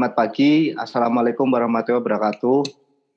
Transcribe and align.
selamat 0.00 0.16
pagi. 0.16 0.72
Assalamualaikum 0.72 1.44
warahmatullahi 1.44 2.00
wabarakatuh. 2.00 2.64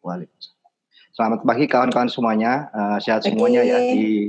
Waalaikumsalam. 0.04 0.68
Selamat 1.16 1.40
pagi 1.48 1.66
kawan-kawan 1.72 2.12
semuanya. 2.12 2.68
Uh, 2.76 3.00
sehat 3.00 3.24
pagi. 3.24 3.32
semuanya 3.32 3.64
ya 3.64 3.80
di 3.80 4.28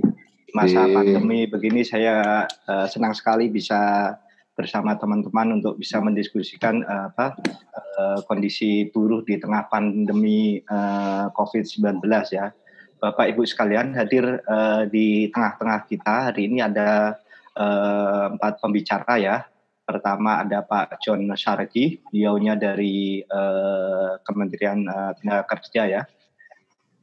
masa 0.54 0.87
pandemi 0.87 1.51
begini. 1.51 1.82
Saya 1.82 2.46
uh, 2.46 2.87
senang 2.87 3.11
sekali 3.11 3.51
bisa 3.51 4.15
bersama 4.54 4.94
teman-teman 4.94 5.58
untuk 5.58 5.83
bisa 5.83 5.98
mendiskusikan 5.98 6.87
uh, 6.87 7.11
apa 7.11 7.35
uh, 7.75 8.22
kondisi 8.30 8.87
buruh 8.87 9.26
di 9.26 9.34
tengah 9.34 9.66
pandemi 9.66 10.62
uh, 10.71 11.34
COVID-19 11.34 12.07
ya. 12.30 12.54
Bapak 13.02 13.34
Ibu 13.34 13.43
sekalian 13.51 13.98
hadir 13.98 14.47
uh, 14.47 14.87
di 14.87 15.26
tengah-tengah 15.34 15.90
kita 15.90 16.30
hari 16.30 16.47
ini 16.47 16.62
ada 16.62 17.19
uh, 17.59 18.30
empat 18.30 18.62
pembicara 18.62 19.19
ya 19.19 19.43
Pertama 19.84 20.41
ada 20.41 20.65
Pak 20.65 20.97
John 21.05 21.29
Sargi, 21.37 22.01
beliaunya 22.09 22.56
dari 22.56 23.20
uh, 23.20 24.16
Kementerian 24.25 24.80
uh, 24.88 25.12
Tenaga 25.12 25.45
Kerja 25.45 25.84
ya. 25.84 26.02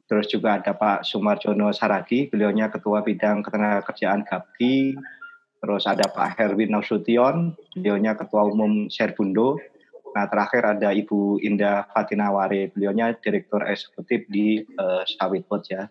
Terus 0.09 0.27
juga 0.27 0.57
ada 0.57 0.73
Pak 0.73 1.05
Sumarjono 1.05 1.69
Saragi, 1.71 2.27
beliaunya 2.27 2.73
Ketua 2.73 3.05
Bidang 3.05 3.45
Ketenagakerjaan 3.45 4.25
GAPKI. 4.25 4.97
Terus 5.61 5.85
ada 5.85 6.09
Pak 6.09 6.41
Herwin 6.41 6.73
Nasution, 6.73 7.53
beliaunya 7.77 8.17
Ketua 8.17 8.49
Umum 8.49 8.89
Serbundo. 8.89 9.61
Nah 10.11 10.25
terakhir 10.27 10.65
ada 10.65 10.89
Ibu 10.91 11.39
Indah 11.45 11.85
Fatinaware, 11.93 12.73
beliaunya 12.73 13.13
Direktur 13.13 13.61
Eksekutif 13.63 14.25
di 14.25 14.65
uh, 14.81 15.05
Sawit 15.05 15.45
ya. 15.69 15.85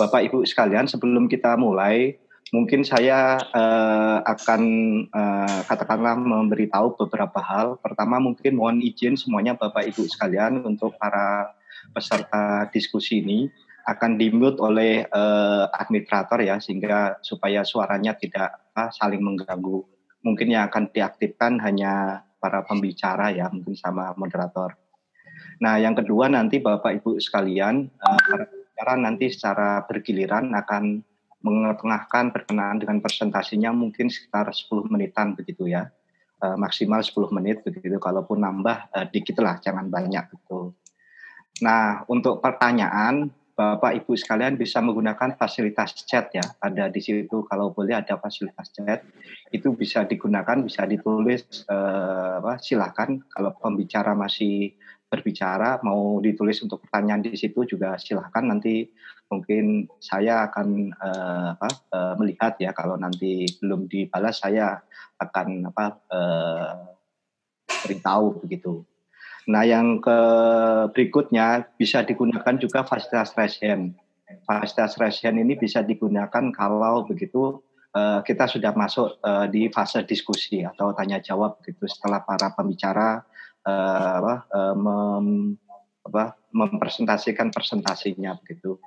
Bapak 0.00 0.30
Ibu 0.30 0.48
sekalian, 0.48 0.88
sebelum 0.88 1.28
kita 1.28 1.58
mulai, 1.60 2.16
mungkin 2.52 2.84
saya 2.84 3.40
uh, 3.40 4.18
akan 4.26 4.62
uh, 5.08 5.60
katakanlah 5.64 6.18
memberitahu 6.18 6.98
beberapa 7.00 7.40
hal. 7.40 7.80
Pertama 7.80 8.20
mungkin 8.20 8.58
mohon 8.60 8.84
izin 8.84 9.16
semuanya 9.16 9.56
Bapak 9.56 9.88
Ibu 9.88 10.04
sekalian 10.04 10.60
untuk 10.66 10.98
para 11.00 11.54
peserta 11.94 12.68
diskusi 12.74 13.24
ini 13.24 13.48
akan 13.84 14.16
dimute 14.16 14.60
oleh 14.64 15.04
uh, 15.12 15.68
administrator 15.76 16.40
ya 16.40 16.56
sehingga 16.56 17.20
supaya 17.20 17.64
suaranya 17.64 18.16
tidak 18.16 18.72
uh, 18.72 18.88
saling 18.92 19.20
mengganggu. 19.20 19.84
Mungkin 20.24 20.56
yang 20.56 20.72
akan 20.72 20.88
diaktifkan 20.88 21.60
hanya 21.60 22.24
para 22.40 22.64
pembicara 22.64 23.32
ya 23.32 23.48
mungkin 23.52 23.76
sama 23.76 24.16
moderator. 24.16 24.72
Nah, 25.60 25.76
yang 25.76 25.92
kedua 25.92 26.32
nanti 26.32 26.64
Bapak 26.64 27.00
Ibu 27.00 27.20
sekalian 27.20 27.88
uh, 28.00 28.20
para 28.24 28.44
pembicara 28.48 28.92
nanti 28.96 29.26
secara 29.28 29.84
bergiliran 29.84 30.48
akan 30.56 31.04
mengetengahkan 31.44 32.32
berkenaan 32.32 32.80
dengan 32.80 33.04
presentasinya 33.04 33.68
mungkin 33.76 34.08
sekitar 34.08 34.48
10 34.48 34.88
menitan 34.88 35.36
begitu 35.36 35.68
ya. 35.68 35.92
E, 36.40 36.56
maksimal 36.56 37.04
10 37.04 37.28
menit 37.36 37.60
begitu. 37.60 38.00
Kalaupun 38.00 38.40
nambah 38.40 38.88
e, 38.88 38.98
dikit 39.12 39.44
lah, 39.44 39.60
jangan 39.60 39.92
banyak 39.92 40.24
gitu. 40.32 40.72
Nah, 41.60 42.02
untuk 42.08 42.40
pertanyaan 42.40 43.28
Bapak 43.54 43.94
Ibu 44.02 44.18
sekalian 44.18 44.58
bisa 44.58 44.82
menggunakan 44.82 45.38
fasilitas 45.38 45.94
chat 46.02 46.26
ya. 46.34 46.42
Ada 46.58 46.90
di 46.90 46.98
situ 46.98 47.46
kalau 47.46 47.70
boleh 47.70 47.94
ada 47.94 48.18
fasilitas 48.18 48.74
chat. 48.74 49.06
Itu 49.54 49.78
bisa 49.78 50.02
digunakan, 50.02 50.58
bisa 50.58 50.82
ditulis 50.90 51.62
eh, 51.70 52.32
apa 52.42 52.58
silakan 52.58 53.22
kalau 53.30 53.54
pembicara 53.54 54.10
masih 54.18 54.74
berbicara 55.14 55.78
mau 55.86 56.18
ditulis 56.18 56.58
untuk 56.66 56.82
pertanyaan 56.82 57.22
di 57.22 57.38
situ 57.38 57.62
juga 57.62 57.94
silahkan 57.94 58.42
nanti 58.42 58.90
mungkin 59.30 59.86
saya 60.02 60.50
akan 60.50 60.90
uh, 60.98 61.48
apa, 61.54 61.68
uh, 61.94 62.14
melihat 62.18 62.58
ya 62.58 62.74
kalau 62.74 62.98
nanti 62.98 63.46
belum 63.62 63.86
dibalas 63.86 64.42
saya 64.42 64.82
akan 65.22 65.70
apa 65.70 65.86
uh, 66.10 66.74
beritahu 67.86 68.42
begitu. 68.42 68.82
Nah 69.46 69.62
yang 69.62 70.00
ke 70.00 70.18
berikutnya 70.92 71.68
bisa 71.76 72.02
digunakan 72.02 72.56
juga 72.56 72.82
fasilitas 72.82 73.36
raise 73.36 73.60
hand. 73.60 73.96
Fasilitas 74.44 74.96
raise 74.98 75.20
hand 75.22 75.38
ini 75.38 75.54
bisa 75.54 75.84
digunakan 75.84 76.50
kalau 76.52 77.04
begitu 77.04 77.60
uh, 77.94 78.20
kita 78.24 78.48
sudah 78.48 78.72
masuk 78.72 79.20
uh, 79.20 79.46
di 79.48 79.68
fase 79.68 80.02
diskusi 80.04 80.64
atau 80.64 80.92
tanya 80.92 81.20
jawab 81.20 81.60
begitu 81.60 81.84
setelah 81.88 82.24
para 82.24 82.52
pembicara 82.52 83.22
uh, 83.66 84.10
apa, 84.20 84.34
uh, 84.52 84.74
mem, 84.76 85.56
apa, 86.04 86.36
mempresentasikan 86.52 87.50
presentasinya 87.50 88.36
begitu. 88.40 88.78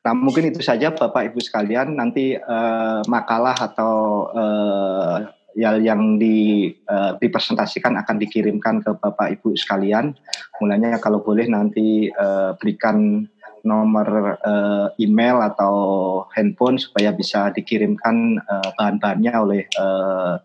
Nah 0.00 0.16
mungkin 0.16 0.48
itu 0.48 0.64
saja 0.64 0.96
Bapak 0.96 1.32
Ibu 1.32 1.40
sekalian 1.44 1.92
nanti 1.92 2.32
uh, 2.32 3.04
makalah 3.04 3.52
atau 3.52 4.28
uh, 4.32 5.16
yang 5.58 6.16
di, 6.16 6.70
uh, 6.88 7.18
dipresentasikan 7.18 7.98
akan 8.00 8.16
dikirimkan 8.16 8.80
ke 8.80 8.96
Bapak 8.96 9.36
Ibu 9.36 9.58
sekalian. 9.58 10.16
Mulanya 10.62 10.96
kalau 11.02 11.20
boleh 11.20 11.44
nanti 11.50 12.08
uh, 12.08 12.56
berikan 12.56 13.28
nomor 13.60 14.40
uh, 14.40 14.88
email 14.96 15.36
atau 15.44 15.74
handphone 16.32 16.80
supaya 16.80 17.12
bisa 17.12 17.52
dikirimkan 17.52 18.40
uh, 18.40 18.68
bahan-bahannya 18.72 19.32
oleh 19.36 19.62
uh, 19.76 20.40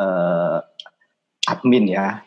uh, 0.00 0.58
admin 1.44 1.92
ya. 1.92 2.23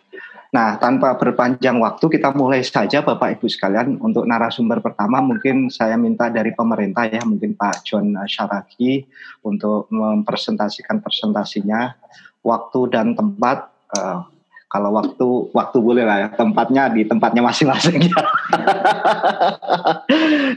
Nah, 0.58 0.74
tanpa 0.82 1.14
berpanjang 1.14 1.78
waktu 1.78 2.18
kita 2.18 2.34
mulai 2.34 2.66
saja 2.66 3.06
Bapak 3.06 3.38
Ibu 3.38 3.46
sekalian 3.46 4.02
untuk 4.02 4.26
narasumber 4.26 4.82
pertama 4.82 5.22
mungkin 5.22 5.70
saya 5.70 5.94
minta 6.02 6.34
dari 6.34 6.50
pemerintah 6.50 7.06
ya 7.06 7.22
mungkin 7.30 7.54
Pak 7.54 7.86
John 7.86 8.18
Syaraki 8.26 9.06
untuk 9.46 9.86
mempresentasikan 9.94 10.98
presentasinya 10.98 11.94
waktu 12.42 12.90
dan 12.90 13.14
tempat 13.14 13.70
uh, 14.02 14.26
kalau 14.66 14.98
waktu 14.98 15.28
waktu 15.54 15.78
boleh 15.78 16.02
lah 16.02 16.26
ya 16.26 16.28
tempatnya 16.34 16.90
di 16.90 17.06
tempatnya 17.06 17.46
masing-masing 17.46 18.10
ya. 18.10 18.18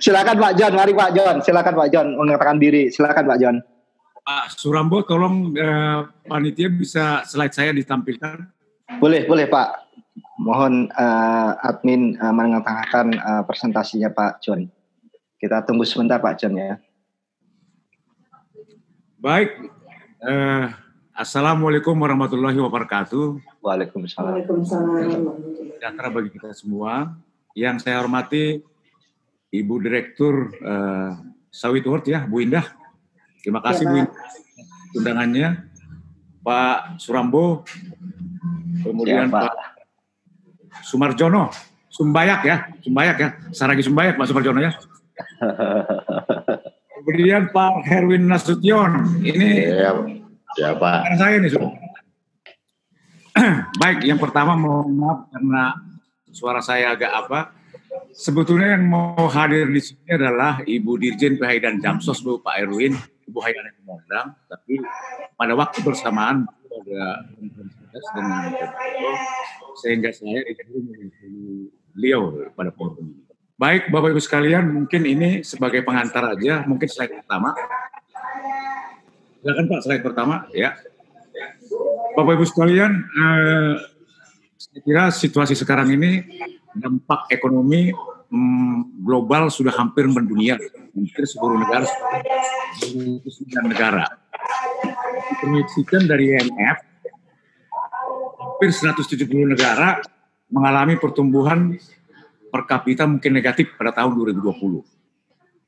silakan 0.09 0.37
Pak 0.41 0.53
John, 0.56 0.72
mari 0.81 0.97
Pak 0.97 1.11
John, 1.12 1.37
silakan 1.44 1.77
Pak 1.77 1.88
John 1.93 2.06
mengatakan 2.17 2.56
diri, 2.56 2.88
silakan 2.88 3.28
Pak 3.28 3.37
John. 3.37 3.56
Pak 4.25 4.56
Surambo, 4.56 5.05
tolong 5.05 5.53
uh, 5.61 6.09
panitia 6.25 6.72
bisa 6.72 7.21
slide 7.28 7.53
saya 7.53 7.77
ditampilkan. 7.77 8.49
Boleh, 8.97 9.28
boleh 9.28 9.44
Pak. 9.47 9.90
Mohon 10.41 10.88
uh, 10.97 11.56
admin 11.64 12.16
uh, 12.16 12.32
mengetengahkan 12.32 13.16
uh, 13.20 13.42
presentasinya 13.44 14.08
Pak 14.12 14.41
John. 14.44 14.69
Kita 15.41 15.64
tunggu 15.64 15.84
sebentar 15.84 16.20
Pak 16.20 16.41
John 16.41 16.56
ya. 16.56 16.76
Baik. 19.20 19.69
Uh, 20.20 20.72
Assalamualaikum 21.12 21.92
warahmatullahi 22.00 22.56
wabarakatuh. 22.56 23.60
Waalaikumsalam. 23.60 24.41
Waalaikumsalam. 24.41 25.25
Sejahtera 25.76 26.08
bagi 26.08 26.31
kita 26.32 26.56
semua. 26.56 27.12
Yang 27.52 27.84
saya 27.84 28.00
hormati 28.00 28.64
Ibu 29.52 29.75
Direktur 29.84 30.48
uh, 30.64 31.20
Sawit 31.52 31.84
World 31.84 32.08
ya, 32.08 32.25
Bu 32.25 32.41
Indah. 32.41 32.64
Terima 33.44 33.60
kasih 33.60 33.84
ya, 33.84 33.91
Bu 33.92 33.97
Indah 34.00 34.16
undangannya. 34.97 35.48
Pak 36.41 36.97
Surambo, 36.97 37.69
kemudian 38.81 39.28
ya, 39.28 39.32
Pak. 39.32 39.52
Pak 39.52 39.69
Sumarjono, 40.85 41.51
Sumbayak 41.91 42.41
ya, 42.47 42.57
Sumbayak 42.81 43.17
ya, 43.19 43.29
Saragi 43.51 43.83
Sumbayak 43.85 44.17
Pak 44.17 44.27
Sumarjono 44.29 44.61
ya. 44.63 44.73
kemudian 47.01 47.49
Pak 47.51 47.89
Herwin 47.89 48.29
Nasution, 48.29 49.25
ini 49.25 49.67
ya, 49.67 49.97
ya 50.57 50.71
Pak. 50.77 51.17
Saya 51.17 51.41
ini 51.41 51.49
Baik, 53.81 54.05
yang 54.05 54.21
pertama 54.21 54.59
mohon 54.59 54.91
maaf 55.01 55.31
karena 55.33 55.75
suara 56.29 56.61
saya 56.61 56.93
agak 56.93 57.12
apa. 57.15 57.41
Sebetulnya 58.11 58.75
yang 58.75 58.91
mau 58.91 59.31
hadir 59.31 59.71
di 59.71 59.81
sini 59.81 60.11
adalah 60.11 60.61
Ibu 60.67 60.99
Dirjen 60.99 61.39
PHI 61.39 61.59
dan 61.62 61.79
Jamsos, 61.79 62.21
Bu 62.27 62.43
Pak 62.43 62.59
Erwin, 62.59 62.99
Ibu 63.31 63.39
Hayana 63.39 63.71
Komodang, 63.81 64.35
tapi 64.51 64.83
pada 65.39 65.55
waktu 65.55 65.79
bersamaan 65.87 66.44
ada 66.71 67.26
dengan 67.90 68.54
sehingga 69.81 70.10
saya 70.14 70.44
diterima 70.46 70.92
beliau 71.94 72.50
pada 72.54 72.70
forum 72.75 72.96
ini. 73.02 73.22
Baik 73.60 73.92
Bapak 73.92 74.16
Ibu 74.16 74.22
sekalian, 74.25 74.64
mungkin 74.72 75.04
ini 75.04 75.44
sebagai 75.44 75.84
pengantar 75.84 76.32
aja, 76.32 76.64
mungkin 76.64 76.88
slide 76.88 77.12
pertama. 77.12 77.52
Silakan 79.40 79.64
Pak, 79.69 79.81
slide 79.84 80.04
pertama 80.04 80.34
ya. 80.56 80.72
Bapak 82.16 82.40
Ibu 82.40 82.44
sekalian, 82.48 82.92
eh, 83.04 83.75
saya 84.56 84.81
kira 84.81 85.04
situasi 85.12 85.52
sekarang 85.52 85.92
ini 85.92 86.25
dampak 86.72 87.28
ekonomi 87.28 87.92
hmm, 88.32 89.04
global 89.04 89.52
sudah 89.52 89.76
hampir 89.76 90.08
mendunia, 90.08 90.56
hampir 90.96 91.25
seluruh 91.28 91.60
negara, 91.60 91.84
seluruh 92.81 93.66
negara. 93.69 94.06
Diproyeksikan 95.31 96.08
dari 96.08 96.32
IMF 96.32 96.89
hampir 98.61 98.77
170 98.77 99.57
negara 99.57 100.05
mengalami 100.53 101.01
pertumbuhan 101.01 101.81
per 102.53 102.69
kapita 102.69 103.09
mungkin 103.09 103.33
negatif 103.33 103.73
pada 103.73 103.89
tahun 103.89 104.12
2020. 104.37 104.85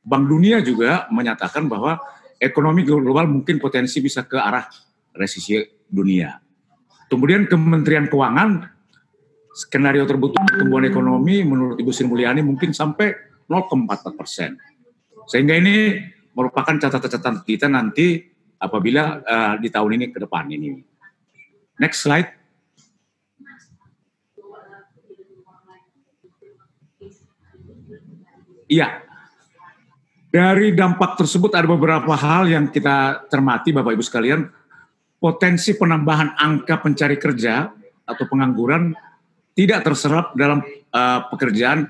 Bank 0.05 0.25
Dunia 0.29 0.61
juga 0.61 1.09
menyatakan 1.09 1.73
bahwa 1.73 1.97
ekonomi 2.37 2.85
global 2.85 3.25
mungkin 3.33 3.57
potensi 3.57 4.05
bisa 4.05 4.29
ke 4.29 4.37
arah 4.37 4.69
resesi 5.17 5.57
dunia. 5.89 6.37
Kemudian 7.09 7.49
Kementerian 7.49 8.13
Keuangan 8.13 8.61
skenario 9.57 10.05
terbutuh 10.05 10.45
pertumbuhan 10.45 10.85
ekonomi 10.85 11.49
menurut 11.49 11.81
Ibu 11.81 11.97
Sri 11.97 12.05
Mulyani 12.05 12.45
mungkin 12.45 12.77
sampai 12.77 13.09
0,4 13.49 13.89
persen. 14.21 14.61
Sehingga 15.33 15.57
ini 15.57 15.97
merupakan 16.37 16.77
catatan-catatan 16.77 17.41
kita 17.49 17.73
nanti 17.73 18.21
apabila 18.61 19.25
uh, 19.25 19.55
di 19.57 19.73
tahun 19.73 19.97
ini 19.97 20.13
ke 20.13 20.21
depan 20.21 20.45
ini. 20.53 20.77
Next 21.81 22.05
slide. 22.05 22.42
Iya. 28.73 28.89
Dari 30.33 30.73
dampak 30.73 31.21
tersebut 31.21 31.53
ada 31.53 31.69
beberapa 31.69 32.17
hal 32.17 32.49
yang 32.49 32.73
kita 32.73 33.29
cermati 33.29 33.69
Bapak 33.69 33.93
Ibu 33.93 34.01
sekalian. 34.01 34.49
Potensi 35.21 35.77
penambahan 35.77 36.33
angka 36.41 36.81
pencari 36.81 37.21
kerja 37.21 37.69
atau 38.09 38.25
pengangguran 38.27 38.97
tidak 39.53 39.85
terserap 39.85 40.33
dalam 40.33 40.65
uh, 40.89 41.21
pekerjaan 41.29 41.85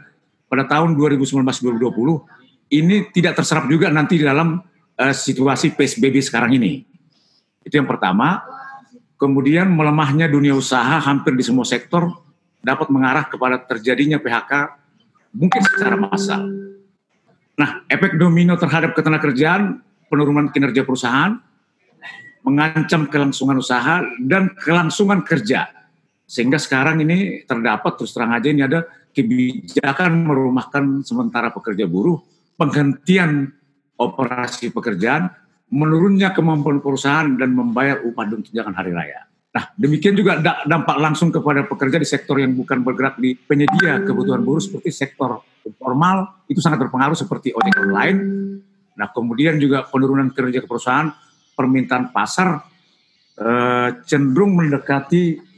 pada 0.50 0.66
tahun 0.66 0.98
2019-2020 0.98 2.74
ini 2.74 3.08
tidak 3.14 3.38
terserap 3.40 3.70
juga 3.70 3.88
nanti 3.88 4.18
dalam 4.18 4.58
uh, 4.98 5.14
situasi 5.14 5.78
PSBB 5.78 6.18
sekarang 6.18 6.58
ini. 6.58 6.82
Itu 7.62 7.78
yang 7.78 7.86
pertama. 7.86 8.42
Kemudian 9.16 9.70
melemahnya 9.70 10.26
dunia 10.26 10.50
usaha 10.50 10.98
hampir 10.98 11.38
di 11.38 11.46
semua 11.46 11.62
sektor 11.62 12.10
dapat 12.58 12.90
mengarah 12.90 13.22
kepada 13.30 13.54
terjadinya 13.54 14.18
PHK 14.18 14.82
mungkin 15.30 15.62
secara 15.62 15.94
massal. 15.94 16.71
Nah, 17.58 17.84
efek 17.88 18.16
domino 18.16 18.56
terhadap 18.56 18.96
ketenagakerjaan, 18.96 19.80
penurunan 20.08 20.48
kinerja 20.48 20.84
perusahaan, 20.88 21.36
mengancam 22.42 23.06
kelangsungan 23.06 23.60
usaha 23.60 24.02
dan 24.24 24.50
kelangsungan 24.58 25.22
kerja 25.22 25.82
sehingga 26.32 26.56
sekarang 26.56 27.04
ini 27.04 27.44
terdapat 27.44 27.92
terus 28.00 28.16
terang 28.16 28.32
aja 28.32 28.48
ini 28.48 28.64
ada 28.64 28.88
kebijakan 29.12 30.24
merumahkan 30.24 31.04
sementara 31.04 31.52
pekerja 31.52 31.84
buruh, 31.84 32.24
penghentian 32.56 33.52
operasi 34.00 34.72
pekerjaan, 34.72 35.28
menurunnya 35.68 36.32
kemampuan 36.32 36.80
perusahaan 36.80 37.28
dan 37.36 37.52
membayar 37.52 38.00
upah 38.00 38.24
dan 38.32 38.40
tunjangan 38.40 38.72
hari 38.72 38.96
raya. 38.96 39.28
Nah, 39.52 39.68
demikian 39.76 40.16
juga 40.16 40.40
dampak 40.64 40.96
langsung 40.96 41.28
kepada 41.28 41.68
pekerja 41.68 42.00
di 42.00 42.08
sektor 42.08 42.40
yang 42.40 42.56
bukan 42.56 42.80
bergerak 42.80 43.20
di 43.20 43.36
penyedia 43.36 44.00
kebutuhan 44.00 44.40
buruh 44.40 44.64
seperti 44.64 44.88
sektor 44.88 45.44
informal 45.66 46.44
itu 46.50 46.58
sangat 46.58 46.82
berpengaruh 46.86 47.16
seperti 47.16 47.54
ojek 47.54 47.76
online. 47.78 48.18
Nah, 48.98 49.08
kemudian 49.10 49.56
juga 49.56 49.88
penurunan 49.88 50.28
kerja 50.30 50.60
ke 50.60 50.68
perusahaan, 50.68 51.08
permintaan 51.56 52.12
pasar 52.12 52.62
eh, 53.38 53.88
cenderung 54.04 54.56
mendekati 54.58 55.52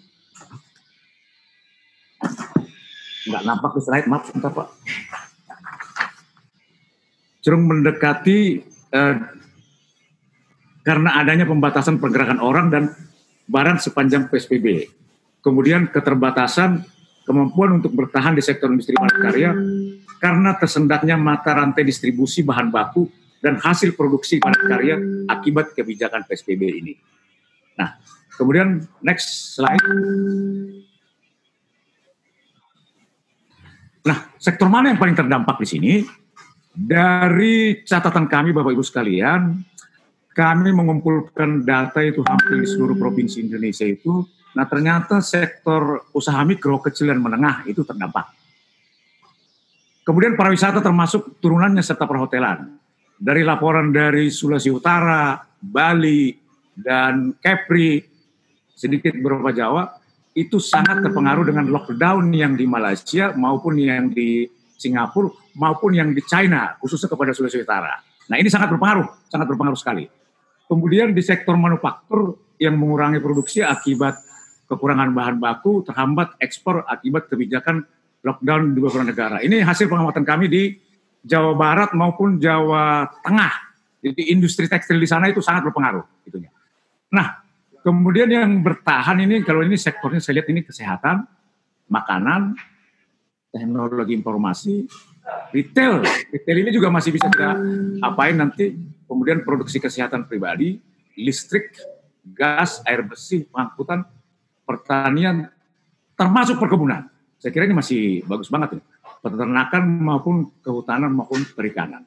Nggak 3.25 3.43
nampak 3.49 3.71
di 3.73 3.81
slide, 3.81 4.09
maaf 4.09 4.29
sebentar 4.29 4.53
Pak. 4.53 4.69
Cenderung 7.41 7.65
mendekati 7.69 8.39
eh, 8.93 9.17
karena 10.85 11.11
adanya 11.17 11.49
pembatasan 11.49 11.97
pergerakan 11.97 12.41
orang 12.45 12.69
dan 12.69 12.93
barang 13.49 13.81
sepanjang 13.81 14.29
PSBB. 14.29 14.89
Kemudian 15.41 15.89
keterbatasan 15.89 16.85
kemampuan 17.25 17.81
untuk 17.81 17.97
bertahan 17.97 18.37
di 18.37 18.43
sektor 18.45 18.69
industri 18.69 18.95
padat 18.95 19.19
karya 19.19 19.51
karena 20.21 20.57
tersendatnya 20.57 21.17
mata 21.17 21.57
rantai 21.57 21.85
distribusi 21.85 22.45
bahan 22.45 22.69
baku 22.69 23.09
dan 23.41 23.61
hasil 23.61 23.93
produksi 23.93 24.41
padat 24.41 24.63
karya 24.65 24.97
akibat 25.29 25.77
kebijakan 25.77 26.25
PSBB 26.25 26.63
ini. 26.81 26.95
Nah, 27.77 27.97
kemudian 28.37 28.81
next 29.05 29.57
slide. 29.57 29.85
Nah, 34.05 34.19
sektor 34.37 34.69
mana 34.69 34.93
yang 34.93 35.01
paling 35.01 35.17
terdampak 35.17 35.57
di 35.65 35.69
sini? 35.69 35.93
Dari 36.75 37.85
catatan 37.87 38.29
kami, 38.29 38.53
Bapak 38.53 38.75
Ibu 38.75 38.85
sekalian, 38.85 39.63
kami 40.35 40.75
mengumpulkan 40.75 41.63
data 41.63 42.03
itu 42.03 42.21
hampir 42.27 42.65
di 42.65 42.67
seluruh 42.67 42.99
provinsi 42.99 43.47
Indonesia 43.47 43.87
itu. 43.87 44.27
Nah, 44.55 44.65
ternyata 44.71 45.19
sektor 45.19 46.07
usaha 46.15 46.39
mikro, 46.47 46.79
kecil, 46.79 47.11
dan 47.11 47.19
menengah 47.19 47.67
itu 47.67 47.83
terdampak. 47.83 48.31
Kemudian 50.05 50.39
pariwisata 50.39 50.79
termasuk 50.85 51.43
turunannya 51.43 51.83
serta 51.83 52.07
perhotelan. 52.07 52.79
Dari 53.15 53.43
laporan 53.43 53.91
dari 53.91 54.31
Sulawesi 54.31 54.71
Utara, 54.71 55.39
Bali, 55.59 56.35
dan 56.75 57.35
Kepri, 57.41 58.03
sedikit 58.75 59.15
beberapa 59.17 59.55
Jawa, 59.55 59.91
itu 60.35 60.59
sangat 60.59 61.03
terpengaruh 61.03 61.47
dengan 61.47 61.71
lockdown 61.71 62.35
yang 62.35 62.59
di 62.59 62.67
Malaysia 62.67 63.31
maupun 63.39 63.79
yang 63.79 64.11
di 64.11 64.51
Singapura 64.75 65.31
maupun 65.55 65.95
yang 65.95 66.11
di 66.11 66.21
China 66.27 66.75
khususnya 66.83 67.07
kepada 67.07 67.31
Sulawesi 67.31 67.63
Utara. 67.63 67.95
Nah 68.27 68.37
ini 68.37 68.51
sangat 68.51 68.75
berpengaruh, 68.75 69.31
sangat 69.31 69.47
berpengaruh 69.47 69.79
sekali. 69.79 70.05
Kemudian 70.67 71.15
di 71.15 71.23
sektor 71.23 71.55
manufaktur 71.55 72.35
yang 72.59 72.75
mengurangi 72.75 73.23
produksi 73.23 73.63
akibat 73.63 74.19
kekurangan 74.69 75.13
bahan 75.13 75.37
baku, 75.41 75.85
terhambat 75.85 76.37
ekspor 76.41 76.85
akibat 76.89 77.29
kebijakan 77.29 77.85
lockdown 78.25 78.73
di 78.73 78.79
beberapa 78.81 79.05
negara. 79.05 79.37
Ini 79.45 79.61
hasil 79.65 79.89
pengamatan 79.89 80.25
kami 80.25 80.47
di 80.49 80.63
Jawa 81.25 81.53
Barat 81.57 81.91
maupun 81.93 82.41
Jawa 82.41 83.09
Tengah. 83.21 83.53
Jadi 84.05 84.33
industri 84.33 84.69
tekstil 84.69 85.01
di 85.01 85.09
sana 85.09 85.33
itu 85.33 85.41
sangat 85.41 85.65
berpengaruh. 85.69 86.05
Itunya. 86.29 86.53
Nah, 87.09 87.45
Kemudian 87.85 88.33
yang 88.33 88.65
bertahan 88.65 89.21
ini 89.29 89.45
kalau 89.45 89.61
ini 89.61 89.77
sektornya 89.77 90.17
saya 90.17 90.41
lihat 90.41 90.49
ini 90.49 90.65
kesehatan, 90.65 91.21
makanan, 91.93 92.57
teknologi 93.53 94.17
informasi, 94.17 94.89
retail. 95.53 96.01
Retail 96.33 96.65
ini 96.65 96.73
juga 96.73 96.89
masih 96.89 97.13
bisa 97.13 97.29
kita 97.29 97.61
apain 98.01 98.41
nanti. 98.41 98.73
Kemudian 99.05 99.45
produksi 99.45 99.85
kesehatan 99.85 100.25
pribadi, 100.25 100.81
listrik, 101.13 101.77
gas, 102.25 102.81
air 102.89 103.05
bersih, 103.05 103.45
pengangkutan, 103.53 104.09
pertanian, 104.65 105.49
termasuk 106.19 106.59
perkebunan. 106.59 107.09
Saya 107.39 107.53
kira 107.53 107.69
ini 107.69 107.77
masih 107.77 108.25
bagus 108.25 108.49
banget 108.49 108.81
ya. 108.81 108.83
Peternakan 109.25 109.83
maupun 110.05 110.53
kehutanan 110.61 111.13
maupun 111.13 111.45
perikanan. 111.57 112.05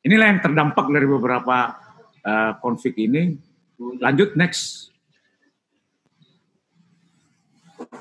Inilah 0.00 0.32
yang 0.32 0.40
terdampak 0.40 0.88
dari 0.88 1.04
beberapa 1.04 1.76
uh, 2.24 2.52
konflik 2.60 2.96
ini. 2.96 3.36
Lanjut 4.00 4.36
next. 4.36 4.88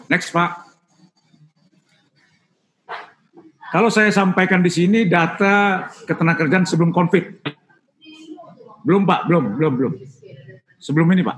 Next, 0.07 0.31
Pak. 0.31 0.67
Kalau 3.69 3.93
saya 3.93 4.09
sampaikan 4.09 4.65
di 4.65 4.71
sini 4.73 5.05
data 5.05 5.85
ketenagakerjaan 6.07 6.65
sebelum 6.65 6.89
konflik. 6.89 7.43
Belum, 8.81 9.05
Pak, 9.05 9.29
belum, 9.29 9.59
belum, 9.59 9.73
belum. 9.77 9.93
Sebelum 10.79 11.07
ini, 11.13 11.21
Pak. 11.21 11.37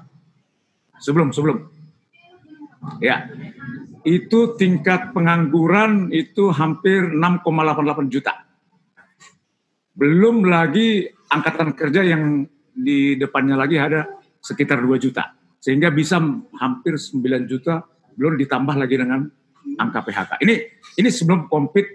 Sebelum, 1.02 1.34
sebelum. 1.34 1.81
Ya. 3.02 3.30
Itu 4.02 4.58
tingkat 4.58 5.14
pengangguran 5.14 6.10
itu 6.10 6.50
hampir 6.50 7.14
6,88 7.14 8.10
juta. 8.10 8.34
Belum 9.94 10.42
lagi 10.50 11.06
angkatan 11.30 11.78
kerja 11.78 12.02
yang 12.02 12.50
di 12.74 13.14
depannya 13.20 13.54
lagi 13.54 13.78
ada 13.78 14.10
sekitar 14.42 14.82
2 14.82 14.98
juta. 14.98 15.38
Sehingga 15.62 15.94
bisa 15.94 16.18
hampir 16.58 16.98
9 16.98 17.22
juta 17.46 17.86
belum 18.18 18.42
ditambah 18.42 18.76
lagi 18.76 18.96
dengan 18.98 19.30
angka 19.78 20.02
PHK. 20.02 20.42
Ini 20.42 20.56
ini 20.98 21.10
sebelum 21.14 21.46
COVID 21.46 21.86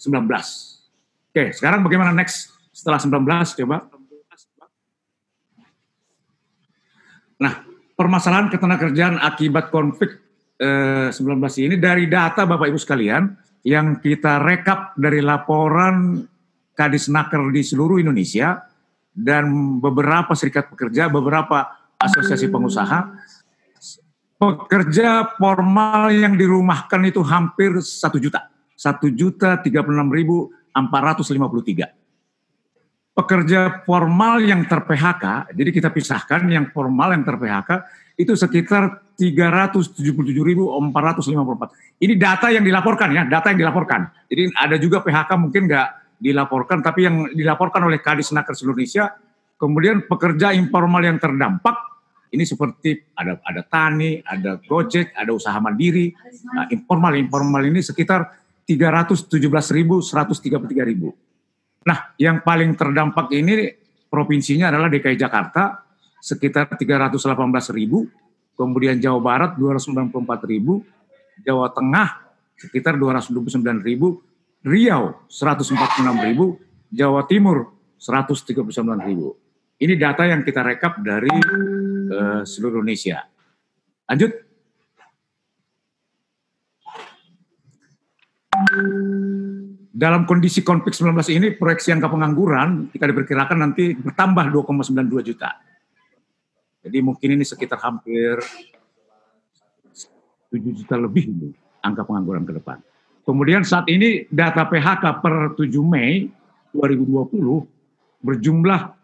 19. 0.00 1.30
Oke, 1.30 1.52
sekarang 1.52 1.84
bagaimana 1.84 2.16
next 2.16 2.56
setelah 2.72 2.96
19 2.96 3.28
coba? 3.60 3.76
Nah, 7.40 7.54
permasalahan 7.96 8.48
ketenagakerjaan 8.48 9.20
akibat 9.20 9.68
konflik 9.68 10.29
19 10.60 11.16
ini 11.64 11.80
dari 11.80 12.04
data 12.04 12.44
Bapak 12.44 12.68
Ibu 12.68 12.76
sekalian 12.76 13.32
yang 13.64 13.96
kita 13.96 14.44
rekap 14.44 14.92
dari 14.92 15.24
laporan 15.24 16.20
Kadisnaker 16.76 17.48
di 17.48 17.64
seluruh 17.64 17.96
Indonesia 17.96 18.60
dan 19.12 19.48
beberapa 19.80 20.36
serikat 20.36 20.68
pekerja, 20.68 21.08
beberapa 21.08 21.64
asosiasi 21.96 22.52
pengusaha 22.52 23.08
pekerja 24.40 25.36
formal 25.36 26.08
yang 26.12 26.36
dirumahkan 26.36 27.04
itu 27.04 27.20
hampir 27.20 27.76
satu 27.84 28.16
juta. 28.16 28.48
Satu 28.72 29.12
juta 29.12 29.60
tiga 29.60 29.84
puluh 29.84 30.00
enam 30.00 30.08
ribu 30.08 30.48
empat 30.72 31.00
ratus 31.04 31.28
lima 31.36 31.48
puluh 31.52 31.60
tiga. 31.60 31.92
Pekerja 33.12 33.84
formal 33.84 34.40
yang 34.40 34.64
ter-PHK, 34.64 35.52
jadi 35.52 35.70
kita 35.76 35.88
pisahkan 35.92 36.40
yang 36.48 36.72
formal 36.72 37.12
yang 37.12 37.20
ter-PHK 37.20 37.70
itu 38.20 38.36
sekitar 38.36 39.16
377.454. 39.16 42.04
Ini 42.04 42.14
data 42.20 42.52
yang 42.52 42.64
dilaporkan 42.64 43.12
ya, 43.12 43.24
data 43.24 43.48
yang 43.52 43.58
dilaporkan. 43.64 44.08
Jadi 44.28 44.52
ada 44.56 44.76
juga 44.76 45.00
PHK 45.00 45.36
mungkin 45.40 45.64
nggak 45.68 45.88
dilaporkan, 46.20 46.82
tapi 46.84 47.02
yang 47.08 47.24
dilaporkan 47.32 47.84
oleh 47.88 47.98
Kadis 48.00 48.32
seluruh 48.32 48.76
Indonesia. 48.76 49.16
Kemudian 49.60 50.08
pekerja 50.08 50.56
informal 50.56 51.04
yang 51.04 51.20
terdampak 51.20 51.76
ini 52.32 52.48
seperti 52.48 52.96
ada 53.12 53.36
ada 53.44 53.60
tani, 53.66 54.22
ada 54.24 54.56
Gojek, 54.56 55.12
ada 55.12 55.36
usaha 55.36 55.60
mandiri, 55.60 56.16
nah, 56.54 56.64
informal 56.72 57.12
informal 57.18 57.60
ini 57.68 57.84
sekitar 57.84 58.24
317.000, 58.64 60.00
133.000. 60.00 61.12
Nah, 61.84 61.98
yang 62.16 62.40
paling 62.40 62.72
terdampak 62.78 63.34
ini 63.34 63.74
provinsinya 64.06 64.70
adalah 64.70 64.86
DKI 64.88 65.18
Jakarta 65.18 65.89
sekitar 66.20 66.68
318.000, 66.76 68.54
kemudian 68.54 69.00
Jawa 69.00 69.20
Barat 69.20 69.50
294.000, 69.56 71.44
Jawa 71.48 71.66
Tengah 71.72 72.08
sekitar 72.60 73.00
229.000, 73.00 73.56
Riau 74.60 75.16
146.000, 75.26 76.92
Jawa 76.92 77.24
Timur 77.24 77.72
139.000. 77.96 79.80
Ini 79.80 79.94
data 79.96 80.28
yang 80.28 80.44
kita 80.44 80.60
rekap 80.60 81.00
dari 81.00 81.32
uh, 81.32 82.44
seluruh 82.44 82.84
Indonesia. 82.84 83.24
Lanjut. 84.04 84.32
Dalam 89.90 90.28
kondisi 90.28 90.60
konflik 90.60 90.92
19 90.92 91.16
ini, 91.32 91.48
proyeksi 91.56 91.96
angka 91.96 92.12
pengangguran 92.12 92.92
kita 92.92 93.08
diperkirakan 93.08 93.58
nanti 93.64 93.96
bertambah 93.96 94.52
2,92 94.52 95.28
juta. 95.32 95.69
Jadi 96.80 97.04
mungkin 97.04 97.36
ini 97.36 97.44
sekitar 97.44 97.76
hampir 97.84 98.40
7 100.50 100.74
juta 100.74 100.96
lebih 100.96 101.28
ini 101.28 101.52
angka 101.84 102.08
pengangguran 102.08 102.48
ke 102.48 102.56
depan. 102.56 102.80
Kemudian 103.24 103.62
saat 103.62 103.86
ini 103.86 104.26
data 104.32 104.66
PHK 104.66 105.20
per 105.20 105.54
7 105.54 105.70
Mei 105.84 106.28
2020 106.72 108.24
berjumlah 108.24 108.96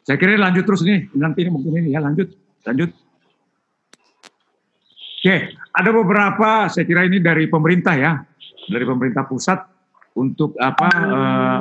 Saya 0.00 0.16
kira 0.18 0.34
lanjut 0.34 0.66
terus 0.66 0.82
nih, 0.82 1.06
nanti 1.14 1.46
ini 1.46 1.50
mungkin 1.54 1.70
ini 1.70 1.94
ya 1.94 2.02
lanjut, 2.02 2.34
lanjut. 2.66 2.90
Oke, 5.20 5.52
ada 5.52 5.90
beberapa 5.92 6.64
saya 6.72 6.88
kira 6.88 7.04
ini 7.04 7.20
dari 7.20 7.44
pemerintah 7.44 7.92
ya, 7.92 8.24
dari 8.72 8.88
pemerintah 8.88 9.28
pusat 9.28 9.60
untuk 10.16 10.56
apa 10.56 10.88
uh, 10.88 11.60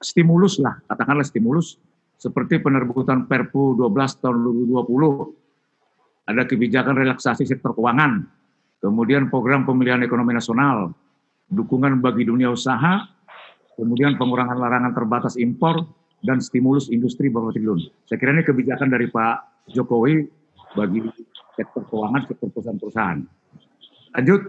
stimulus 0.00 0.56
lah, 0.56 0.80
katakanlah 0.88 1.28
stimulus 1.28 1.76
seperti 2.16 2.56
penerbitan 2.64 3.28
Perpu 3.28 3.76
12 3.76 3.92
tahun 4.24 4.36
2020, 4.72 6.32
ada 6.32 6.42
kebijakan 6.48 6.96
relaksasi 6.96 7.44
sektor 7.44 7.76
keuangan, 7.76 8.24
kemudian 8.80 9.28
program 9.28 9.68
pemilihan 9.68 10.00
ekonomi 10.00 10.32
nasional, 10.32 10.96
dukungan 11.52 12.00
bagi 12.00 12.24
dunia 12.24 12.48
usaha, 12.48 13.04
kemudian 13.76 14.16
pengurangan 14.16 14.56
larangan 14.56 14.96
terbatas 14.96 15.36
impor, 15.36 15.84
dan 16.24 16.40
stimulus 16.40 16.88
industri 16.88 17.28
triliun. 17.28 17.84
Saya 18.08 18.16
kira 18.16 18.32
ini 18.32 18.48
kebijakan 18.48 18.88
dari 18.88 19.12
Pak 19.12 19.68
Jokowi 19.76 20.24
bagi 20.72 21.04
sektor 21.56 21.82
keuangan, 21.88 22.22
sektor 22.28 22.48
perusahaan-perusahaan. 22.52 23.18
Lanjut. 24.16 24.42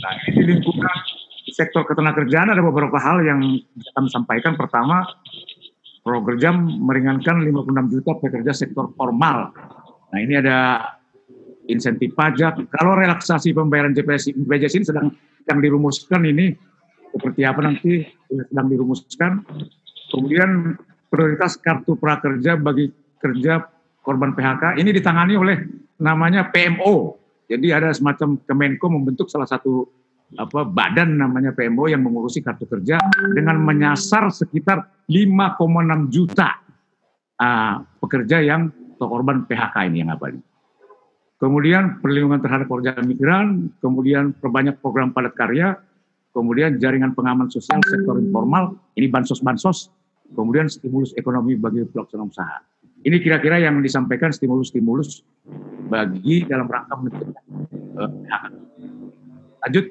Nah, 0.00 0.14
ini 0.26 0.40
lingkungan 0.56 0.96
sektor 1.54 1.82
ketenagakerjaan 1.86 2.50
ada 2.50 2.62
beberapa 2.62 2.98
hal 2.98 3.22
yang 3.22 3.40
kami 3.94 4.08
sampaikan. 4.10 4.58
Pertama, 4.58 5.06
program 6.02 6.66
meringankan 6.82 7.44
56 7.46 7.92
juta 7.94 8.12
pekerja 8.18 8.52
sektor 8.52 8.90
formal. 8.98 9.54
Nah, 10.10 10.18
ini 10.18 10.34
ada 10.40 10.58
insentif 11.70 12.16
pajak. 12.18 12.58
Kalau 12.74 12.98
relaksasi 12.98 13.54
pembayaran 13.54 13.94
JPS 13.94 14.34
BPJS 14.34 14.74
ini 14.80 14.84
sedang 14.86 15.06
sedang 15.44 15.60
dirumuskan 15.62 16.22
ini 16.26 16.54
seperti 17.14 17.42
apa 17.46 17.60
nanti 17.62 18.06
sedang 18.26 18.68
dirumuskan. 18.70 19.32
Kemudian 20.10 20.74
prioritas 21.10 21.58
kartu 21.58 21.98
prakerja 21.98 22.56
bagi 22.56 22.88
kerja 23.18 23.66
korban 24.00 24.32
PHK 24.32 24.78
ini 24.80 24.90
ditangani 24.94 25.34
oleh 25.36 25.56
namanya 26.00 26.48
PMO 26.48 27.18
jadi 27.50 27.82
ada 27.82 27.90
semacam 27.90 28.38
Kemenko 28.46 28.86
membentuk 28.86 29.26
salah 29.26 29.50
satu 29.50 29.90
apa 30.38 30.62
badan 30.62 31.18
namanya 31.18 31.50
PMO 31.50 31.90
yang 31.90 32.06
mengurusi 32.06 32.38
kartu 32.38 32.62
kerja 32.70 33.02
dengan 33.34 33.58
menyasar 33.58 34.30
sekitar 34.30 34.86
5,6 35.10 36.14
juta 36.14 36.62
uh, 37.42 37.82
pekerja 37.98 38.38
yang 38.38 38.70
atau 38.94 39.08
korban 39.08 39.48
PHK 39.48 39.90
ini 39.90 40.04
yang 40.04 40.12
apa 40.12 40.30
ini. 40.30 40.44
Kemudian 41.40 42.04
perlindungan 42.04 42.44
terhadap 42.44 42.68
pekerja 42.68 43.00
migran, 43.00 43.72
kemudian 43.80 44.36
perbanyak 44.36 44.76
program 44.76 45.10
padat 45.16 45.32
karya, 45.32 45.72
kemudian 46.36 46.76
jaringan 46.76 47.16
pengaman 47.16 47.48
sosial 47.48 47.80
sektor 47.88 48.20
informal, 48.20 48.76
ini 48.92 49.08
bansos-bansos, 49.08 49.88
kemudian 50.34 50.66
stimulus 50.70 51.14
ekonomi 51.18 51.58
bagi 51.58 51.84
pelaksana 51.86 52.26
usaha. 52.26 52.58
Ini 53.00 53.16
kira-kira 53.24 53.56
yang 53.56 53.80
disampaikan 53.80 54.28
stimulus-stimulus 54.28 55.24
bagi 55.88 56.44
dalam 56.44 56.68
rangka 56.68 56.94
mencegah 57.00 57.42
uh, 57.96 58.10
Lanjut. 59.60 59.86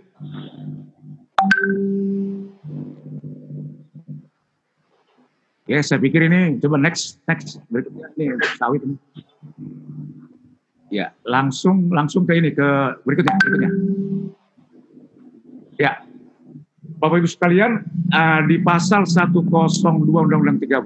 Ya, 5.70 5.86
saya 5.86 6.02
pikir 6.02 6.26
ini 6.26 6.58
coba 6.58 6.82
next 6.82 7.22
next 7.30 7.62
berikutnya 7.70 8.10
ini 8.18 8.34
sawit 8.58 8.82
ini. 8.82 8.98
Ya, 10.90 11.14
langsung 11.22 11.94
langsung 11.94 12.26
ke 12.26 12.34
ini 12.34 12.50
ke 12.50 12.98
berikutnya 13.06 13.38
berikutnya. 13.38 13.72
Ya. 15.78 16.09
Bapak 17.00 17.24
Ibu 17.24 17.30
sekalian, 17.32 17.80
uh, 18.12 18.44
di 18.44 18.60
pasal 18.60 19.08
102 19.08 19.48
Undang-Undang 20.04 20.60
13 20.60 20.84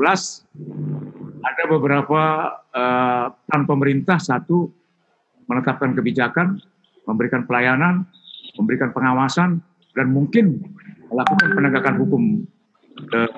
ada 1.41 1.63
beberapa 1.65 2.21
uh, 2.69 3.33
peran 3.33 3.65
pemerintah 3.65 4.21
satu 4.21 4.69
menetapkan 5.49 5.97
kebijakan, 5.97 6.61
memberikan 7.09 7.49
pelayanan, 7.49 8.05
memberikan 8.61 8.93
pengawasan 8.93 9.57
dan 9.97 10.13
mungkin 10.13 10.61
melakukan 11.09 11.49
penegakan 11.49 11.95
hukum 11.97 12.21
uh, 13.09 13.29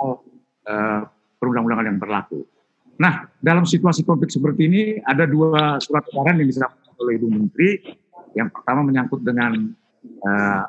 uh, 0.00 1.00
perundang-undangan 1.36 1.92
yang 1.92 2.00
berlaku. 2.00 2.40
Nah, 2.96 3.28
dalam 3.36 3.68
situasi 3.68 4.00
konflik 4.08 4.32
seperti 4.32 4.64
ini 4.64 4.82
ada 5.04 5.28
dua 5.28 5.76
surat 5.76 6.08
edaran 6.08 6.40
yang 6.40 6.48
disampaikan 6.48 6.96
oleh 7.04 7.20
Ibu 7.20 7.28
Menteri. 7.28 7.70
Yang 8.32 8.48
pertama 8.56 8.80
menyangkut 8.80 9.20
dengan 9.20 9.76
uh, 10.24 10.64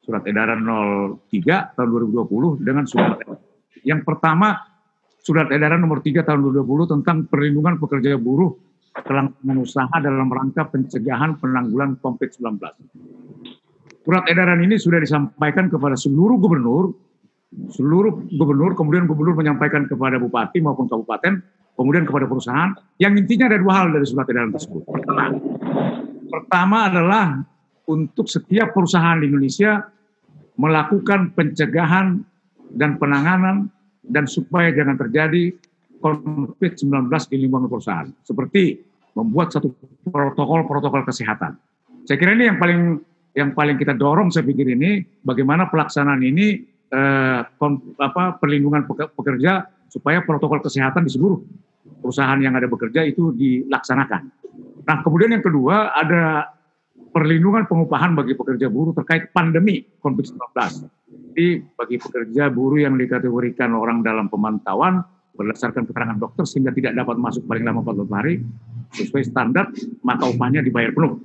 surat 0.00 0.22
edaran 0.24 0.60
03 0.64 1.76
tahun 1.76 1.88
2020 1.88 2.66
dengan 2.66 2.84
surat 2.88 3.20
yang 3.84 4.04
pertama 4.04 4.70
Surat 5.20 5.52
Edaran 5.52 5.84
Nomor 5.84 6.00
3 6.00 6.24
Tahun 6.24 6.40
2020 6.40 6.96
tentang 6.96 7.28
perlindungan 7.28 7.76
pekerja 7.76 8.16
buruh 8.16 8.56
kelangsungan 9.04 9.58
usaha 9.60 9.94
dalam 10.00 10.32
rangka 10.32 10.64
pencegahan 10.72 11.36
penanggulan 11.36 12.00
COVID-19. 12.00 12.56
Surat 14.00 14.24
edaran 14.32 14.64
ini 14.64 14.80
sudah 14.80 14.96
disampaikan 14.96 15.68
kepada 15.68 15.94
seluruh 15.94 16.40
gubernur, 16.40 16.96
seluruh 17.68 18.32
gubernur, 18.32 18.72
kemudian 18.72 19.04
gubernur 19.04 19.36
menyampaikan 19.36 19.84
kepada 19.84 20.16
bupati 20.16 20.64
maupun 20.64 20.88
kabupaten, 20.88 21.44
kemudian 21.76 22.08
kepada 22.08 22.24
perusahaan. 22.24 22.72
Yang 22.96 23.28
intinya 23.28 23.52
ada 23.52 23.58
dua 23.60 23.72
hal 23.76 23.86
dari 23.92 24.06
surat 24.08 24.24
edaran 24.24 24.56
tersebut. 24.56 24.88
Pertama, 24.88 25.24
pertama 26.32 26.76
adalah 26.88 27.24
untuk 27.88 28.26
setiap 28.28 28.74
perusahaan 28.74 29.18
di 29.20 29.30
Indonesia 29.30 29.80
melakukan 30.60 31.32
pencegahan 31.32 32.20
dan 32.76 33.00
penanganan 33.00 33.72
dan 34.04 34.28
supaya 34.28 34.70
jangan 34.74 35.00
terjadi 35.00 35.54
COVID-19 36.00 37.08
di 37.28 37.36
lingkungan 37.40 37.68
perusahaan. 37.68 38.08
Seperti 38.24 38.80
membuat 39.16 39.52
satu 39.52 39.72
protokol-protokol 40.06 41.04
kesehatan. 41.08 41.56
Saya 42.08 42.16
kira 42.16 42.32
ini 42.32 42.48
yang 42.48 42.58
paling 42.58 42.80
yang 43.30 43.50
paling 43.54 43.78
kita 43.78 43.94
dorong 43.94 44.34
saya 44.34 44.42
pikir 44.42 44.74
ini 44.74 45.06
bagaimana 45.22 45.70
pelaksanaan 45.70 46.18
ini 46.24 46.66
eh, 46.90 47.40
apa 48.00 48.22
perlindungan 48.40 48.86
pekerja 48.88 49.66
supaya 49.90 50.22
protokol 50.22 50.62
kesehatan 50.62 51.06
di 51.06 51.10
seluruh 51.14 51.38
perusahaan 52.00 52.38
yang 52.40 52.54
ada 52.56 52.66
bekerja 52.66 53.04
itu 53.06 53.34
dilaksanakan. 53.34 54.22
Nah, 54.86 54.96
kemudian 55.04 55.36
yang 55.36 55.44
kedua 55.44 55.94
ada 55.94 56.50
perlindungan 57.10 57.66
pengupahan 57.66 58.14
bagi 58.14 58.38
pekerja 58.38 58.70
buruh 58.70 58.94
terkait 58.94 59.34
pandemi 59.34 59.82
COVID-19. 60.02 60.38
Jadi 61.30 61.46
bagi 61.74 61.96
pekerja 61.98 62.50
buruh 62.50 62.82
yang 62.86 62.94
dikategorikan 62.94 63.74
orang 63.74 64.02
dalam 64.06 64.30
pemantauan 64.30 65.02
berdasarkan 65.34 65.86
keterangan 65.86 66.18
dokter 66.18 66.46
sehingga 66.46 66.74
tidak 66.74 66.94
dapat 66.94 67.16
masuk 67.18 67.46
paling 67.46 67.66
lama 67.66 67.82
14 67.82 68.18
hari 68.18 68.34
sesuai 68.94 69.22
standar 69.26 69.70
maka 70.02 70.26
upahnya 70.26 70.62
dibayar 70.62 70.90
penuh. 70.94 71.22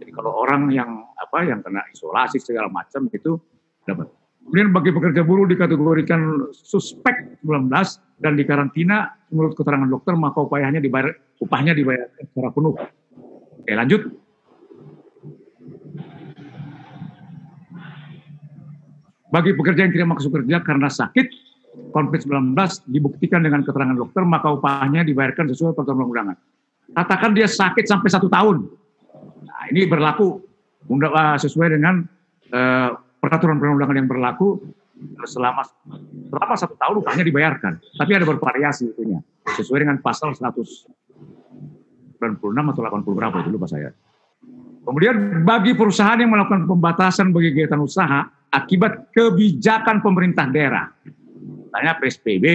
Jadi 0.00 0.10
kalau 0.12 0.32
orang 0.44 0.72
yang 0.72 0.90
apa 1.16 1.44
yang 1.44 1.60
kena 1.64 1.84
isolasi 1.92 2.40
segala 2.40 2.68
macam 2.68 3.08
itu 3.12 3.36
dapat. 3.84 4.08
Kemudian 4.44 4.76
bagi 4.76 4.92
pekerja 4.92 5.24
buruh 5.24 5.48
dikategorikan 5.48 6.52
suspek 6.52 7.40
19 7.40 7.72
dan 8.20 8.32
dikarantina 8.36 9.16
menurut 9.32 9.56
keterangan 9.56 9.88
dokter 9.88 10.12
maka 10.20 10.44
upahnya 10.44 10.84
dibayar 10.84 11.16
upahnya 11.40 11.72
dibayar 11.72 12.12
secara 12.20 12.52
penuh. 12.52 12.76
Oke, 13.64 13.72
lanjut. 13.72 14.23
Bagi 19.34 19.50
pekerja 19.58 19.82
yang 19.82 19.90
tidak 19.90 20.14
masuk 20.14 20.30
kerja 20.30 20.62
karena 20.62 20.86
sakit 20.86 21.26
COVID-19 21.90 22.54
dibuktikan 22.86 23.42
dengan 23.42 23.66
keterangan 23.66 23.98
dokter 23.98 24.22
maka 24.22 24.54
upahnya 24.54 25.02
dibayarkan 25.02 25.50
sesuai 25.50 25.74
peraturan 25.74 26.06
perundangan. 26.06 26.36
Katakan 26.94 27.34
dia 27.34 27.50
sakit 27.50 27.82
sampai 27.82 28.08
satu 28.14 28.30
tahun. 28.30 28.62
Nah, 29.42 29.62
ini 29.74 29.90
berlaku 29.90 30.38
sesuai 31.42 31.74
dengan 31.74 32.06
uh, 32.54 32.90
peraturan 33.18 33.58
perundangan 33.58 33.96
yang 33.98 34.06
berlaku 34.06 34.62
selama 35.26 35.66
selama 36.30 36.54
satu 36.54 36.78
tahun 36.78 36.94
upahnya 37.02 37.26
dibayarkan. 37.26 37.82
Tapi 37.98 38.10
ada 38.14 38.22
bervariasi 38.30 38.94
itunya 38.94 39.18
sesuai 39.58 39.82
dengan 39.82 39.98
pasal 39.98 40.30
196 40.38 42.22
atau 42.22 42.80
80 42.86 43.18
berapa 43.18 43.36
itu 43.42 43.50
lupa 43.50 43.66
saya. 43.66 43.90
Kemudian 44.84 45.42
bagi 45.48 45.72
perusahaan 45.72 46.20
yang 46.20 46.30
melakukan 46.30 46.68
pembatasan 46.68 47.32
bagi 47.32 47.56
kegiatan 47.56 47.80
usaha 47.80 48.28
akibat 48.54 49.10
kebijakan 49.10 49.98
pemerintah 49.98 50.46
daerah, 50.46 50.86
misalnya 51.02 51.98
PSBB, 51.98 52.46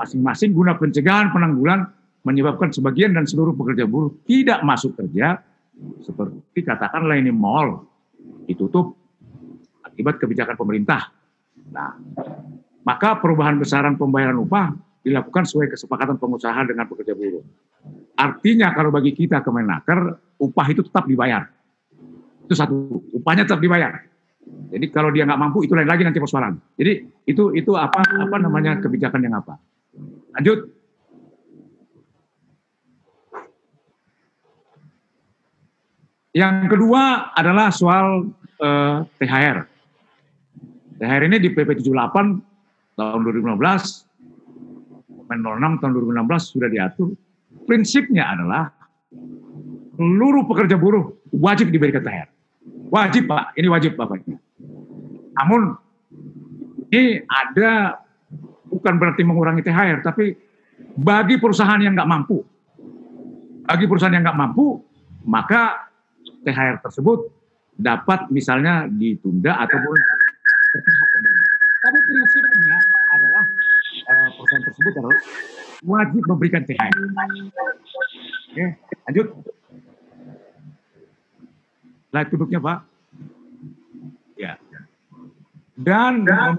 masing-masing 0.00 0.56
guna 0.56 0.80
pencegahan 0.80 1.28
penanggulan 1.28 1.84
menyebabkan 2.24 2.72
sebagian 2.72 3.12
dan 3.12 3.28
seluruh 3.28 3.52
pekerja 3.52 3.84
buruh 3.84 4.16
tidak 4.24 4.64
masuk 4.64 4.96
kerja, 4.96 5.44
seperti 6.00 6.64
katakanlah 6.64 7.20
ini 7.20 7.28
mall 7.28 7.84
ditutup 8.48 8.96
akibat 9.84 10.16
kebijakan 10.16 10.56
pemerintah. 10.56 11.12
Nah, 11.70 11.92
maka 12.80 13.20
perubahan 13.20 13.60
besaran 13.60 14.00
pembayaran 14.00 14.40
upah 14.40 14.72
dilakukan 15.04 15.44
sesuai 15.44 15.76
kesepakatan 15.76 16.16
pengusaha 16.16 16.66
dengan 16.66 16.88
pekerja 16.88 17.12
buruh. 17.12 17.44
Artinya 18.16 18.72
kalau 18.72 18.88
bagi 18.88 19.12
kita 19.12 19.44
Kemenaker, 19.44 20.16
upah 20.40 20.66
itu 20.72 20.82
tetap 20.82 21.04
dibayar. 21.04 21.46
Itu 22.48 22.54
satu, 22.56 23.04
upahnya 23.14 23.46
tetap 23.46 23.60
dibayar. 23.62 24.15
Jadi 24.46 24.86
kalau 24.94 25.10
dia 25.10 25.26
nggak 25.26 25.40
mampu 25.40 25.66
itu 25.66 25.74
lain 25.74 25.90
lagi 25.90 26.02
nanti 26.06 26.22
persoalan. 26.22 26.58
Jadi 26.78 27.06
itu 27.26 27.54
itu 27.54 27.74
apa 27.74 28.02
apa 28.02 28.36
namanya 28.38 28.78
kebijakan 28.78 29.22
yang 29.22 29.34
apa? 29.38 29.58
Lanjut. 30.38 30.70
Yang 36.36 36.68
kedua 36.68 37.32
adalah 37.32 37.72
soal 37.72 38.28
eh, 38.60 38.96
THR. 39.16 39.64
THR 41.00 41.22
ini 41.28 41.36
di 41.40 41.48
PP 41.48 41.80
78 41.80 42.96
tahun 42.96 43.20
2015, 43.24 43.56
Permen 45.26 45.40
06 45.42 45.80
tahun 45.80 45.92
2016 45.96 46.52
sudah 46.52 46.68
diatur. 46.68 47.08
Prinsipnya 47.66 48.30
adalah 48.30 48.70
seluruh 49.96 50.44
pekerja 50.46 50.76
buruh 50.76 51.16
wajib 51.32 51.72
diberikan 51.72 52.04
THR. 52.04 52.28
Wajib 52.92 53.26
Pak, 53.26 53.56
ini 53.58 53.66
wajib 53.66 53.98
Bapaknya. 53.98 54.35
Namun 55.36 55.76
ini 56.90 57.20
ada 57.28 58.00
bukan 58.66 58.94
berarti 58.96 59.22
mengurangi 59.22 59.62
THR, 59.62 60.00
tapi 60.00 60.32
bagi 60.96 61.36
perusahaan 61.36 61.80
yang 61.80 61.92
nggak 61.96 62.08
mampu, 62.08 62.40
bagi 63.64 63.84
perusahaan 63.84 64.14
yang 64.14 64.24
nggak 64.24 64.40
mampu, 64.40 64.80
maka 65.28 65.92
THR 66.44 66.80
tersebut 66.80 67.28
dapat 67.76 68.32
misalnya 68.32 68.88
ditunda 68.88 69.60
ataupun 69.60 69.96
Tapi 71.76 71.98
prinsipnya 72.02 72.78
adalah 73.14 73.44
uh, 74.10 74.28
perusahaan 74.34 74.64
tersebut 74.64 74.92
adalah 74.98 75.18
wajib 75.86 76.22
memberikan 76.26 76.62
THR. 76.66 76.92
Oke, 78.50 78.64
lanjut. 79.06 79.26
Slide 82.10 82.30
duduknya 82.32 82.58
Pak. 82.58 82.95
Dan, 85.76 86.24
Dan 86.24 86.56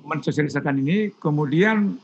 mensosialisasikan 0.00 0.80
ini, 0.80 1.12
kemudian 1.14 1.94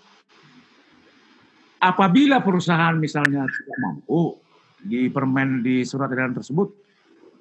apabila 1.81 2.45
perusahaan 2.45 2.95
misalnya 2.95 3.49
tidak 3.49 3.79
mampu 3.83 4.37
di 4.79 5.11
permen 5.11 5.64
di 5.64 5.83
surat 5.83 6.12
edaran 6.12 6.37
tersebut, 6.37 6.69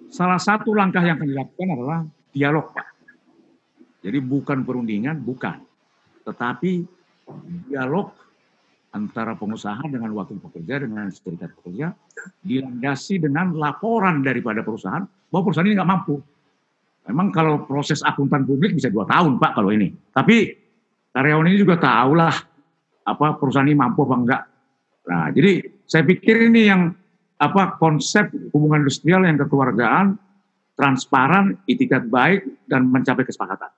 salah 0.09 0.39
satu 0.39 0.73
langkah 0.73 1.03
yang 1.03 1.19
akan 1.19 1.29
dilakukan 1.29 1.67
adalah 1.75 1.99
dialog, 2.33 2.71
Pak. 2.73 2.87
Jadi 4.01 4.19
bukan 4.23 4.65
perundingan, 4.65 5.21
bukan. 5.21 5.61
Tetapi 6.25 6.71
dialog 7.69 8.24
antara 8.95 9.35
pengusaha 9.35 9.83
dengan 9.91 10.15
wakil 10.15 10.39
pekerja 10.39 10.87
dengan 10.87 11.11
serikat 11.11 11.51
pekerja 11.59 11.91
dilandasi 12.39 13.19
dengan 13.19 13.51
laporan 13.51 14.23
daripada 14.23 14.63
perusahaan 14.63 15.03
bahwa 15.03 15.43
perusahaan 15.51 15.67
ini 15.67 15.75
nggak 15.75 15.91
mampu. 15.91 16.15
Memang 17.11 17.29
kalau 17.35 17.67
proses 17.67 18.01
akuntan 18.01 18.47
publik 18.47 18.73
bisa 18.73 18.87
dua 18.87 19.03
tahun 19.05 19.35
pak 19.37 19.51
kalau 19.59 19.69
ini. 19.75 19.91
Tapi 20.15 20.55
karyawan 21.11 21.51
ini 21.51 21.57
juga 21.59 21.75
tahulah 21.77 22.33
apa 23.05 23.27
perusahaan 23.35 23.67
ini 23.67 23.77
mampu 23.77 24.07
apa 24.07 24.15
enggak. 24.15 24.41
Nah 25.11 25.27
jadi 25.35 25.51
saya 25.85 26.07
pikir 26.07 26.49
ini 26.49 26.61
yang 26.71 26.95
apa 27.35 27.75
konsep 27.77 28.31
hubungan 28.55 28.87
industrial 28.87 29.27
yang 29.27 29.35
kekeluargaan, 29.37 30.15
transparan, 30.79 31.59
itikat 31.67 32.07
baik 32.07 32.47
dan 32.71 32.87
mencapai 32.87 33.27
kesepakatan. 33.27 33.69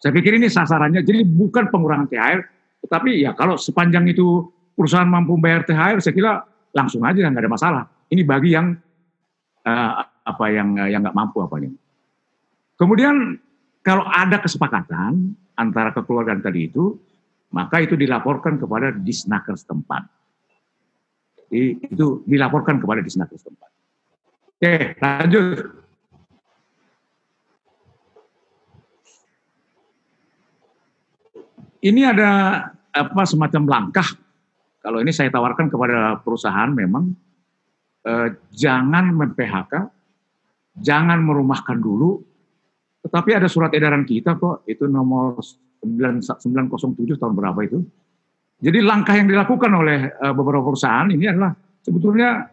Saya 0.00 0.14
pikir 0.14 0.38
ini 0.38 0.46
sasarannya. 0.46 1.02
Jadi 1.02 1.26
bukan 1.26 1.66
pengurangan 1.68 2.06
THR, 2.08 2.40
tetapi 2.86 3.26
ya 3.26 3.34
kalau 3.34 3.58
sepanjang 3.58 4.06
itu 4.06 4.46
perusahaan 4.78 5.08
mampu 5.08 5.34
bayar 5.42 5.66
THR, 5.66 5.98
saya 5.98 6.14
kira 6.14 6.32
langsung 6.70 7.02
aja 7.02 7.18
nggak 7.18 7.42
ada 7.42 7.50
masalah. 7.50 7.82
Ini 8.06 8.22
bagi 8.22 8.54
yang 8.54 8.78
uh, 9.66 9.92
apa 10.06 10.44
yang 10.54 10.78
uh, 10.78 10.86
yang 10.86 11.02
nggak 11.02 11.16
mampu 11.16 11.42
apanya. 11.42 11.74
Kemudian 12.78 13.40
kalau 13.82 14.06
ada 14.06 14.38
kesepakatan 14.38 15.34
antara 15.56 15.90
kekeluargaan 15.90 16.44
tadi 16.44 16.68
itu, 16.70 16.94
maka 17.50 17.82
itu 17.82 17.96
dilaporkan 17.96 18.60
kepada 18.60 18.92
disnaker 18.94 19.56
setempat. 19.56 20.06
Jadi 21.50 21.88
itu 21.90 22.22
dilaporkan 22.28 22.78
kepada 22.78 23.00
disnaker 23.00 23.34
setempat. 23.34 23.70
Oke, 24.56 24.98
lanjut. 25.00 25.86
Ini 31.86 32.02
ada 32.02 32.30
apa 32.96 33.22
semacam 33.28 33.62
langkah. 33.68 34.08
Kalau 34.80 35.02
ini 35.02 35.10
saya 35.12 35.28
tawarkan 35.28 35.68
kepada 35.68 36.22
perusahaan 36.22 36.70
memang 36.70 37.12
eh, 38.06 38.28
jangan 38.54 39.12
mem-PHK, 39.12 39.72
jangan 40.80 41.18
merumahkan 41.20 41.76
dulu, 41.76 42.22
tetapi 43.04 43.34
ada 43.34 43.50
surat 43.50 43.74
edaran 43.74 44.06
kita 44.06 44.38
kok, 44.38 44.64
itu 44.64 44.86
nomor 44.86 45.42
907 45.82 47.18
tahun 47.18 47.34
berapa 47.34 47.60
itu. 47.66 47.82
Jadi 48.56 48.80
langkah 48.80 49.12
yang 49.12 49.28
dilakukan 49.28 49.68
oleh 49.74 50.08
eh, 50.08 50.32
beberapa 50.32 50.64
perusahaan 50.64 51.10
ini 51.12 51.28
adalah 51.28 51.52
sebetulnya 51.84 52.48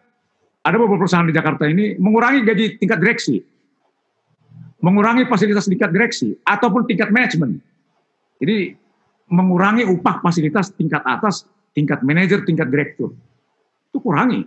ada 0.64 0.76
beberapa 0.76 1.06
perusahaan 1.06 1.28
di 1.28 1.36
Jakarta 1.36 1.64
ini 1.68 1.96
mengurangi 1.96 2.44
gaji 2.44 2.66
tingkat 2.82 3.00
direksi, 3.00 3.40
mengurangi 4.84 5.28
fasilitas 5.28 5.70
tingkat 5.70 5.92
direksi 5.96 6.36
ataupun 6.44 6.88
tingkat 6.88 7.08
manajemen. 7.12 7.62
Jadi 8.44 8.83
mengurangi 9.30 9.88
upah 9.88 10.20
fasilitas 10.20 10.74
tingkat 10.76 11.02
atas, 11.06 11.48
tingkat 11.72 12.04
manajer, 12.04 12.44
tingkat 12.44 12.68
direktur. 12.70 13.16
Itu 13.90 14.02
kurangi. 14.04 14.44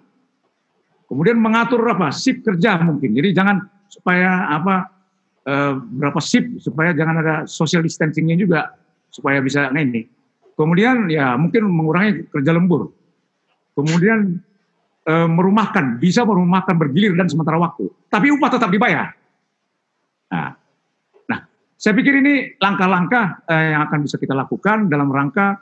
Kemudian 1.07 1.39
mengatur 1.39 1.83
apa? 1.87 2.11
Sip 2.11 2.43
kerja 2.43 2.83
mungkin. 2.83 3.15
Jadi 3.15 3.31
jangan 3.31 3.63
supaya 3.87 4.51
apa 4.51 4.91
e, 5.47 5.55
berapa 5.79 6.19
sip 6.19 6.59
supaya 6.59 6.91
jangan 6.93 7.17
ada 7.23 7.35
social 7.47 7.87
distancingnya 7.87 8.35
juga 8.35 8.75
supaya 9.09 9.39
bisa 9.39 9.71
ini. 9.71 10.03
Kemudian 10.59 11.07
ya 11.07 11.39
mungkin 11.39 11.71
mengurangi 11.71 12.27
kerja 12.27 12.51
lembur. 12.51 12.91
Kemudian 13.79 14.41
e, 15.07 15.15
merumahkan, 15.31 16.03
bisa 16.03 16.27
merumahkan 16.27 16.75
bergilir 16.75 17.15
dan 17.15 17.31
sementara 17.31 17.61
waktu. 17.61 17.87
Tapi 18.11 18.35
upah 18.35 18.51
tetap 18.51 18.71
dibayar. 18.75 19.15
Nah, 20.27 20.59
saya 21.77 21.93
pikir 21.93 22.25
ini 22.25 22.57
langkah-langkah 22.57 23.45
eh, 23.53 23.77
yang 23.77 23.85
akan 23.85 24.09
bisa 24.09 24.17
kita 24.17 24.33
lakukan 24.33 24.89
dalam 24.89 25.13
rangka 25.13 25.61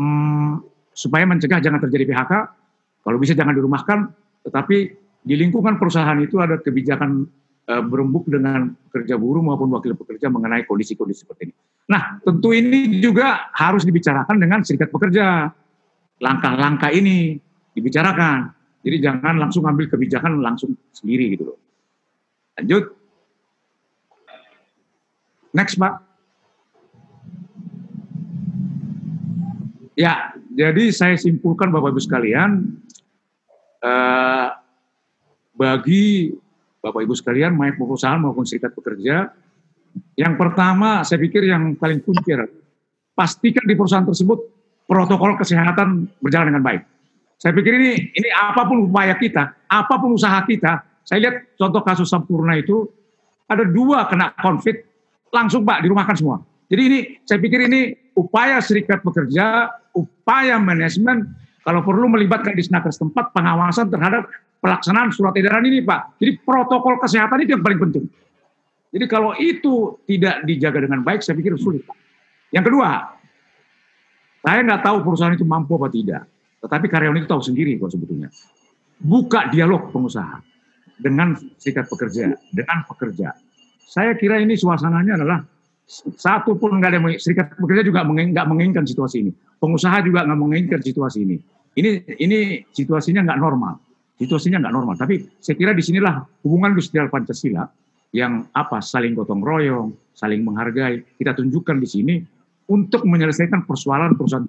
hmm, 0.00 0.64
supaya 0.96 1.28
mencegah 1.28 1.60
jangan 1.60 1.80
terjadi 1.84 2.04
PHK, 2.12 2.32
kalau 3.04 3.16
bisa 3.16 3.32
jangan 3.32 3.56
dirumahkan, 3.56 3.98
tetapi 4.44 4.92
di 5.20 5.34
lingkungan 5.36 5.76
perusahaan 5.76 6.16
itu 6.20 6.40
ada 6.40 6.56
kebijakan 6.60 7.28
uh, 7.68 7.82
berembuk 7.84 8.28
dengan 8.28 8.72
pekerja 8.88 9.20
buruh 9.20 9.44
maupun 9.44 9.68
wakil 9.72 9.96
pekerja 9.96 10.32
mengenai 10.32 10.64
kondisi-kondisi 10.64 11.24
seperti 11.24 11.52
ini. 11.52 11.54
Nah, 11.90 12.20
tentu 12.20 12.52
ini 12.52 13.00
juga 13.00 13.50
harus 13.52 13.84
dibicarakan 13.84 14.36
dengan 14.36 14.60
serikat 14.64 14.92
pekerja. 14.92 15.48
Langkah-langkah 16.20 16.92
ini 16.92 17.40
dibicarakan. 17.72 18.52
Jadi 18.80 18.96
jangan 19.00 19.36
langsung 19.40 19.64
ambil 19.64 19.88
kebijakan 19.88 20.40
langsung 20.40 20.76
sendiri 20.92 21.32
gitu 21.36 21.52
loh. 21.52 21.58
Lanjut. 22.60 22.99
Next, 25.50 25.74
Pak. 25.74 25.94
Ya, 29.98 30.32
jadi 30.54 30.94
saya 30.94 31.18
simpulkan 31.20 31.68
Bapak 31.68 31.92
Ibu 31.92 32.00
sekalian, 32.00 32.80
eh, 33.84 34.48
bagi 35.52 36.32
Bapak 36.80 37.04
Ibu 37.04 37.12
sekalian, 37.12 37.52
maupun 37.52 37.94
perusahaan 37.94 38.16
maupun 38.16 38.48
serikat 38.48 38.72
pekerja, 38.72 39.28
yang 40.16 40.40
pertama 40.40 41.04
saya 41.04 41.20
pikir 41.20 41.44
yang 41.44 41.76
paling 41.76 42.00
kunci 42.00 42.32
pastikan 43.12 43.64
di 43.66 43.74
perusahaan 43.76 44.06
tersebut 44.06 44.38
protokol 44.88 45.36
kesehatan 45.36 46.08
berjalan 46.24 46.56
dengan 46.56 46.64
baik. 46.64 46.82
Saya 47.36 47.52
pikir 47.56 47.72
ini 47.76 47.92
ini 48.10 48.28
apa 48.32 48.64
pun 48.64 48.88
upaya 48.88 49.16
kita, 49.16 49.54
apa 49.68 49.94
pun 50.00 50.16
usaha 50.16 50.40
kita, 50.44 50.80
saya 51.04 51.18
lihat 51.28 51.56
contoh 51.56 51.80
kasus 51.84 52.08
Sampurna 52.08 52.56
itu 52.56 52.88
ada 53.48 53.64
dua 53.68 54.08
kena 54.08 54.32
konflik 54.40 54.89
langsung 55.30 55.62
Pak 55.66 55.82
dirumahkan 55.86 56.14
semua. 56.18 56.42
Jadi 56.70 56.82
ini 56.86 56.98
saya 57.26 57.38
pikir 57.42 57.66
ini 57.66 57.94
upaya 58.14 58.62
serikat 58.62 59.02
pekerja, 59.02 59.70
upaya 59.94 60.58
manajemen 60.62 61.26
kalau 61.66 61.82
perlu 61.82 62.06
melibatkan 62.10 62.54
di 62.54 62.62
senaker 62.62 62.94
setempat 62.94 63.34
pengawasan 63.34 63.90
terhadap 63.90 64.30
pelaksanaan 64.62 65.10
surat 65.10 65.34
edaran 65.34 65.66
ini 65.66 65.82
Pak. 65.82 66.20
Jadi 66.22 66.38
protokol 66.46 67.00
kesehatan 67.02 67.42
itu 67.42 67.58
yang 67.58 67.64
paling 67.64 67.80
penting. 67.80 68.04
Jadi 68.90 69.06
kalau 69.06 69.34
itu 69.38 70.02
tidak 70.06 70.42
dijaga 70.46 70.86
dengan 70.86 71.06
baik, 71.06 71.22
saya 71.22 71.38
pikir 71.38 71.54
sulit 71.58 71.86
Pak. 71.86 71.94
Yang 72.50 72.74
kedua, 72.74 72.90
saya 74.42 74.58
nggak 74.66 74.82
tahu 74.82 74.96
perusahaan 75.06 75.34
itu 75.34 75.46
mampu 75.46 75.78
apa 75.78 75.88
tidak. 75.90 76.22
Tetapi 76.60 76.86
karyawan 76.90 77.18
itu 77.22 77.28
tahu 77.30 77.42
sendiri 77.42 77.78
kok 77.78 77.92
sebetulnya. 77.94 78.28
Buka 79.00 79.48
dialog 79.48 79.88
pengusaha 79.94 80.42
dengan 81.00 81.32
serikat 81.56 81.88
pekerja, 81.88 82.36
dengan 82.52 82.84
pekerja. 82.84 83.32
Saya 83.90 84.14
kira 84.14 84.38
ini 84.38 84.54
suasananya 84.54 85.18
adalah 85.18 85.42
satu 86.14 86.54
pun 86.54 86.78
nggak 86.78 86.90
ada 86.94 87.00
serikat 87.18 87.58
pekerja 87.58 87.82
juga 87.82 88.06
nggak 88.06 88.46
menginginkan 88.46 88.86
situasi 88.86 89.26
ini. 89.26 89.34
Pengusaha 89.58 90.06
juga 90.06 90.22
nggak 90.22 90.38
menginginkan 90.38 90.78
situasi 90.78 91.26
ini. 91.26 91.36
Ini 91.74 92.14
ini 92.22 92.62
situasinya 92.70 93.26
nggak 93.26 93.40
normal. 93.42 93.82
Situasinya 94.14 94.62
nggak 94.62 94.74
normal. 94.74 94.94
Tapi 94.94 95.26
saya 95.42 95.58
kira 95.58 95.74
di 95.74 95.82
sinilah 95.82 96.22
hubungan 96.46 96.78
industrial 96.78 97.10
Pancasila 97.10 97.66
yang 98.14 98.46
apa 98.54 98.78
saling 98.78 99.18
gotong 99.18 99.42
royong, 99.42 99.90
saling 100.14 100.46
menghargai. 100.46 101.02
Kita 101.18 101.34
tunjukkan 101.34 101.82
di 101.82 101.88
sini 101.90 102.14
untuk 102.70 103.02
menyelesaikan 103.02 103.66
persoalan 103.66 104.14
perusahaan 104.14 104.46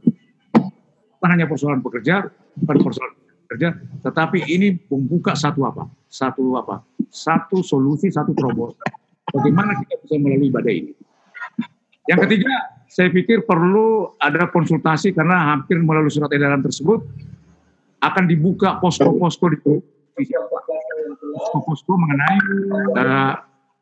bukan 1.18 1.30
hanya 1.34 1.50
persoalan 1.50 1.82
pekerja, 1.82 2.30
bukan 2.62 2.78
persoalan 2.78 3.14
kerja, 3.50 3.74
tetapi 4.06 4.46
ini 4.46 4.78
membuka 4.90 5.34
satu 5.34 5.66
apa? 5.66 5.90
Satu 6.06 6.58
apa? 6.62 6.86
Satu 7.10 7.66
solusi, 7.66 8.14
satu 8.14 8.38
terobosan. 8.38 9.01
Bagaimana 9.32 9.72
kita 9.84 9.96
bisa 10.04 10.16
melalui 10.20 10.52
badai 10.52 10.76
ini? 10.84 10.94
Yang 12.12 12.20
ketiga, 12.28 12.54
saya 12.92 13.08
pikir 13.08 13.48
perlu 13.48 14.12
ada 14.20 14.52
konsultasi 14.52 15.16
karena 15.16 15.56
hampir 15.56 15.80
melalui 15.80 16.12
surat 16.12 16.28
edaran 16.36 16.60
tersebut 16.60 17.00
akan 18.04 18.24
dibuka 18.28 18.82
posko-posko 18.84 19.46
di 19.56 19.58
posko-posko 21.32 21.94
mengenai 21.96 22.38
uh, 23.00 23.34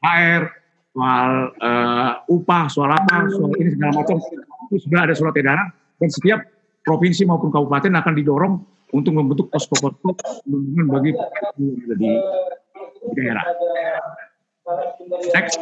HR, 0.06 0.42
soal 0.94 1.32
uh, 1.58 2.12
upah, 2.30 2.66
soal 2.70 2.92
apa, 2.94 3.26
soal 3.34 3.50
ini 3.58 3.74
segala 3.74 3.98
macam. 3.98 4.22
Itu 4.70 4.78
sudah 4.86 5.10
ada 5.10 5.14
surat 5.18 5.34
edaran 5.34 5.74
dan 5.98 6.10
setiap 6.14 6.46
provinsi 6.86 7.26
maupun 7.26 7.50
kabupaten 7.50 7.90
akan 7.98 8.14
didorong 8.14 8.54
untuk 8.94 9.14
membentuk 9.18 9.50
posko-posko 9.50 10.14
bagi 10.86 11.12
di 11.98 12.12
daerah. 13.18 13.46
Next. 15.34 15.58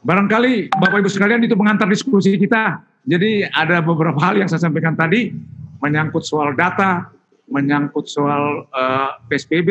Barangkali 0.00 0.72
Bapak 0.72 1.04
Ibu 1.04 1.10
sekalian 1.12 1.44
itu 1.44 1.52
mengantar 1.58 1.84
diskusi 1.90 2.40
kita. 2.40 2.80
Jadi 3.04 3.44
ada 3.48 3.84
beberapa 3.84 4.16
hal 4.20 4.40
yang 4.40 4.48
saya 4.48 4.64
sampaikan 4.64 4.96
tadi 4.96 5.32
menyangkut 5.80 6.24
soal 6.24 6.56
data, 6.56 7.08
menyangkut 7.48 8.08
soal 8.08 8.68
uh, 8.70 8.80
eh, 8.80 9.10
PSBB, 9.28 9.68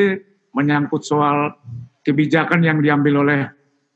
menyangkut 0.54 1.02
soal 1.06 1.54
kebijakan 2.06 2.62
yang 2.66 2.82
diambil 2.82 3.26
oleh 3.26 3.40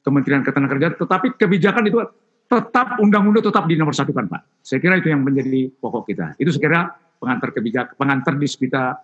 Kementerian 0.03 0.43
Ketenagakerjaan, 0.43 0.99
tetapi 0.99 1.27
kebijakan 1.39 1.83
itu 1.87 1.97
tetap 2.43 2.99
undang-undang 2.99 3.39
tetap 3.39 3.65
di 3.65 3.79
nomor 3.79 3.95
satu 3.95 4.11
kan 4.11 4.27
Pak. 4.27 4.61
Saya 4.61 4.83
kira 4.83 4.99
itu 4.99 5.09
yang 5.09 5.23
menjadi 5.23 5.71
pokok 5.79 6.03
kita. 6.11 6.35
Itu 6.37 6.51
saya 6.51 6.61
kira 6.61 6.81
pengantar 7.17 7.49
kebijakan, 7.55 7.93
pengantar 7.95 8.33
di 8.35 8.47
kita 8.51 8.99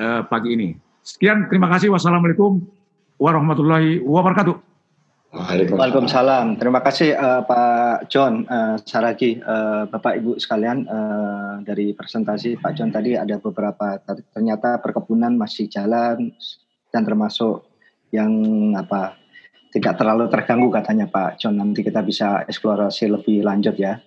uh, 0.00 0.24
pagi 0.24 0.56
ini. 0.56 0.68
Sekian, 1.04 1.52
terima 1.52 1.68
kasih. 1.68 1.92
Wassalamualaikum 1.92 2.64
warahmatullahi 3.20 4.00
wabarakatuh. 4.00 4.70
Waalaikumsalam. 5.30 6.58
Terima 6.58 6.82
kasih 6.82 7.14
uh, 7.14 7.46
Pak 7.46 8.10
John 8.10 8.42
uh, 8.50 8.74
Saragi, 8.82 9.38
uh, 9.38 9.86
Bapak 9.86 10.18
Ibu 10.18 10.42
sekalian 10.42 10.90
uh, 10.90 11.62
dari 11.62 11.94
presentasi 11.94 12.58
Pak 12.58 12.74
John 12.74 12.90
tadi 12.90 13.14
ada 13.14 13.38
beberapa 13.38 14.02
ternyata 14.34 14.82
perkebunan 14.82 15.38
masih 15.38 15.70
jalan 15.70 16.34
dan 16.90 17.02
termasuk 17.06 17.62
yang 18.10 18.34
apa 18.74 19.14
tidak 19.70 20.02
terlalu 20.02 20.26
terganggu 20.26 20.66
katanya 20.74 21.06
Pak 21.06 21.38
John. 21.38 21.62
Nanti 21.62 21.86
kita 21.86 22.02
bisa 22.02 22.42
eksplorasi 22.50 23.14
lebih 23.14 23.46
lanjut 23.46 23.78
ya. 23.78 24.02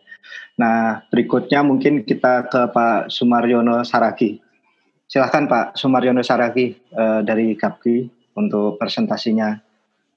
Nah, 0.59 1.07
berikutnya 1.07 1.63
mungkin 1.63 2.03
kita 2.03 2.51
ke 2.51 2.67
Pak 2.75 3.07
Sumaryono 3.07 3.79
Saragi. 3.87 4.43
Silahkan 5.13 5.45
Pak 5.45 5.77
Sumaryono 5.77 6.25
Saragi 6.25 6.73
uh, 6.73 7.21
dari 7.21 7.53
GAPKI 7.53 8.33
untuk 8.33 8.81
presentasinya 8.81 9.53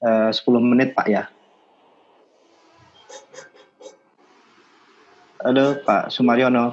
uh, 0.00 0.32
10 0.32 0.40
menit 0.64 0.96
Pak 0.96 1.04
ya. 1.12 1.28
Halo 5.44 5.84
Pak 5.84 6.08
Sumaryono. 6.08 6.72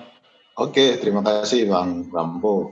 Oke, 0.55 1.03
terima 1.03 1.19
kasih 1.19 1.67
Bang 1.67 2.07
Rambo. 2.15 2.71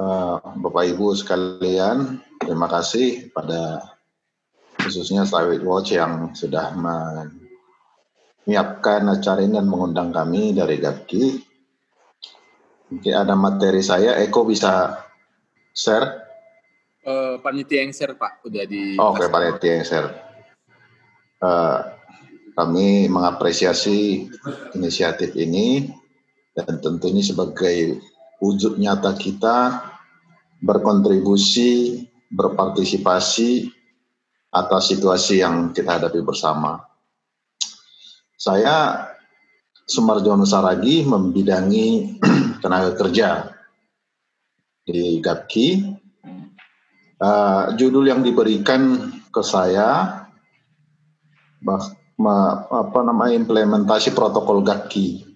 Uh, 0.00 0.40
Bapak 0.40 0.88
Ibu 0.88 1.12
sekalian, 1.20 2.24
terima 2.40 2.64
kasih 2.72 3.28
pada 3.36 3.92
khususnya 4.80 5.28
Sawit 5.28 5.60
Watch 5.60 5.92
yang 5.92 6.32
sudah 6.32 6.72
menyiapkan 8.48 9.04
acara 9.04 9.44
ini 9.44 9.60
dan 9.60 9.68
mengundang 9.68 10.16
kami 10.16 10.56
dari 10.56 10.80
GAPKI. 10.80 11.49
Mungkin 12.90 13.14
ada 13.14 13.38
materi 13.38 13.80
saya, 13.86 14.18
Eko 14.18 14.42
bisa 14.42 14.98
share? 15.70 16.26
Uh, 17.06 17.38
panitia 17.38 17.86
yang 17.86 17.94
share 17.94 18.18
Pak, 18.18 18.42
udah 18.44 18.66
di. 18.66 18.98
Oh, 18.98 19.14
Oke, 19.14 19.24
okay, 19.24 19.28
panitia 19.30 19.70
yang 19.78 19.86
share. 19.86 20.08
Uh, 21.40 21.78
kami 22.52 23.08
mengapresiasi 23.08 24.28
inisiatif 24.76 25.32
ini 25.38 25.88
dan 26.52 26.82
tentunya 26.82 27.24
sebagai 27.24 28.02
wujud 28.42 28.76
nyata 28.76 29.16
kita 29.16 29.86
berkontribusi, 30.60 32.04
berpartisipasi 32.28 33.70
atas 34.50 34.92
situasi 34.92 35.40
yang 35.40 35.70
kita 35.72 35.96
hadapi 35.96 36.20
bersama. 36.20 36.84
Saya 38.36 39.06
Sumarjono 39.90 40.46
Saragi 40.46 41.02
membidangi 41.02 42.19
tenaga 42.62 42.96
kerja 42.96 43.50
di 44.84 45.18
GAPKI. 45.20 45.66
Uh, 47.20 47.76
judul 47.76 48.08
yang 48.08 48.24
diberikan 48.24 49.12
ke 49.28 49.44
saya 49.44 50.24
bah, 51.60 51.84
ma, 52.16 52.64
apa 52.64 53.00
namanya 53.04 53.44
implementasi 53.44 54.16
protokol 54.16 54.64
GAPKI 54.64 55.28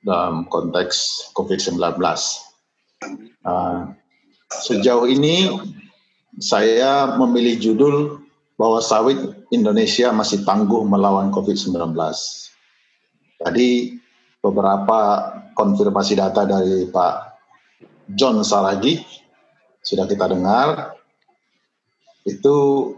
dalam 0.00 0.48
konteks 0.48 1.28
COVID-19. 1.36 1.76
Uh, 3.44 3.92
sejauh 4.48 5.04
ini 5.04 5.52
saya 6.40 7.16
memilih 7.20 7.60
judul 7.60 8.24
bahwa 8.56 8.80
sawit 8.80 9.20
Indonesia 9.52 10.08
masih 10.16 10.40
tangguh 10.48 10.84
melawan 10.88 11.28
COVID-19. 11.28 11.92
Tadi 13.36 14.00
beberapa 14.40 15.00
konfirmasi 15.56 16.20
data 16.20 16.44
dari 16.44 16.84
Pak 16.92 17.14
John 18.12 18.44
Saragi 18.44 19.00
sudah 19.80 20.04
kita 20.04 20.28
dengar. 20.28 20.92
Itu 22.26 22.90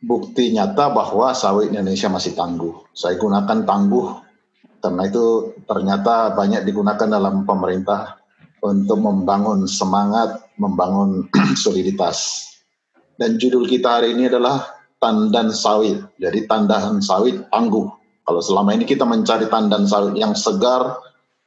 bukti 0.00 0.56
nyata 0.56 0.88
bahwa 0.94 1.36
sawit 1.36 1.68
Indonesia 1.68 2.08
masih 2.08 2.32
tangguh. 2.32 2.88
Saya 2.96 3.20
gunakan 3.20 3.68
tangguh 3.68 4.06
karena 4.80 5.02
itu 5.12 5.52
ternyata 5.68 6.32
banyak 6.32 6.64
digunakan 6.64 7.04
dalam 7.04 7.44
pemerintah 7.44 8.16
untuk 8.64 8.96
membangun 9.04 9.68
semangat, 9.68 10.48
membangun 10.56 11.28
soliditas. 11.64 12.48
Dan 13.20 13.36
judul 13.36 13.68
kita 13.68 14.00
hari 14.00 14.16
ini 14.16 14.32
adalah 14.32 14.80
tandan 14.96 15.52
sawit. 15.52 16.00
Jadi 16.16 16.48
tandahan 16.48 17.04
sawit 17.04 17.44
tangguh. 17.52 17.88
Kalau 18.24 18.40
selama 18.40 18.72
ini 18.72 18.88
kita 18.88 19.04
mencari 19.04 19.50
tandan 19.52 19.84
sawit 19.84 20.16
yang 20.16 20.32
segar, 20.32 20.96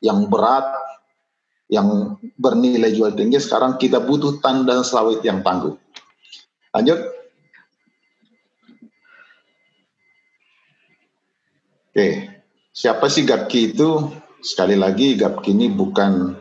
yang 0.03 0.27
berat, 0.27 0.67
yang 1.71 2.19
bernilai 2.35 2.91
jual 2.91 3.15
tinggi, 3.15 3.39
sekarang 3.39 3.79
kita 3.79 4.03
butuh 4.03 4.43
tandan 4.43 4.83
sawit 4.83 5.23
yang 5.23 5.39
tangguh. 5.39 5.79
Lanjut. 6.75 6.99
Oke, 11.93 12.07
siapa 12.75 13.05
sih 13.07 13.23
Gapki 13.23 13.71
itu? 13.71 14.11
Sekali 14.43 14.75
lagi 14.75 15.15
Gapki 15.15 15.55
ini 15.55 15.71
bukan 15.71 16.35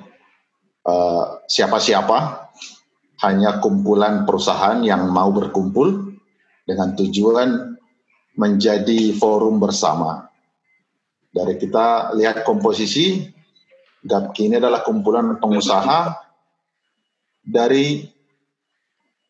uh, 0.83 1.25
siapa-siapa, 1.47 2.51
hanya 3.23 3.63
kumpulan 3.63 4.27
perusahaan 4.27 4.83
yang 4.83 5.07
mau 5.15 5.31
berkumpul 5.31 6.19
dengan 6.67 6.99
tujuan 6.99 7.79
menjadi 8.35 9.15
forum 9.15 9.61
bersama. 9.63 10.27
Dari 11.31 11.61
kita 11.61 12.17
lihat 12.17 12.43
komposisi, 12.49 13.29
Gapki 14.03 14.51
ini 14.51 14.59
adalah 14.59 14.83
kumpulan 14.83 15.39
pengusaha 15.39 16.19
dari 17.43 18.03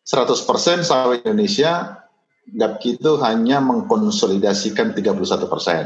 100% 0.02 0.82
sawit 0.82 1.22
Indonesia, 1.28 2.02
Gapki 2.48 2.98
itu 2.98 3.20
hanya 3.22 3.60
mengkonsolidasikan 3.60 4.96
31 4.96 5.46
persen. 5.46 5.84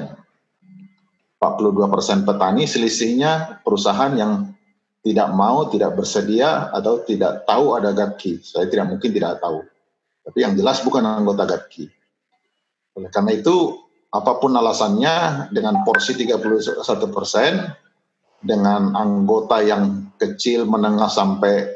42 1.36 1.92
persen 1.92 2.18
petani, 2.24 2.64
selisihnya 2.64 3.60
perusahaan 3.60 4.10
yang 4.16 4.56
tidak 5.06 5.28
mau, 5.36 5.68
tidak 5.70 5.94
bersedia, 5.94 6.72
atau 6.74 7.04
tidak 7.04 7.46
tahu 7.46 7.78
ada 7.78 7.94
GAPKI. 7.94 8.42
Saya 8.42 8.66
tidak 8.66 8.90
mungkin 8.90 9.14
tidak 9.14 9.38
tahu. 9.38 9.62
Tapi 10.26 10.38
yang 10.42 10.58
jelas 10.58 10.82
bukan 10.82 11.06
anggota 11.06 11.46
GAPKI. 11.46 11.84
Oleh 12.98 13.10
karena 13.12 13.36
itu, 13.36 13.78
apa 14.10 14.40
pun 14.42 14.50
alasannya, 14.56 15.46
dengan 15.54 15.86
porsi 15.86 16.16
31 16.18 17.06
persen, 17.12 17.70
dengan 18.40 18.92
anggota 18.96 19.60
yang 19.64 20.12
kecil, 20.20 20.64
menengah, 20.68 21.08
sampai 21.08 21.66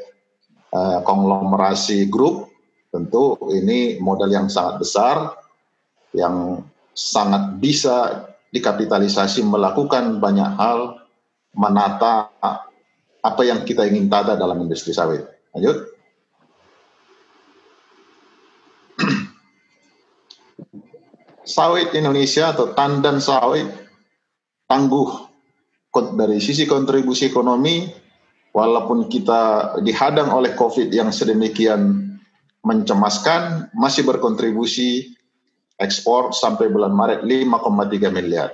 uh, 0.73 0.99
konglomerasi 1.05 2.07
grup, 2.09 2.49
tentu 2.91 3.37
ini 3.53 3.97
modal 4.01 4.29
yang 4.29 4.49
sangat 4.49 4.81
besar, 4.81 5.37
yang 6.11 6.65
sangat 6.91 7.57
bisa 7.57 8.27
dikapitalisasi 8.51 9.47
melakukan 9.47 10.19
banyak 10.19 10.51
hal, 10.59 11.07
menata 11.55 12.31
apa 13.21 13.41
yang 13.45 13.63
kita 13.63 13.87
ingin 13.87 14.11
tata 14.11 14.35
dalam 14.35 14.59
industri 14.59 14.91
sawit. 14.91 15.23
Lanjut. 15.55 15.87
sawit 21.47 21.91
Indonesia 21.95 22.53
atau 22.53 22.71
tandan 22.75 23.19
sawit 23.19 23.67
tangguh 24.71 25.30
dari 25.91 26.39
sisi 26.39 26.63
kontribusi 26.63 27.27
ekonomi 27.27 27.83
walaupun 28.55 29.11
kita 29.11 29.75
dihadang 29.83 30.31
oleh 30.31 30.55
Covid 30.55 30.87
yang 30.91 31.11
sedemikian 31.11 32.11
mencemaskan 32.63 33.73
masih 33.75 34.07
berkontribusi 34.07 35.11
ekspor 35.81 36.31
sampai 36.31 36.69
bulan 36.69 36.93
Maret 36.93 37.25
5,3 37.25 38.13
miliar. 38.13 38.53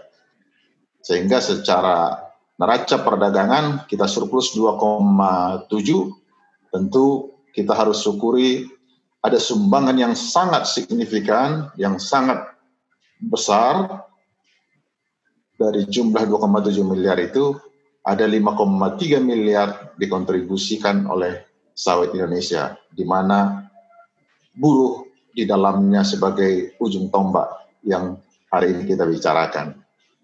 Sehingga 1.03 1.43
secara 1.43 2.27
neraca 2.57 2.97
perdagangan 3.03 3.85
kita 3.85 4.09
surplus 4.09 4.55
2,7 4.55 5.69
tentu 6.73 7.05
kita 7.53 7.73
harus 7.75 8.01
syukuri 8.01 8.65
ada 9.21 9.37
sumbangan 9.41 9.97
yang 9.97 10.13
sangat 10.15 10.69
signifikan, 10.69 11.73
yang 11.75 11.99
sangat 11.99 12.47
besar 13.19 14.06
dari 15.57 15.89
jumlah 15.89 16.23
2,7 16.29 16.85
miliar 16.85 17.17
itu 17.17 17.57
ada 18.05 18.23
5,3 18.23 19.19
miliar 19.19 19.91
dikontribusikan 19.99 21.09
oleh 21.09 21.43
sawit 21.73 22.13
Indonesia, 22.15 22.77
di 22.93 23.03
mana 23.03 23.67
buruh 24.55 25.03
di 25.33 25.43
dalamnya 25.43 26.01
sebagai 26.07 26.77
ujung 26.79 27.11
tombak 27.11 27.45
yang 27.83 28.17
hari 28.49 28.73
ini 28.73 28.87
kita 28.87 29.03
bicarakan. 29.03 29.75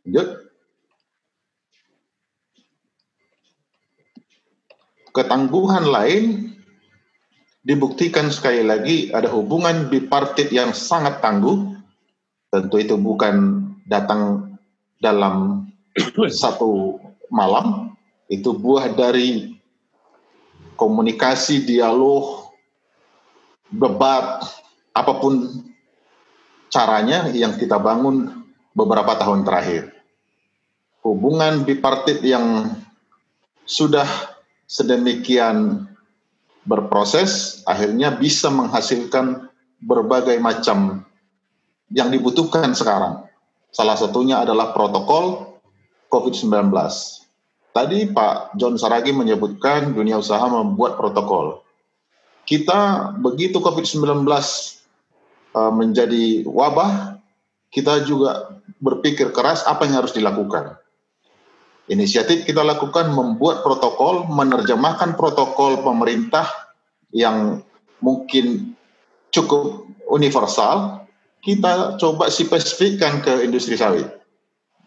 Lanjut. 0.08 0.28
Ketangguhan 5.14 5.86
lain 5.86 6.24
dibuktikan 7.62 8.34
sekali 8.34 8.66
lagi 8.66 9.14
ada 9.14 9.30
hubungan 9.30 9.86
bipartit 9.92 10.50
yang 10.50 10.74
sangat 10.74 11.22
tangguh. 11.22 11.78
Tentu 12.50 12.82
itu 12.82 12.98
bukan 12.98 13.66
datang 13.86 14.53
dalam 15.04 15.68
satu 16.32 17.04
malam, 17.28 17.92
itu 18.32 18.56
buah 18.56 18.88
dari 18.96 19.60
komunikasi, 20.80 21.68
dialog, 21.68 22.48
debat, 23.68 24.48
apa 24.96 25.14
pun 25.20 25.64
caranya 26.72 27.30
yang 27.36 27.60
kita 27.60 27.78
bangun 27.78 28.48
beberapa 28.72 29.14
tahun 29.20 29.46
terakhir. 29.46 29.94
Hubungan 31.04 31.68
bipartit 31.68 32.24
yang 32.24 32.80
sudah 33.68 34.08
sedemikian 34.66 35.86
berproses 36.64 37.62
akhirnya 37.68 38.16
bisa 38.16 38.48
menghasilkan 38.48 39.52
berbagai 39.84 40.40
macam 40.40 41.04
yang 41.92 42.08
dibutuhkan 42.10 42.72
sekarang. 42.72 43.28
Salah 43.74 43.98
satunya 43.98 44.46
adalah 44.46 44.70
protokol 44.70 45.58
COVID-19. 46.14 46.70
Tadi 47.74 48.00
Pak 48.14 48.54
John 48.54 48.78
Saragi 48.78 49.10
menyebutkan 49.10 49.98
dunia 49.98 50.22
usaha 50.22 50.46
membuat 50.46 50.94
protokol. 50.94 51.66
Kita 52.46 53.10
begitu 53.18 53.58
COVID-19 53.58 54.30
uh, 55.58 55.74
menjadi 55.74 56.46
wabah, 56.46 57.18
kita 57.74 58.06
juga 58.06 58.62
berpikir 58.78 59.34
keras 59.34 59.66
apa 59.66 59.90
yang 59.90 60.06
harus 60.06 60.14
dilakukan. 60.14 60.78
Inisiatif 61.90 62.46
kita 62.46 62.62
lakukan 62.62 63.10
membuat 63.10 63.66
protokol, 63.66 64.30
menerjemahkan 64.30 65.18
protokol 65.18 65.82
pemerintah 65.82 66.46
yang 67.10 67.66
mungkin 68.00 68.78
cukup 69.34 69.90
universal, 70.08 71.03
kita 71.44 72.00
coba 72.00 72.32
spesifikkan 72.32 73.20
ke 73.20 73.44
industri 73.44 73.76
sawit. 73.76 74.08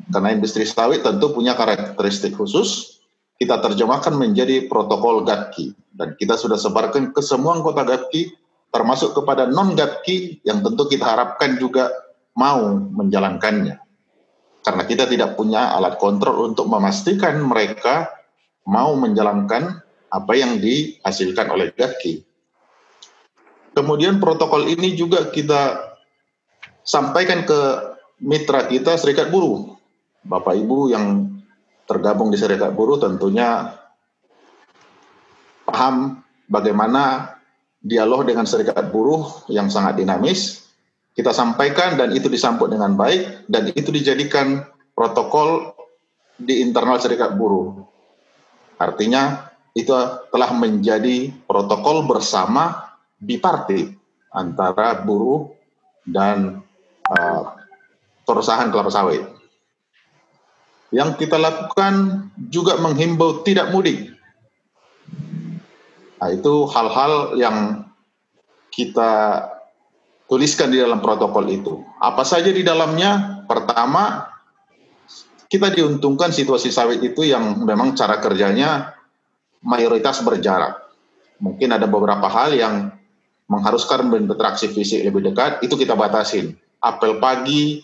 Karena 0.09 0.33
industri 0.33 0.65
sawit 0.65 1.05
tentu 1.05 1.37
punya 1.37 1.53
karakteristik 1.53 2.33
khusus, 2.33 3.01
kita 3.37 3.61
terjemahkan 3.61 4.17
menjadi 4.17 4.65
protokol 4.65 5.21
GATKI 5.29 5.77
dan 5.93 6.17
kita 6.17 6.41
sudah 6.41 6.57
sebarkan 6.57 7.13
ke 7.13 7.21
semua 7.21 7.61
anggota 7.61 7.85
GATKI 7.85 8.33
termasuk 8.73 9.13
kepada 9.13 9.45
non 9.45 9.77
GATKI 9.77 10.49
yang 10.49 10.65
tentu 10.65 10.89
kita 10.89 11.05
harapkan 11.05 11.61
juga 11.61 11.93
mau 12.33 12.73
menjalankannya. 12.73 13.77
Karena 14.65 14.83
kita 14.89 15.05
tidak 15.07 15.37
punya 15.37 15.77
alat 15.77 16.01
kontrol 16.01 16.49
untuk 16.51 16.67
memastikan 16.67 17.39
mereka 17.45 18.09
mau 18.67 18.97
menjalankan 18.97 19.85
apa 20.09 20.33
yang 20.33 20.57
dihasilkan 20.57 21.53
oleh 21.53 21.71
GATKI. 21.77 22.25
Kemudian 23.77 24.17
protokol 24.17 24.73
ini 24.73 24.97
juga 24.97 25.29
kita 25.29 25.86
sampaikan 26.87 27.43
ke 27.43 27.61
mitra 28.23 28.71
kita 28.71 28.95
Serikat 28.97 29.29
Buruh. 29.29 29.75
Bapak 30.23 30.55
Ibu 30.55 30.95
yang 30.95 31.35
tergabung 31.85 32.31
di 32.31 32.39
Serikat 32.39 32.73
Buruh 32.73 33.03
tentunya 33.03 33.75
paham 35.67 36.23
bagaimana 36.47 37.35
dialog 37.83 38.23
dengan 38.23 38.47
Serikat 38.47 38.89
Buruh 38.95 39.47
yang 39.51 39.67
sangat 39.67 39.99
dinamis 39.99 40.67
kita 41.17 41.33
sampaikan 41.33 41.97
dan 41.97 42.13
itu 42.13 42.29
disambut 42.29 42.69
dengan 42.69 42.93
baik 42.93 43.49
dan 43.49 43.73
itu 43.73 43.89
dijadikan 43.89 44.69
protokol 44.93 45.73
di 46.37 46.61
internal 46.61 47.01
Serikat 47.01 47.33
Buruh. 47.35 47.73
Artinya 48.77 49.49
itu 49.73 49.93
telah 50.29 50.53
menjadi 50.53 51.33
protokol 51.49 52.05
bersama 52.05 52.93
bipartit 53.17 53.97
antara 54.29 55.01
buruh 55.01 55.49
dan 56.05 56.61
uh, 57.11 57.55
perusahaan 58.27 58.69
kelapa 58.71 58.91
sawit. 58.91 59.23
Yang 60.95 61.27
kita 61.27 61.37
lakukan 61.39 62.27
juga 62.51 62.79
menghimbau 62.79 63.43
tidak 63.43 63.75
mudik. 63.75 64.15
Nah, 66.17 66.29
itu 66.33 66.65
hal-hal 66.73 67.37
yang 67.37 67.87
kita 68.73 69.45
tuliskan 70.31 70.73
di 70.73 70.79
dalam 70.81 71.03
protokol 71.03 71.47
itu. 71.51 71.83
Apa 72.01 72.23
saja 72.23 72.49
di 72.51 72.63
dalamnya? 72.63 73.43
Pertama, 73.47 74.27
kita 75.47 75.71
diuntungkan 75.71 76.35
situasi 76.35 76.75
sawit 76.75 76.99
itu 77.03 77.23
yang 77.23 77.63
memang 77.63 77.95
cara 77.95 78.19
kerjanya 78.19 78.95
mayoritas 79.63 80.23
berjarak. 80.23 80.83
Mungkin 81.39 81.71
ada 81.75 81.87
beberapa 81.87 82.27
hal 82.27 82.57
yang 82.57 82.75
mengharuskan 83.47 84.11
berinteraksi 84.11 84.73
fisik 84.75 85.07
lebih 85.07 85.31
dekat, 85.31 85.63
itu 85.63 85.79
kita 85.79 85.95
batasin. 85.95 86.59
Apel 86.83 87.19
pagi, 87.19 87.81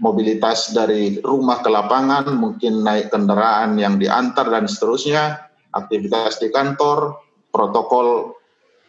mobilitas 0.00 0.74
dari 0.74 1.20
rumah 1.22 1.60
ke 1.60 1.70
lapangan, 1.70 2.32
mungkin 2.34 2.82
naik 2.82 3.12
kendaraan 3.14 3.78
yang 3.78 4.00
diantar 4.00 4.50
dan 4.50 4.66
seterusnya, 4.66 5.38
aktivitas 5.74 6.40
di 6.42 6.48
kantor, 6.50 7.20
protokol 7.54 8.34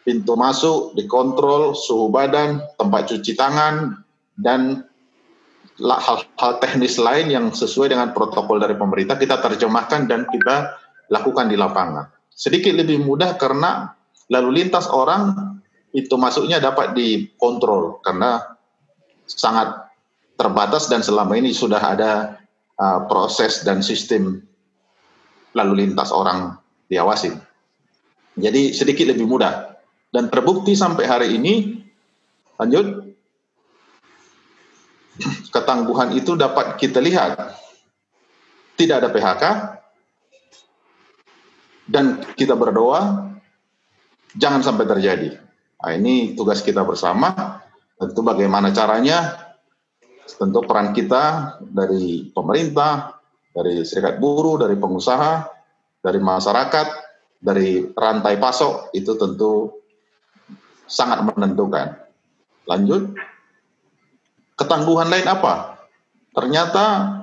pintu 0.06 0.38
masuk, 0.38 0.94
dikontrol, 0.94 1.74
suhu 1.74 2.10
badan, 2.10 2.62
tempat 2.78 3.10
cuci 3.10 3.34
tangan, 3.34 3.98
dan 4.38 4.86
hal-hal 5.76 6.52
teknis 6.62 6.96
lain 6.96 7.28
yang 7.28 7.46
sesuai 7.52 7.92
dengan 7.92 8.14
protokol 8.16 8.62
dari 8.62 8.78
pemerintah 8.78 9.18
kita 9.20 9.42
terjemahkan 9.42 10.08
dan 10.08 10.24
kita 10.30 10.78
lakukan 11.12 11.50
di 11.50 11.58
lapangan. 11.58 12.08
Sedikit 12.32 12.72
lebih 12.76 13.04
mudah 13.04 13.36
karena 13.36 13.92
lalu 14.32 14.62
lintas 14.62 14.88
orang 14.88 15.56
itu 15.92 16.12
masuknya 16.16 16.60
dapat 16.60 16.92
dikontrol 16.96 18.00
karena 18.04 18.55
sangat 19.26 19.90
terbatas 20.38 20.86
dan 20.86 21.02
selama 21.02 21.36
ini 21.36 21.50
sudah 21.52 21.82
ada 21.82 22.40
uh, 22.78 23.04
proses 23.10 23.66
dan 23.66 23.82
sistem 23.82 24.42
lalu 25.52 25.86
lintas 25.86 26.14
orang 26.14 26.56
diawasi. 26.88 27.34
Jadi 28.36 28.72
sedikit 28.72 29.10
lebih 29.10 29.26
mudah 29.26 29.76
dan 30.12 30.28
terbukti 30.30 30.76
sampai 30.76 31.04
hari 31.08 31.28
ini 31.34 31.82
lanjut 32.56 33.16
ketangguhan 35.54 36.14
itu 36.16 36.38
dapat 36.38 36.76
kita 36.76 37.00
lihat. 37.00 37.56
Tidak 38.76 38.92
ada 38.92 39.08
PHK, 39.08 39.44
dan 41.86 42.18
kita 42.34 42.58
berdoa 42.58 43.30
jangan 44.34 44.60
sampai 44.60 44.84
terjadi. 44.90 45.38
Nah, 45.78 45.92
ini 45.94 46.34
tugas 46.34 46.60
kita 46.60 46.82
bersama. 46.82 47.62
Tentu 47.96 48.20
bagaimana 48.20 48.72
caranya? 48.76 49.48
Tentu 50.26 50.60
peran 50.68 50.92
kita 50.92 51.56
dari 51.64 52.28
pemerintah, 52.28 53.16
dari 53.56 53.86
serikat 53.88 54.20
buruh, 54.20 54.60
dari 54.60 54.76
pengusaha, 54.76 55.48
dari 56.04 56.20
masyarakat, 56.20 56.86
dari 57.40 57.88
rantai 57.96 58.36
pasok 58.36 58.92
itu 58.92 59.16
tentu 59.16 59.80
sangat 60.84 61.24
menentukan. 61.24 61.96
Lanjut 62.68 63.16
ketangguhan 64.56 65.08
lain 65.08 65.28
apa? 65.28 65.80
Ternyata 66.36 67.16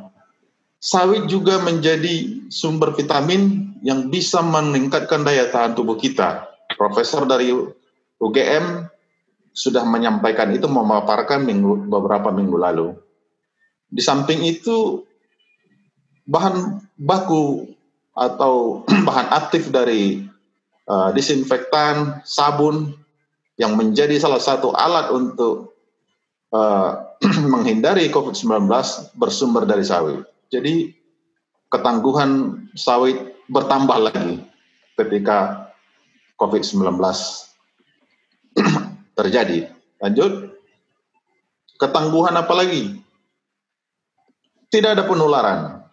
sawit 0.81 1.29
juga 1.29 1.61
menjadi 1.61 2.47
sumber 2.49 2.97
vitamin 2.97 3.73
yang 3.85 4.07
bisa 4.09 4.39
meningkatkan 4.41 5.21
daya 5.21 5.51
tahan 5.53 5.75
tubuh 5.77 5.99
kita. 5.99 6.49
Profesor 6.73 7.27
dari 7.29 7.53
UGM 8.17 8.87
sudah 9.53 9.85
menyampaikan 9.85 10.49
itu 10.49 10.65
memaparkan 10.65 11.45
minggu, 11.45 11.85
beberapa 11.85 12.33
minggu 12.33 12.57
lalu. 12.57 12.87
Di 13.93 14.01
samping 14.01 14.41
itu 14.41 15.05
bahan 16.25 16.81
baku 16.97 17.69
atau 18.17 18.81
bahan 19.07 19.29
aktif 19.29 19.69
dari 19.69 20.25
uh, 20.89 21.13
disinfektan, 21.13 22.25
sabun 22.25 22.97
yang 23.61 23.77
menjadi 23.77 24.17
salah 24.17 24.41
satu 24.41 24.73
alat 24.73 25.13
untuk 25.13 25.77
uh, 26.49 27.13
menghindari 27.53 28.09
COVID-19 28.09 28.65
bersumber 29.13 29.69
dari 29.69 29.85
sawit. 29.85 30.25
Jadi 30.49 30.89
ketangguhan 31.69 32.65
sawit 32.73 33.37
bertambah 33.49 34.09
lagi 34.09 34.41
ketika 34.97 35.69
COVID-19 36.41 36.97
terjadi. 39.17 39.69
Lanjut. 40.01 40.53
Ketangguhan 41.77 42.35
apa 42.37 42.53
lagi? 42.53 43.01
Tidak 44.69 44.89
ada 44.93 45.03
penularan. 45.05 45.83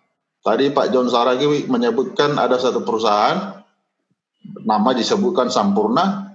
Tadi 0.40 0.72
Pak 0.72 0.88
John 0.88 1.12
Saragi 1.12 1.68
menyebutkan 1.68 2.32
ada 2.40 2.56
satu 2.56 2.80
perusahaan, 2.80 3.60
nama 4.64 4.90
disebutkan 4.96 5.52
Sampurna. 5.52 6.32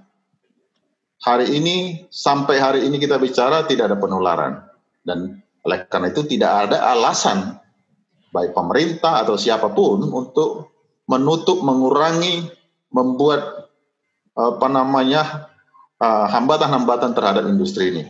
Hari 1.16 1.58
ini, 1.58 2.06
sampai 2.12 2.56
hari 2.60 2.80
ini 2.86 3.02
kita 3.02 3.18
bicara 3.18 3.66
tidak 3.66 3.90
ada 3.90 3.98
penularan. 3.98 4.62
Dan 5.02 5.42
oleh 5.66 5.78
karena 5.90 6.14
itu 6.14 6.22
tidak 6.22 6.70
ada 6.70 6.86
alasan 6.94 7.58
baik 8.30 8.54
pemerintah 8.54 9.24
atau 9.24 9.34
siapa 9.34 9.72
pun 9.74 10.06
untuk 10.06 10.76
menutup, 11.10 11.64
mengurangi, 11.64 12.46
membuat 12.94 13.70
apa 14.36 14.66
namanya 14.68 15.48
uh, 16.00 16.26
hambatan-hambatan 16.30 17.12
terhadap 17.16 17.44
industri 17.48 17.92
ini. 17.92 18.04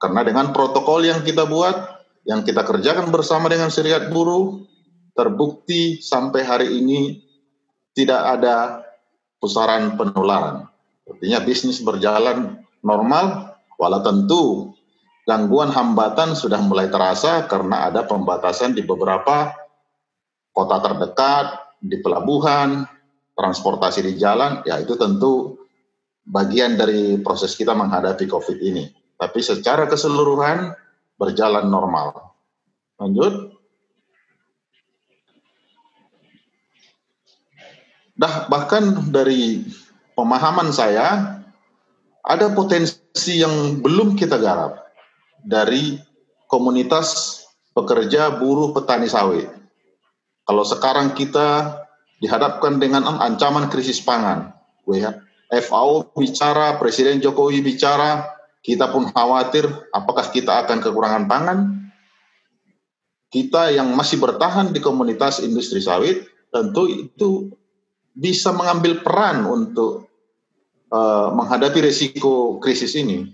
Karena 0.00 0.20
dengan 0.26 0.52
protokol 0.52 1.06
yang 1.06 1.24
kita 1.24 1.48
buat, 1.48 1.74
yang 2.28 2.44
kita 2.44 2.64
kerjakan 2.64 3.08
bersama 3.08 3.48
dengan 3.48 3.72
serikat 3.72 4.12
buruh, 4.12 4.64
terbukti 5.14 6.02
sampai 6.02 6.42
hari 6.44 6.68
ini 6.80 7.22
tidak 7.94 8.20
ada 8.20 8.82
pusaran 9.38 9.94
penularan. 9.94 10.66
Artinya 11.04 11.38
bisnis 11.44 11.80
berjalan 11.84 12.64
normal, 12.82 13.56
walau 13.76 14.00
tentu 14.02 14.42
gangguan 15.24 15.72
hambatan 15.72 16.36
sudah 16.36 16.60
mulai 16.60 16.92
terasa 16.92 17.48
karena 17.48 17.88
ada 17.88 18.04
pembatasan 18.04 18.76
di 18.76 18.84
beberapa 18.84 19.52
kota 20.52 20.80
terdekat, 20.80 21.46
di 21.80 22.00
pelabuhan, 22.00 22.84
transportasi 23.36 24.04
di 24.04 24.12
jalan, 24.16 24.64
ya 24.64 24.80
itu 24.80 24.94
tentu 24.96 25.63
bagian 26.24 26.80
dari 26.80 27.20
proses 27.20 27.52
kita 27.54 27.76
menghadapi 27.76 28.24
COVID 28.24 28.58
ini. 28.64 28.88
Tapi 29.14 29.40
secara 29.44 29.86
keseluruhan 29.86 30.72
berjalan 31.20 31.68
normal. 31.68 32.34
Lanjut. 32.98 33.54
Dah 38.14 38.46
bahkan 38.46 39.10
dari 39.10 39.66
pemahaman 40.14 40.70
saya 40.70 41.40
ada 42.22 42.46
potensi 42.54 43.42
yang 43.42 43.82
belum 43.82 44.14
kita 44.14 44.38
garap 44.38 44.86
dari 45.42 45.98
komunitas 46.46 47.42
pekerja 47.74 48.38
buruh 48.38 48.70
petani 48.70 49.10
sawit. 49.10 49.50
Kalau 50.46 50.62
sekarang 50.62 51.12
kita 51.18 51.80
dihadapkan 52.22 52.78
dengan 52.78 53.04
ancaman 53.18 53.66
krisis 53.68 53.98
pangan, 53.98 54.54
FAO 55.60 56.14
bicara, 56.16 56.78
Presiden 56.80 57.22
Jokowi 57.22 57.62
bicara, 57.62 58.34
kita 58.64 58.88
pun 58.88 59.12
khawatir 59.12 59.68
apakah 59.92 60.32
kita 60.32 60.64
akan 60.64 60.80
kekurangan 60.80 61.24
pangan. 61.28 61.58
Kita 63.28 63.74
yang 63.74 63.92
masih 63.92 64.22
bertahan 64.22 64.70
di 64.70 64.78
komunitas 64.78 65.42
industri 65.42 65.82
sawit, 65.82 66.24
tentu 66.54 66.86
itu 66.86 67.50
bisa 68.14 68.54
mengambil 68.54 69.02
peran 69.02 69.42
untuk 69.44 70.06
uh, 70.94 71.34
menghadapi 71.34 71.82
risiko 71.82 72.62
krisis 72.62 72.94
ini. 72.94 73.26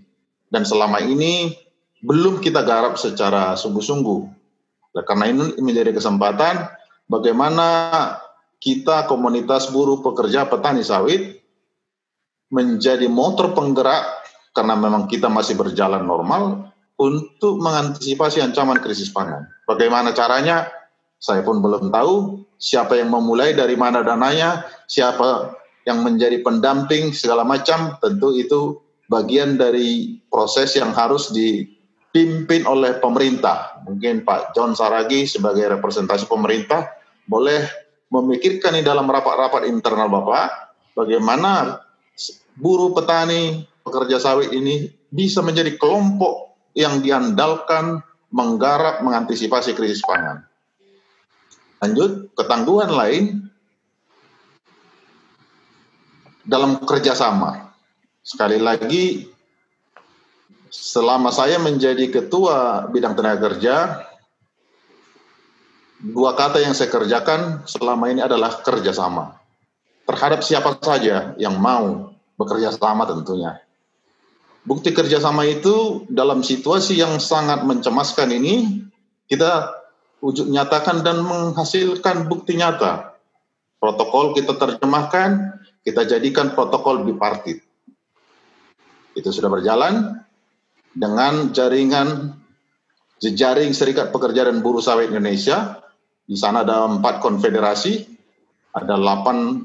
Dan 0.49 0.65
selama 0.65 1.05
ini 1.05 1.53
belum 2.01 2.41
kita 2.41 2.65
garap 2.65 2.97
secara 2.97 3.55
sungguh-sungguh. 3.55 4.21
Nah, 4.97 5.05
karena 5.07 5.31
ini 5.31 5.55
menjadi 5.61 5.95
kesempatan 5.95 6.67
bagaimana 7.07 7.69
kita 8.59 9.07
komunitas 9.07 9.71
buruh 9.71 10.03
pekerja 10.03 10.49
petani 10.49 10.83
sawit 10.83 11.40
menjadi 12.51 13.07
motor 13.07 13.55
penggerak 13.55 14.27
karena 14.55 14.75
memang 14.75 15.07
kita 15.07 15.31
masih 15.31 15.55
berjalan 15.55 16.03
normal 16.03 16.75
untuk 16.99 17.63
mengantisipasi 17.63 18.43
ancaman 18.43 18.83
krisis 18.83 19.09
pangan. 19.09 19.47
Bagaimana 19.65 20.13
caranya? 20.13 20.69
Saya 21.21 21.45
pun 21.47 21.63
belum 21.63 21.93
tahu 21.93 22.45
siapa 22.61 22.97
yang 22.97 23.13
memulai, 23.13 23.57
dari 23.57 23.77
mana 23.77 24.05
dananya, 24.05 24.67
siapa 24.89 25.57
yang 25.89 26.05
menjadi 26.05 26.43
pendamping 26.45 27.13
segala 27.17 27.47
macam. 27.47 27.97
Tentu 28.03 28.37
itu 28.37 28.81
bagian 29.09 29.57
dari 29.57 30.21
proses 30.29 30.77
yang 30.77 30.93
harus 30.93 31.33
di 31.33 31.81
dipimpin 32.11 32.67
oleh 32.67 32.99
pemerintah. 32.99 33.79
Mungkin 33.87 34.27
Pak 34.27 34.51
John 34.59 34.75
Saragi 34.75 35.31
sebagai 35.31 35.71
representasi 35.79 36.27
pemerintah 36.27 36.91
boleh 37.31 37.63
memikirkan 38.11 38.75
di 38.75 38.83
dalam 38.83 39.07
rapat-rapat 39.07 39.71
internal 39.71 40.11
Bapak 40.11 40.75
bagaimana 40.99 41.79
buruh 42.57 42.95
petani 42.95 43.67
pekerja 43.85 44.23
sawit 44.23 44.51
ini 44.55 44.91
bisa 45.11 45.43
menjadi 45.43 45.75
kelompok 45.75 46.55
yang 46.79 47.03
diandalkan 47.03 48.03
menggarap 48.31 49.03
mengantisipasi 49.03 49.75
krisis 49.75 50.03
pangan. 50.07 50.47
Lanjut, 51.83 52.31
ketangguhan 52.39 52.93
lain 52.93 53.25
dalam 56.47 56.79
kerjasama. 56.85 57.75
Sekali 58.21 58.61
lagi, 58.61 59.27
selama 60.71 61.35
saya 61.35 61.59
menjadi 61.59 62.07
ketua 62.13 62.87
bidang 62.93 63.19
tenaga 63.19 63.51
kerja, 63.51 64.07
dua 65.99 66.37
kata 66.39 66.63
yang 66.63 66.77
saya 66.77 66.93
kerjakan 66.93 67.67
selama 67.67 68.13
ini 68.13 68.23
adalah 68.23 68.61
kerjasama. 68.63 69.41
Terhadap 70.07 70.45
siapa 70.47 70.79
saja 70.79 71.35
yang 71.41 71.59
mau 71.59 72.15
bekerja 72.41 72.73
sama 72.73 73.05
tentunya. 73.05 73.61
Bukti 74.65 74.93
kerjasama 74.93 75.45
itu 75.49 76.05
dalam 76.09 76.41
situasi 76.45 77.01
yang 77.01 77.17
sangat 77.21 77.65
mencemaskan 77.65 78.29
ini, 78.33 78.85
kita 79.29 79.73
wujud 80.21 80.53
nyatakan 80.53 81.01
dan 81.01 81.25
menghasilkan 81.25 82.29
bukti 82.29 82.61
nyata. 82.61 83.17
Protokol 83.81 84.37
kita 84.37 84.61
terjemahkan, 84.61 85.61
kita 85.81 86.05
jadikan 86.05 86.53
protokol 86.53 87.05
bipartit. 87.09 87.65
Itu 89.17 89.33
sudah 89.33 89.49
berjalan 89.49 90.21
dengan 90.93 91.57
jaringan 91.57 92.37
jejaring 93.25 93.73
Serikat 93.73 94.13
Pekerja 94.13 94.45
dan 94.45 94.61
Buruh 94.61 94.85
Sawit 94.85 95.09
Indonesia. 95.09 95.81
Di 96.29 96.37
sana 96.37 96.63
ada 96.63 96.85
empat 96.85 97.25
konfederasi, 97.25 98.07
ada 98.77 98.95
delapan 98.95 99.65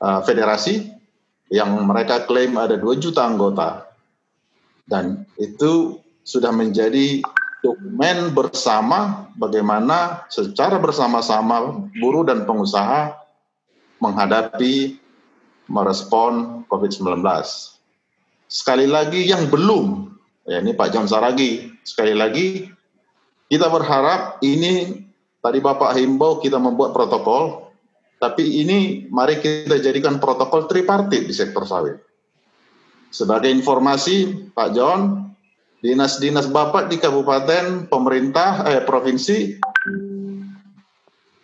uh, 0.00 0.20
federasi 0.24 1.01
yang 1.52 1.84
mereka 1.84 2.24
klaim 2.24 2.56
ada 2.56 2.80
dua 2.80 2.96
juta 2.96 3.28
anggota. 3.28 3.84
Dan 4.88 5.28
itu 5.36 6.00
sudah 6.24 6.48
menjadi 6.48 7.20
dokumen 7.60 8.32
bersama 8.32 9.28
bagaimana 9.36 10.24
secara 10.32 10.80
bersama-sama 10.80 11.86
buruh 11.92 12.24
dan 12.24 12.48
pengusaha 12.48 13.14
menghadapi 14.00 14.98
merespon 15.68 16.64
COVID-19. 16.66 17.22
Sekali 18.50 18.88
lagi 18.90 19.28
yang 19.28 19.46
belum, 19.46 20.10
ya 20.48 20.58
ini 20.58 20.74
Pak 20.74 20.88
John 20.90 21.06
Saragi, 21.06 21.70
sekali 21.86 22.16
lagi 22.16 22.66
kita 23.46 23.68
berharap 23.68 24.40
ini 24.42 25.04
tadi 25.44 25.60
Bapak 25.60 25.94
himbau 26.00 26.42
kita 26.42 26.56
membuat 26.56 26.96
protokol, 26.96 27.71
tapi 28.22 28.62
ini 28.62 29.10
mari 29.10 29.42
kita 29.42 29.82
jadikan 29.82 30.22
protokol 30.22 30.70
tripartit 30.70 31.26
di 31.26 31.34
sektor 31.34 31.66
sawit. 31.66 31.98
Sebagai 33.10 33.50
informasi, 33.50 34.46
Pak 34.54 34.68
John, 34.78 35.26
dinas-dinas 35.82 36.46
Bapak 36.46 36.86
di 36.86 37.02
kabupaten, 37.02 37.90
pemerintah, 37.90 38.62
eh, 38.70 38.82
provinsi, 38.86 39.58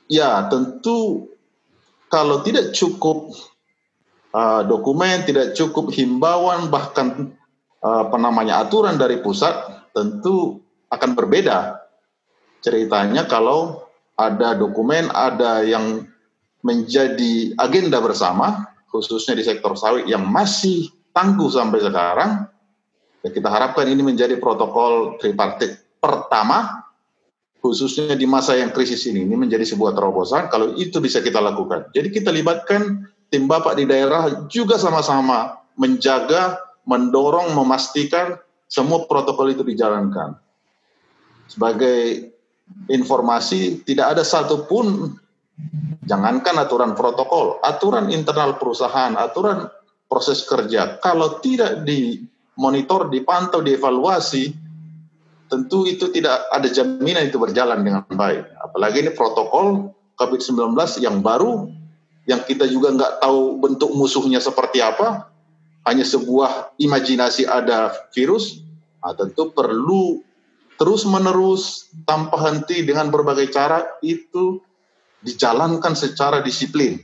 ya 0.07 0.47
tentu 0.47 1.27
kalau 2.07 2.47
tidak 2.47 2.73
cukup 2.73 3.35
uh, 4.33 4.63
dokumen, 4.63 5.27
tidak 5.27 5.59
cukup 5.59 5.91
himbauan, 5.91 6.71
bahkan 6.71 7.35
uh, 7.83 8.07
apa 8.07 8.17
namanya 8.17 8.63
aturan 8.63 8.97
dari 8.97 9.19
pusat, 9.19 9.53
tentu 9.93 10.63
akan 10.95 11.13
berbeda 11.13 11.85
ceritanya 12.63 13.29
kalau 13.29 13.85
ada 14.17 14.57
dokumen, 14.57 15.13
ada 15.13 15.61
yang 15.67 16.09
menjadi 16.69 17.57
agenda 17.57 18.05
bersama, 18.05 18.69
khususnya 18.93 19.33
di 19.33 19.45
sektor 19.49 19.73
sawit 19.73 20.05
yang 20.05 20.29
masih 20.29 20.93
tangguh 21.17 21.49
sampai 21.49 21.81
sekarang, 21.81 22.45
Ya, 23.27 23.35
kita 23.35 23.51
harapkan 23.51 23.87
ini 23.91 24.03
menjadi 24.07 24.39
protokol 24.39 25.19
tripartit 25.19 25.75
pertama, 25.99 26.87
khususnya 27.59 28.15
di 28.15 28.31
masa 28.31 28.55
yang 28.55 28.71
krisis 28.71 29.03
ini, 29.11 29.27
ini 29.27 29.35
menjadi 29.35 29.67
sebuah 29.67 29.99
terobosan. 29.99 30.47
Kalau 30.47 30.79
itu 30.79 31.03
bisa 31.03 31.19
kita 31.19 31.43
lakukan. 31.43 31.91
Jadi 31.91 32.15
kita 32.15 32.31
libatkan 32.31 33.11
tim 33.29 33.51
Bapak 33.51 33.75
di 33.75 33.91
daerah 33.91 34.47
juga 34.47 34.79
sama-sama 34.79 35.59
menjaga, 35.75 36.63
mendorong, 36.87 37.59
memastikan 37.59 38.39
semua 38.71 39.03
protokol 39.11 39.51
itu 39.51 39.67
dijalankan. 39.67 40.39
Sebagai 41.51 42.31
informasi, 42.87 43.83
tidak 43.83 44.15
ada 44.15 44.23
satupun, 44.23 45.19
jangankan 46.09 46.57
aturan 46.57 46.93
protokol, 46.97 47.61
aturan 47.61 48.09
internal 48.09 48.57
perusahaan, 48.57 49.13
aturan 49.19 49.69
proses 50.09 50.43
kerja, 50.49 50.97
kalau 51.05 51.39
tidak 51.45 51.85
di 51.85 52.25
monitor, 52.57 53.13
dipantau, 53.13 53.61
dievaluasi, 53.61 54.51
tentu 55.49 55.85
itu 55.85 56.09
tidak 56.11 56.49
ada 56.49 56.69
jaminan 56.69 57.29
itu 57.29 57.37
berjalan 57.37 57.85
dengan 57.85 58.03
baik. 58.09 58.45
Apalagi 58.59 59.05
ini 59.05 59.13
protokol 59.13 59.93
COVID-19 60.17 60.75
yang 61.05 61.21
baru, 61.21 61.71
yang 62.29 62.43
kita 62.45 62.67
juga 62.67 62.93
nggak 62.93 63.13
tahu 63.23 63.61
bentuk 63.61 63.91
musuhnya 63.95 64.41
seperti 64.41 64.83
apa, 64.83 65.29
hanya 65.89 66.05
sebuah 66.05 66.77
imajinasi 66.77 67.49
ada 67.49 67.95
virus, 68.13 68.61
nah, 69.01 69.17
tentu 69.17 69.49
perlu 69.53 70.21
terus-menerus 70.79 71.91
tanpa 72.05 72.39
henti 72.49 72.85
dengan 72.85 73.09
berbagai 73.09 73.51
cara. 73.51 73.99
Itu 74.05 74.63
dijalankan 75.23 75.95
secara 75.99 76.43
disiplin. 76.45 77.03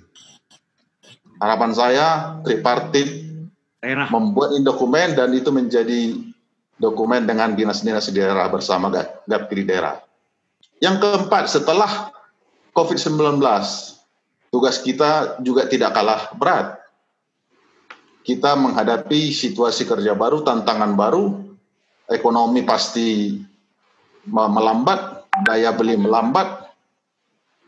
Harapan 1.43 1.73
saya 1.75 2.07
tripartit 2.47 3.27
daerah. 3.83 4.07
membuat 4.09 4.55
ini 4.57 4.65
dokumen 4.65 5.19
dan 5.19 5.35
itu 5.35 5.51
menjadi 5.51 6.17
dokumen 6.79 7.27
dengan 7.27 7.53
dinas-dinas 7.53 8.09
di 8.11 8.23
daerah 8.23 8.49
bersama 8.49 8.89
GAPKI 9.29 9.55
di 9.55 9.65
daerah. 9.67 9.95
Yang 10.83 10.97
keempat, 11.05 11.45
setelah 11.51 11.91
COVID-19, 12.75 13.39
tugas 14.51 14.77
kita 14.83 15.39
juga 15.43 15.67
tidak 15.71 15.95
kalah 15.95 16.35
berat. 16.35 16.83
Kita 18.25 18.57
menghadapi 18.57 19.31
situasi 19.31 19.85
kerja 19.85 20.17
baru, 20.17 20.41
tantangan 20.43 20.97
baru, 20.97 21.45
ekonomi 22.09 22.65
pasti 22.65 23.37
melambat, 24.25 25.29
daya 25.45 25.77
beli 25.77 26.01
melambat, 26.01 26.64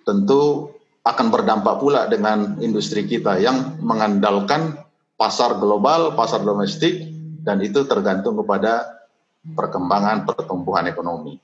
tentu 0.07 0.71
akan 1.03 1.27
berdampak 1.35 1.83
pula 1.83 2.07
dengan 2.07 2.59
industri 2.63 3.07
kita 3.07 3.43
yang 3.43 3.79
mengandalkan 3.83 4.79
pasar 5.19 5.59
global, 5.59 6.15
pasar 6.15 6.47
domestik, 6.47 7.11
dan 7.43 7.63
itu 7.63 7.87
tergantung 7.87 8.39
kepada 8.43 9.03
perkembangan 9.55 10.27
pertumbuhan 10.27 10.87
ekonomi. 10.91 11.39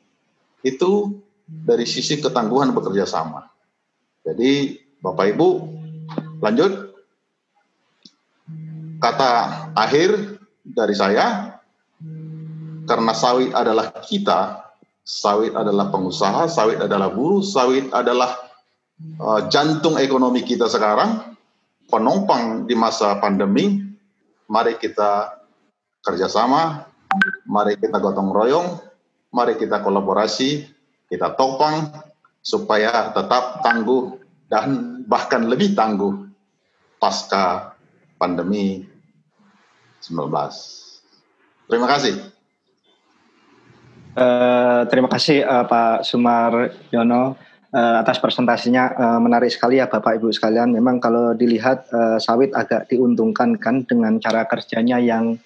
Itu 0.62 1.14
dari 1.46 1.86
sisi 1.86 2.18
ketangguhan 2.18 2.74
bekerja 2.74 3.06
sama. 3.06 3.46
Jadi 4.22 4.78
Bapak 5.02 5.26
Ibu, 5.34 5.48
lanjut. 6.38 6.94
Kata 9.02 9.30
akhir 9.74 10.38
dari 10.62 10.94
saya, 10.94 11.58
karena 12.86 13.12
sawit 13.14 13.50
adalah 13.50 13.90
kita, 13.98 14.70
sawit 15.02 15.58
adalah 15.58 15.90
pengusaha, 15.90 16.46
sawit 16.46 16.78
adalah 16.78 17.10
buruh, 17.10 17.42
sawit 17.42 17.90
adalah 17.90 18.51
uh, 19.20 19.46
jantung 19.48 19.98
ekonomi 19.98 20.42
kita 20.42 20.66
sekarang, 20.66 21.36
penopang 21.88 22.64
di 22.66 22.74
masa 22.74 23.18
pandemi, 23.20 23.82
mari 24.48 24.76
kita 24.76 25.40
kerjasama, 26.02 26.88
mari 27.46 27.78
kita 27.78 28.00
gotong 28.00 28.32
royong, 28.32 28.68
mari 29.32 29.56
kita 29.56 29.80
kolaborasi, 29.84 30.66
kita 31.08 31.36
topang 31.36 31.92
supaya 32.42 33.14
tetap 33.14 33.62
tangguh 33.62 34.18
dan 34.50 35.00
bahkan 35.06 35.46
lebih 35.46 35.72
tangguh 35.72 36.26
pasca 36.98 37.76
pandemi 38.18 38.84
19. 40.02 40.28
Terima 41.70 41.88
kasih. 41.88 42.14
Uh, 44.12 44.84
terima 44.92 45.08
kasih 45.08 45.40
uh, 45.40 45.64
Pak 45.64 46.04
Sumar 46.04 46.76
Yono 46.92 47.32
uh, 47.72 47.96
atas 48.04 48.20
presentasinya 48.20 48.92
uh, 48.94 49.20
menarik 49.20 49.50
sekali 49.50 49.80
ya 49.80 49.88
Bapak 49.88 50.20
Ibu 50.20 50.30
sekalian. 50.30 50.76
Memang 50.76 51.00
kalau 51.00 51.32
dilihat 51.32 51.88
uh, 51.90 52.20
sawit 52.20 52.52
agak 52.52 52.86
diuntungkan 52.92 53.56
kan 53.58 53.82
dengan 53.88 54.20
cara 54.20 54.44
kerjanya 54.46 55.00
yang 55.00 55.36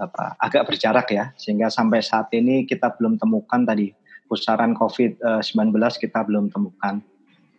apa 0.00 0.34
agak 0.40 0.72
berjarak 0.72 1.06
ya 1.12 1.30
sehingga 1.36 1.68
sampai 1.68 2.00
saat 2.00 2.32
ini 2.32 2.64
kita 2.64 2.96
belum 2.96 3.20
temukan 3.20 3.60
tadi 3.62 3.92
pusaran 4.24 4.72
COVID-19 4.72 5.76
kita 6.00 6.20
belum 6.24 6.48
temukan. 6.52 7.00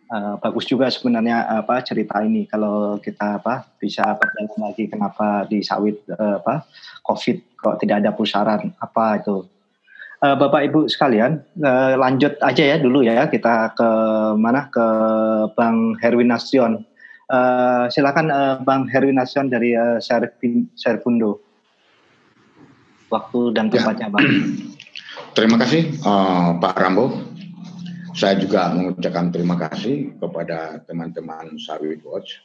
Uh, 0.04 0.36
bagus 0.36 0.68
juga 0.68 0.92
sebenarnya 0.92 1.48
apa 1.64 1.80
cerita 1.80 2.20
ini 2.20 2.44
kalau 2.44 3.00
kita 3.00 3.40
apa 3.40 3.64
bisa 3.80 4.04
berjalan 4.14 4.68
lagi 4.68 4.84
kenapa 4.84 5.48
di 5.48 5.64
sawit 5.64 6.04
uh, 6.12 6.44
apa 6.44 6.68
COVID 7.02 7.56
kok 7.56 7.80
tidak 7.80 8.04
ada 8.04 8.12
pusaran 8.12 8.68
apa 8.84 9.24
itu 9.24 9.48
uh, 10.24 10.36
Bapak 10.40 10.64
Ibu 10.72 10.88
sekalian, 10.88 11.44
uh, 11.60 11.94
lanjut 12.00 12.40
aja 12.40 12.64
ya 12.64 12.76
dulu 12.80 13.04
ya 13.04 13.28
kita 13.28 13.76
ke 13.76 13.88
mana 14.40 14.72
ke 14.72 14.86
Bang 15.52 16.00
Herwin 16.00 16.32
Nasution. 16.32 16.80
Uh, 17.28 17.88
silakan 17.92 18.32
uh, 18.32 18.56
Bang 18.64 18.88
Herwin 18.88 19.20
Nasution 19.20 19.52
dari 19.52 19.76
uh, 19.76 20.00
Serpundo. 20.76 21.44
Waktu 23.12 23.52
dan 23.52 23.68
ya. 23.68 23.84
tempatnya 23.84 24.08
ya. 24.08 24.12
Bang. 24.12 24.26
Terima 25.36 25.56
kasih 25.60 26.00
uh, 26.02 26.56
Pak 26.56 26.74
Rambo. 26.80 27.06
Saya 28.14 28.38
juga 28.38 28.70
mengucapkan 28.70 29.34
terima 29.34 29.58
kasih 29.58 30.14
kepada 30.22 30.78
teman-teman 30.86 31.58
Sawit 31.58 31.98
Watch 32.06 32.38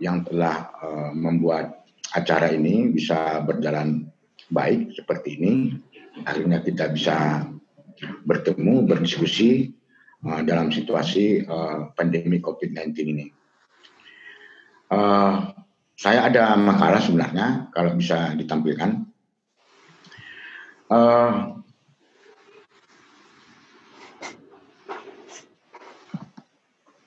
yang 0.00 0.24
telah 0.24 0.72
uh, 0.80 1.12
membuat 1.12 1.84
acara 2.16 2.48
ini 2.48 2.88
bisa 2.88 3.44
berjalan 3.44 4.08
baik 4.48 4.96
seperti 4.96 5.36
ini 5.36 5.76
akhirnya 6.24 6.62
kita 6.62 6.90
bisa 6.90 7.46
bertemu, 8.24 8.86
berdiskusi, 8.86 9.74
uh, 10.24 10.42
dalam 10.42 10.70
situasi 10.72 11.46
uh, 11.46 11.92
pandemi 11.94 12.42
COVID-19 12.42 12.94
ini. 13.06 13.26
Uh, 14.88 15.52
saya 15.98 16.30
ada 16.30 16.54
makalah 16.56 17.02
sebenarnya 17.02 17.68
kalau 17.74 17.94
bisa 17.98 18.32
ditampilkan. 18.38 19.04
Uh, 20.88 21.60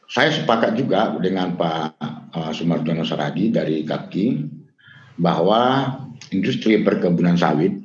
saya 0.06 0.30
sepakat 0.30 0.78
juga 0.78 1.18
dengan 1.18 1.58
Pak 1.58 1.98
uh, 2.36 2.52
Sumarjono 2.54 3.02
Saragi 3.02 3.50
dari 3.50 3.82
KAPKI 3.82 4.26
bahwa 5.18 5.88
industri 6.30 6.78
perkebunan 6.86 7.40
sawit 7.40 7.81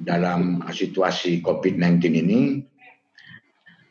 dalam 0.00 0.64
situasi 0.64 1.44
COVID-19 1.44 2.00
ini 2.24 2.64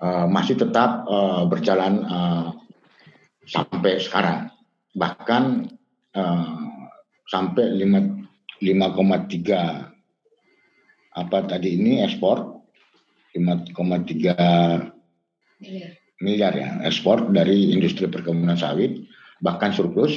uh, 0.02 0.26
masih 0.26 0.58
tetap 0.58 1.06
uh, 1.06 1.46
berjalan 1.46 2.02
uh, 2.10 2.58
sampai 3.46 4.02
sekarang. 4.02 4.50
Bahkan 4.98 5.44
uh, 6.18 6.60
sampai 7.30 7.78
5,3 7.78 8.62
apa 11.10 11.38
tadi 11.46 11.70
ini 11.78 12.02
ekspor 12.06 12.62
5,3 13.34 13.74
miliar 16.20 16.54
ya 16.56 16.70
ekspor 16.86 17.30
dari 17.30 17.74
industri 17.74 18.08
perkebunan 18.10 18.58
sawit 18.58 19.06
bahkan 19.40 19.72
surplus 19.72 20.14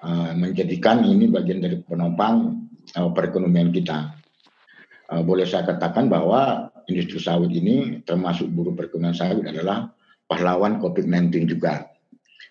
uh, 0.00 0.32
menjadikan 0.36 1.04
ini 1.04 1.28
bagian 1.28 1.60
dari 1.60 1.80
penopang 1.84 2.66
uh, 2.96 3.10
perekonomian 3.12 3.72
kita. 3.72 4.16
Uh, 5.06 5.22
boleh 5.22 5.46
saya 5.46 5.62
katakan 5.62 6.10
bahwa 6.10 6.70
industri 6.90 7.22
sawit 7.22 7.54
ini 7.54 8.02
termasuk 8.02 8.50
buruh 8.50 8.74
perkebunan 8.74 9.14
sawit 9.14 9.46
adalah 9.46 9.90
pahlawan 10.26 10.82
COVID-19 10.82 11.46
juga. 11.46 11.86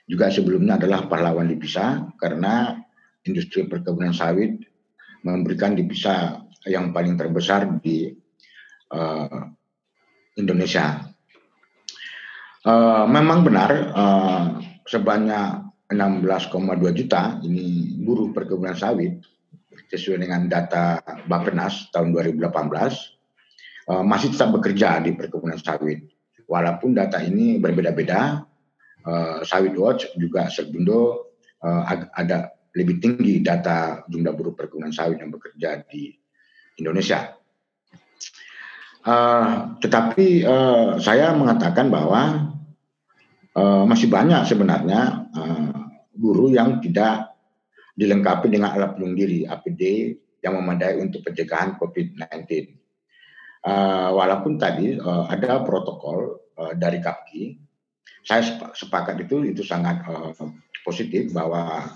Juga 0.07 0.31
sebelumnya 0.31 0.79
adalah 0.79 1.09
pahlawan 1.09 1.51
divisa 1.51 2.07
karena 2.21 2.79
industri 3.27 3.67
perkebunan 3.67 4.15
sawit 4.15 4.63
memberikan 5.25 5.75
divisa 5.75 6.45
yang 6.63 6.93
paling 6.95 7.17
terbesar 7.17 7.81
di 7.81 8.13
uh, 8.93 9.41
Indonesia 10.37 11.15
Uh, 12.65 13.05
memang 13.05 13.45
benar 13.45 13.93
uh, 13.93 14.57
sebanyak 14.89 15.69
16,2 15.85 16.97
juta 16.97 17.37
ini 17.45 17.93
buruh 18.01 18.33
perkebunan 18.33 18.73
sawit 18.73 19.21
sesuai 19.91 20.27
dengan 20.27 20.47
data 20.47 20.99
Bappenas 21.27 21.89
tahun 21.91 22.15
2018 22.15 22.45
uh, 23.89 24.03
masih 24.05 24.33
tetap 24.33 24.53
bekerja 24.55 25.01
di 25.03 25.13
perkebunan 25.13 25.59
sawit. 25.59 26.05
Walaupun 26.45 26.93
data 26.93 27.25
ini 27.25 27.57
berbeda-beda, 27.57 28.45
uh, 29.05 29.39
Sawit 29.41 29.73
Watch 29.73 30.13
juga 30.13 30.45
Segundo 30.53 31.33
uh, 31.65 31.83
ada 32.13 32.53
lebih 32.77 33.01
tinggi 33.01 33.41
data 33.41 34.03
jumlah 34.05 34.33
buruh 34.35 34.53
perkebunan 34.53 34.91
sawit 34.91 35.17
yang 35.23 35.31
bekerja 35.31 35.87
di 35.87 36.11
Indonesia. 36.75 37.31
Tetapi 39.79 40.43
saya 40.99 41.31
mengatakan 41.37 41.87
bahwa 41.93 42.51
masih 43.87 44.11
banyak 44.11 44.49
sebenarnya 44.49 45.29
guru 46.11 46.51
yang 46.51 46.83
tidak 46.83 47.34
dilengkapi 47.95 48.51
dengan 48.51 48.75
alat 48.75 48.99
pelindung 48.99 49.15
diri 49.15 49.47
APD 49.47 50.13
yang 50.43 50.59
memadai 50.59 50.99
untuk 50.99 51.25
pencegahan 51.25 51.79
COVID-19. 51.79 52.29
Uh, 53.65 53.71
eh, 53.71 54.09
walaupun 54.13 54.61
tadi 54.61 54.93
uh, 54.93 55.25
ada 55.25 55.65
protokol 55.65 56.37
uh, 56.59 56.77
dari 56.77 57.01
KAPKI, 57.01 57.43
saya 58.21 58.45
sepakat 58.77 59.25
itu 59.25 59.41
itu 59.41 59.65
sangat 59.65 60.05
uh, 60.05 60.29
positif 60.85 61.33
bahwa 61.33 61.89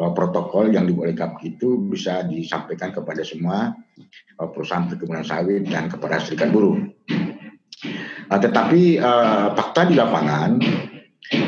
uh, 0.00 0.12
protokol 0.16 0.72
yang 0.72 0.88
dibuat 0.88 1.12
oleh 1.12 1.18
KAPKI 1.18 1.60
itu 1.60 1.68
bisa 1.84 2.24
disampaikan 2.24 2.96
kepada 2.96 3.20
semua 3.20 3.76
uh, 4.40 4.48
perusahaan 4.48 4.88
perkebunan 4.88 5.26
sawit 5.26 5.68
dan 5.68 5.92
kepada 5.92 6.16
serikat 6.16 6.48
buruh. 6.48 6.80
Uh, 8.32 8.40
tetapi 8.40 8.96
uh, 8.96 9.52
fakta 9.52 9.84
di 9.84 9.94
lapangan 10.00 10.56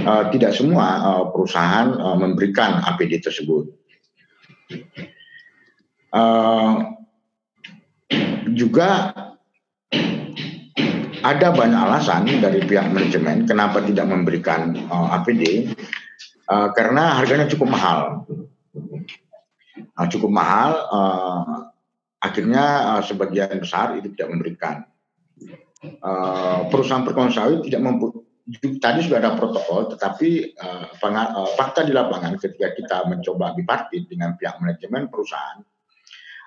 uh, 0.05 0.25
tidak 0.29 0.53
semua 0.53 1.01
uh, 1.01 1.25
perusahaan 1.33 1.89
uh, 1.97 2.17
memberikan 2.17 2.85
APD 2.85 3.25
tersebut. 3.25 3.84
Uh, 6.15 6.95
juga 8.55 9.11
ada 11.25 11.49
banyak 11.57 11.81
alasan 11.89 12.29
dari 12.39 12.61
pihak 12.63 12.93
manajemen 12.93 13.49
kenapa 13.49 13.81
tidak 13.81 14.07
memberikan 14.07 14.77
uh, 14.93 15.17
APD 15.17 15.73
uh, 16.53 16.69
karena 16.77 17.17
harganya 17.19 17.49
cukup 17.49 17.73
mahal. 17.73 18.29
Uh, 19.95 20.07
cukup 20.11 20.31
mahal, 20.31 20.71
uh, 20.91 21.71
akhirnya 22.21 22.95
uh, 22.95 23.03
sebagian 23.03 23.57
besar 23.59 23.97
itu 23.99 24.11
tidak 24.15 24.29
memberikan. 24.37 24.77
Uh, 26.01 26.65
perusahaan 26.73 27.05
perkebunan 27.05 27.61
tidak 27.61 27.81
mampu 27.85 28.24
tadi 28.77 29.01
sudah 29.09 29.19
ada 29.25 29.33
protokol, 29.41 29.89
tetapi 29.97 30.53
uh, 30.61 31.49
fakta 31.57 31.81
di 31.89 31.97
lapangan 31.97 32.37
ketika 32.37 32.77
kita 32.77 32.97
mencoba 33.09 33.57
bipartit 33.57 34.05
dengan 34.05 34.37
pihak 34.37 34.61
manajemen 34.61 35.09
perusahaan, 35.09 35.65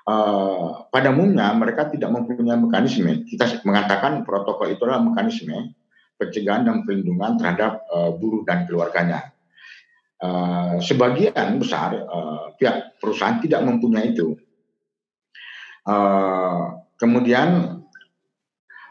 uh, 0.06 0.86
pada 0.94 1.10
umumnya 1.10 1.50
mereka 1.58 1.90
tidak 1.90 2.14
mempunyai 2.14 2.58
mekanisme. 2.58 3.26
Kita 3.26 3.66
mengatakan 3.66 4.22
protokol 4.22 4.78
itu 4.78 4.86
adalah 4.86 5.02
mekanisme 5.02 5.74
pencegahan 6.18 6.66
dan 6.66 6.86
perlindungan 6.86 7.38
terhadap 7.38 7.86
uh, 7.90 8.14
buruh 8.14 8.42
dan 8.46 8.66
keluarganya. 8.66 9.34
Uh, 10.18 10.82
sebagian 10.82 11.62
besar 11.62 11.94
uh, 11.94 12.54
pihak 12.58 12.98
perusahaan 12.98 13.38
tidak 13.38 13.62
mempunyai 13.62 14.18
itu. 14.18 14.34
Uh, 15.86 16.82
kemudian 16.98 17.77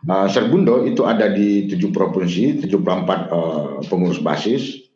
Uh, 0.07 0.31
Serbundo 0.31 0.87
itu 0.87 1.03
ada 1.03 1.27
di 1.27 1.67
tujuh 1.67 1.91
provinsi, 1.91 2.63
74 2.63 3.27
uh, 3.27 3.83
pengurus 3.91 4.23
basis. 4.23 4.87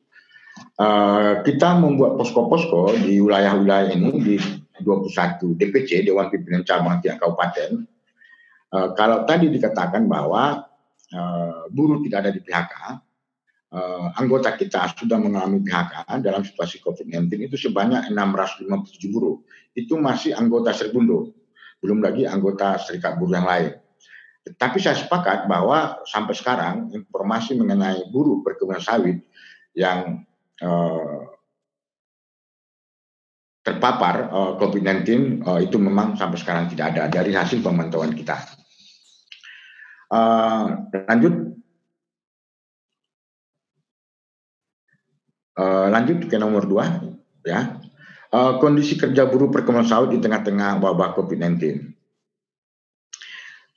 Uh, 0.78 1.42
kita 1.42 1.74
membuat 1.82 2.14
posko-posko 2.14 2.94
di 2.94 3.18
wilayah-wilayah 3.18 3.90
ini 3.90 4.10
di 4.22 4.34
21 4.86 5.58
DPC 5.58 6.06
Dewan 6.06 6.30
Pimpinan 6.30 6.62
Cabang 6.62 7.02
tiap 7.02 7.18
kabupaten. 7.20 7.84
Kalau 8.70 9.26
tadi 9.26 9.50
dikatakan 9.50 10.06
bahwa 10.06 10.62
uh, 11.10 11.66
buruh 11.74 11.98
tidak 12.06 12.22
ada 12.22 12.30
di 12.30 12.38
PHK, 12.38 13.02
anggota 14.14 14.54
kita 14.54 14.94
sudah 14.94 15.18
mengalami 15.18 15.58
PHK 15.66 16.06
dalam 16.22 16.46
situasi 16.46 16.78
COVID-19 16.78 17.50
itu 17.50 17.58
sebanyak 17.58 18.14
657 18.14 19.10
buruh. 19.10 19.42
Itu 19.74 19.98
masih 19.98 20.38
anggota 20.38 20.70
Serbundo, 20.70 21.34
belum 21.82 21.98
lagi 21.98 22.30
anggota 22.30 22.78
serikat 22.78 23.18
buruh 23.18 23.42
yang 23.42 23.50
lain. 23.50 23.74
Tapi 24.40 24.80
saya 24.80 24.96
sepakat 24.96 25.44
bahwa 25.44 26.00
sampai 26.08 26.32
sekarang 26.32 26.88
informasi 26.96 27.60
mengenai 27.60 28.08
buruh 28.08 28.40
perkebunan 28.40 28.80
sawit 28.80 29.20
yang 29.76 30.24
uh, 30.64 31.30
terpapar 33.60 34.32
eh, 34.32 34.52
COVID-19 34.56 35.08
uh, 35.44 35.60
eh, 35.60 35.68
itu 35.68 35.76
memang 35.76 36.16
sampai 36.16 36.40
sekarang 36.40 36.72
tidak 36.72 36.96
ada 36.96 37.12
dari 37.12 37.36
hasil 37.36 37.60
pemantauan 37.60 38.16
kita. 38.16 38.40
Uh, 40.10 40.90
lanjut, 41.06 41.34
uh, 45.54 45.86
lanjut 45.92 46.26
ke 46.26 46.34
nomor 46.40 46.66
dua, 46.66 46.98
ya. 47.46 47.78
Uh, 48.30 48.58
kondisi 48.62 48.98
kerja 48.98 49.26
buruh 49.26 49.50
perkebunan 49.50 49.86
sawit 49.86 50.14
di 50.14 50.18
tengah-tengah 50.18 50.82
wabah 50.82 51.14
COVID-19. 51.14 51.94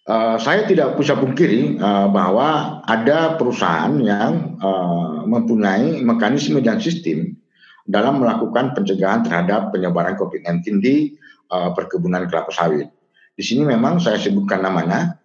Uh, 0.04 0.36
saya 0.36 0.68
tidak 0.68 1.00
bisa 1.00 1.16
pungkiri 1.16 1.80
uh, 1.80 2.12
bahwa 2.12 2.84
ada 2.84 3.40
perusahaan 3.40 3.96
yang 4.04 4.60
uh, 4.60 5.24
mempunyai 5.24 6.04
mekanisme 6.04 6.60
dan 6.60 6.76
sistem 6.76 7.40
dalam 7.88 8.20
melakukan 8.20 8.76
pencegahan 8.76 9.24
terhadap 9.24 9.72
penyebaran 9.72 10.20
COVID-19 10.20 10.84
di 10.84 11.16
uh, 11.56 11.72
perkebunan 11.72 12.28
kelapa 12.28 12.52
sawit. 12.52 12.92
Di 13.32 13.44
sini 13.48 13.64
memang 13.64 14.04
saya 14.04 14.20
sebutkan 14.20 14.60
namanya, 14.60 15.24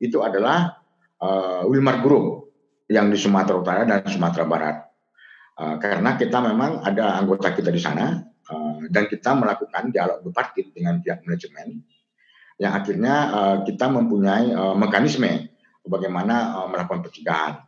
itu 0.00 0.24
adalah 0.24 0.80
uh, 1.20 1.68
Wilmar 1.68 2.00
Group 2.00 2.48
yang 2.88 3.12
di 3.12 3.20
Sumatera 3.20 3.60
Utara 3.60 3.82
dan 3.84 4.08
Sumatera 4.08 4.44
Barat. 4.48 4.76
Uh, 5.58 5.76
karena 5.76 6.16
kita 6.16 6.40
memang 6.40 6.80
ada 6.80 7.18
anggota 7.20 7.52
kita 7.52 7.68
di 7.68 7.82
sana 7.82 8.24
uh, 8.24 8.80
dan 8.88 9.04
kita 9.04 9.36
melakukan 9.36 9.92
dialog 9.92 10.24
bipartit 10.24 10.72
dengan 10.72 11.02
pihak 11.04 11.20
manajemen 11.28 11.82
yang 12.58 12.74
akhirnya 12.74 13.14
uh, 13.30 13.56
kita 13.62 13.86
mempunyai 13.86 14.50
uh, 14.50 14.74
mekanisme 14.74 15.48
bagaimana 15.86 16.58
uh, 16.58 16.66
melakukan 16.68 17.06
pencegahan. 17.06 17.62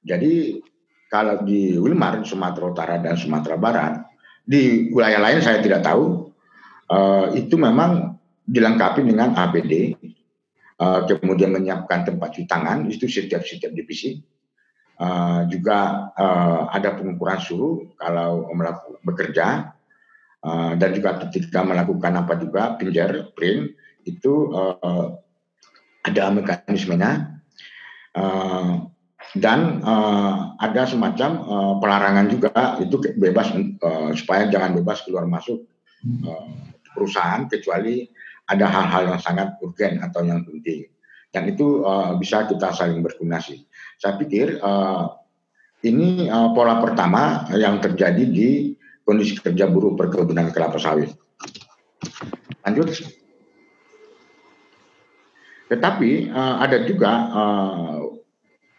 Jadi 0.00 0.58
kalau 1.12 1.44
di 1.44 1.76
Wilmar, 1.76 2.24
Sumatera 2.24 2.64
Utara 2.72 2.96
dan 2.96 3.20
Sumatera 3.20 3.60
Barat, 3.60 4.00
di 4.42 4.88
wilayah 4.90 5.20
lain 5.20 5.44
saya 5.44 5.60
tidak 5.60 5.84
tahu, 5.84 6.32
uh, 6.88 7.30
itu 7.36 7.54
memang 7.60 8.16
dilengkapi 8.48 9.04
dengan 9.04 9.36
APD, 9.36 9.94
uh, 10.80 11.04
kemudian 11.04 11.52
menyiapkan 11.52 12.08
tempat 12.08 12.34
cuci 12.34 12.48
tangan, 12.48 12.88
itu 12.88 13.06
setiap 13.06 13.44
setiap 13.44 13.76
divisi, 13.76 14.16
uh, 15.00 15.44
juga 15.48 16.10
uh, 16.14 16.70
ada 16.72 16.96
pengukuran 16.96 17.40
suhu 17.40 17.92
kalau 17.96 18.48
melakukan 18.52 19.00
bekerja 19.04 19.46
uh, 20.44 20.72
dan 20.76 20.90
juga 20.92 21.24
ketika 21.26 21.64
melakukan 21.64 22.12
apa 22.20 22.36
juga 22.36 22.76
pinjar 22.76 23.32
print 23.32 23.72
itu 24.04 24.52
uh, 24.52 25.16
ada 26.04 26.24
mekanismenya 26.32 27.40
uh, 28.16 28.88
dan 29.36 29.84
uh, 29.84 30.56
ada 30.58 30.88
semacam 30.88 31.30
uh, 31.44 31.74
pelarangan 31.78 32.26
juga 32.32 32.50
itu 32.82 32.98
bebas 33.14 33.52
uh, 33.84 34.10
supaya 34.16 34.48
jangan 34.48 34.74
bebas 34.80 35.04
keluar 35.06 35.28
masuk 35.28 35.68
uh, 36.26 36.50
perusahaan 36.96 37.46
kecuali 37.46 38.08
ada 38.50 38.66
hal-hal 38.66 39.14
yang 39.14 39.20
sangat 39.22 39.54
urgen 39.62 40.02
atau 40.02 40.26
yang 40.26 40.42
penting 40.42 40.90
dan 41.30 41.46
itu 41.46 41.86
uh, 41.86 42.18
bisa 42.18 42.46
kita 42.50 42.74
saling 42.74 43.06
berkoordinasi. 43.06 43.62
Saya 44.02 44.18
pikir 44.18 44.58
uh, 44.58 45.14
ini 45.86 46.26
uh, 46.26 46.50
pola 46.52 46.82
pertama 46.82 47.46
yang 47.54 47.78
terjadi 47.78 48.26
di 48.26 48.74
kondisi 49.06 49.38
kerja 49.38 49.70
buruh 49.70 49.94
perkebunan 49.94 50.50
kelapa 50.50 50.82
sawit. 50.82 51.14
Lanjut. 52.66 53.19
Tetapi 55.70 56.34
uh, 56.34 56.56
ada 56.58 56.82
juga 56.82 57.12
uh, 57.30 57.98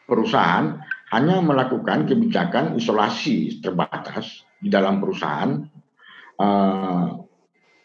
perusahaan 0.03 0.75
hanya 1.15 1.39
melakukan 1.39 2.03
kebijakan 2.03 2.75
isolasi 2.75 3.63
terbatas 3.63 4.43
di 4.59 4.67
dalam 4.67 4.99
perusahaan 4.99 5.63
uh, 6.35 7.07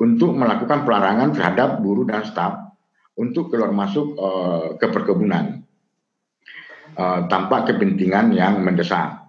untuk 0.02 0.30
melakukan 0.34 0.82
pelarangan 0.82 1.30
terhadap 1.32 1.78
buruh 1.78 2.02
dan 2.02 2.26
staf 2.26 2.66
untuk 3.16 3.48
keluar 3.48 3.70
masuk 3.70 4.18
uh, 4.18 4.74
ke 4.74 4.86
perkebunan 4.90 5.62
uh, 6.98 7.30
tanpa 7.30 7.62
kepentingan 7.64 8.34
yang 8.34 8.60
mendesak. 8.60 9.22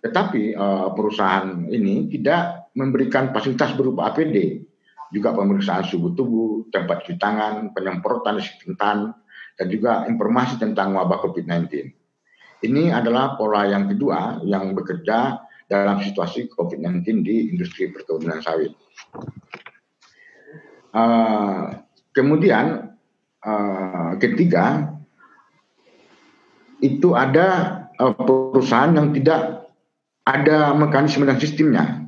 Tetapi 0.00 0.56
uh, 0.56 0.88
perusahaan 0.96 1.68
ini 1.68 2.08
tidak 2.08 2.72
memberikan 2.72 3.34
fasilitas 3.34 3.76
berupa 3.76 4.08
APD, 4.14 4.64
juga 5.10 5.34
pemeriksaan 5.34 5.82
suhu 5.86 6.14
tubuh, 6.14 6.70
tempat 6.70 7.02
cuci 7.02 7.18
tangan, 7.18 7.74
penyemprotan 7.74 8.38
disinfektan, 8.38 9.14
dan 9.58 9.66
juga 9.66 10.06
informasi 10.06 10.56
tentang 10.56 10.94
wabah 10.94 11.20
COVID-19. 11.20 11.90
Ini 12.60 12.92
adalah 12.94 13.34
pola 13.34 13.66
yang 13.66 13.90
kedua 13.90 14.40
yang 14.46 14.72
bekerja 14.76 15.40
dalam 15.70 16.02
situasi 16.02 16.50
COVID-19 16.50 17.22
di 17.22 17.54
industri 17.54 17.90
perkebunan 17.90 18.42
sawit. 18.42 18.74
Uh, 20.90 21.86
kemudian 22.10 22.98
uh, 23.46 24.18
ketiga 24.18 24.90
itu 26.82 27.14
ada 27.14 27.80
uh, 28.02 28.14
perusahaan 28.18 28.90
yang 28.90 29.14
tidak 29.14 29.70
ada 30.26 30.74
mekanisme 30.74 31.22
dan 31.22 31.38
sistemnya, 31.38 32.02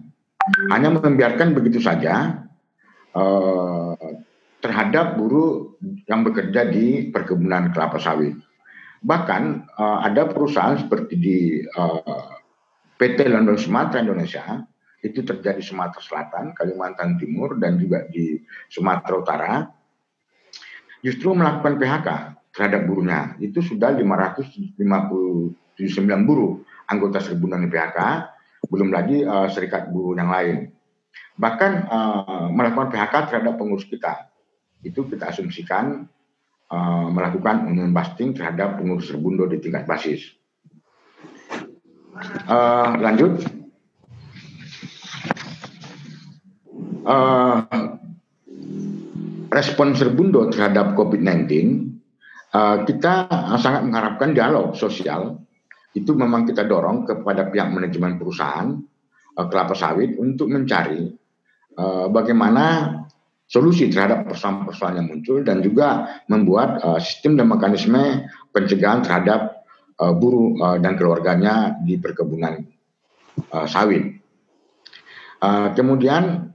hanya 0.74 0.90
membiarkan 0.90 1.55
begitu 1.55 1.78
saja 1.78 2.41
uh, 3.16 3.96
terhadap 4.62 5.18
buruh 5.18 5.74
yang 6.06 6.22
bekerja 6.22 6.70
di 6.70 7.10
perkebunan 7.10 7.74
kelapa 7.74 7.98
sawit. 7.98 8.38
Bahkan 9.02 9.42
uh, 9.74 9.98
ada 10.06 10.30
perusahaan 10.30 10.78
seperti 10.78 11.14
di 11.18 11.38
uh, 11.74 12.38
PT 12.94 13.26
London 13.26 13.58
Sumatera 13.58 14.06
Indonesia 14.06 14.62
itu 15.02 15.26
terjadi 15.26 15.58
Sumatera 15.58 15.98
Selatan, 15.98 16.54
Kalimantan 16.54 17.18
Timur, 17.18 17.58
dan 17.58 17.74
juga 17.82 18.06
di 18.06 18.38
Sumatera 18.70 19.14
Utara 19.18 19.52
justru 21.02 21.34
melakukan 21.34 21.82
PHK 21.82 22.08
terhadap 22.54 22.86
buruhnya. 22.86 23.34
Itu 23.42 23.58
sudah 23.58 23.90
559 23.98 24.78
buruh 26.22 26.62
anggota 26.86 27.18
seribuan 27.18 27.66
PHK, 27.66 27.98
belum 28.70 28.94
lagi 28.94 29.26
uh, 29.26 29.50
serikat 29.50 29.90
buruh 29.90 30.14
yang 30.14 30.30
lain. 30.30 30.70
Bahkan 31.36 31.72
uh, 31.88 32.46
melakukan 32.52 32.92
PHK 32.92 33.14
terhadap 33.32 33.54
pengurus 33.56 33.88
kita. 33.88 34.28
Itu 34.84 35.08
kita 35.08 35.32
asumsikan 35.32 36.04
uh, 36.68 37.06
melakukan 37.08 37.68
union 37.68 37.92
busting 37.92 38.36
terhadap 38.36 38.80
pengurus 38.80 39.08
Serbundo 39.08 39.48
di 39.48 39.60
tingkat 39.60 39.88
basis. 39.88 40.36
Uh, 42.48 43.00
lanjut. 43.00 43.40
Uh, 47.02 47.66
respon 49.50 49.92
Serbundo 49.98 50.46
terhadap 50.48 50.94
COVID-19, 50.94 51.50
uh, 52.54 52.86
kita 52.86 53.26
sangat 53.58 53.82
mengharapkan 53.88 54.30
dialog 54.32 54.78
sosial. 54.78 55.42
Itu 55.92 56.16
memang 56.16 56.48
kita 56.48 56.64
dorong 56.64 57.04
kepada 57.04 57.52
pihak 57.52 57.68
manajemen 57.68 58.16
perusahaan 58.16 58.80
uh, 59.38 59.46
kelapa 59.48 59.72
sawit 59.76 60.16
untuk 60.18 60.48
mencari 60.48 61.12
uh, 61.78 62.06
bagaimana 62.08 62.98
solusi 63.48 63.92
terhadap 63.92 64.24
persoalan-persoalan 64.32 65.04
yang 65.04 65.08
muncul 65.12 65.38
dan 65.44 65.60
juga 65.60 66.20
membuat 66.32 66.80
uh, 66.80 67.00
sistem 67.00 67.36
dan 67.36 67.52
mekanisme 67.52 68.24
pencegahan 68.52 69.04
terhadap 69.04 69.68
uh, 70.00 70.12
buruh 70.16 70.56
uh, 70.56 70.76
dan 70.80 70.96
keluarganya 70.96 71.76
di 71.84 72.00
perkebunan 72.00 72.64
uh, 73.52 73.68
sawit. 73.68 74.16
Uh, 75.42 75.74
kemudian 75.76 76.54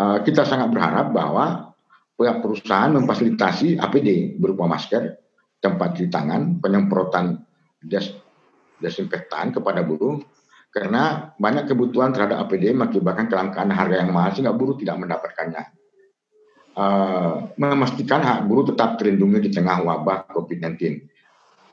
uh, 0.00 0.18
kita 0.24 0.48
sangat 0.48 0.72
berharap 0.72 1.12
bahwa 1.12 1.76
pihak 2.16 2.40
perusahaan 2.40 2.90
memfasilitasi 2.96 3.78
APD 3.78 4.40
berupa 4.40 4.64
masker, 4.66 5.20
tempat 5.60 5.98
cuci 5.98 6.08
tangan, 6.08 6.58
penyemprotan 6.62 7.44
des 7.82 8.10
desinfektan 8.78 9.50
kepada 9.50 9.82
buruh 9.82 10.22
karena 10.68 11.32
banyak 11.40 11.64
kebutuhan 11.64 12.12
terhadap 12.12 12.44
APD 12.44 12.76
mengakibatkan 12.76 13.26
kelangkaan 13.32 13.72
harga 13.72 14.04
yang 14.04 14.12
mahal 14.12 14.30
sehingga 14.36 14.52
buruh 14.52 14.76
tidak 14.76 15.00
mendapatkannya. 15.00 15.64
Uh, 16.78 17.50
memastikan 17.58 18.22
hak 18.22 18.46
buruh 18.46 18.62
tetap 18.62 19.02
terlindungi 19.02 19.48
di 19.48 19.50
tengah 19.50 19.82
wabah 19.82 20.30
COVID-19. 20.30 20.78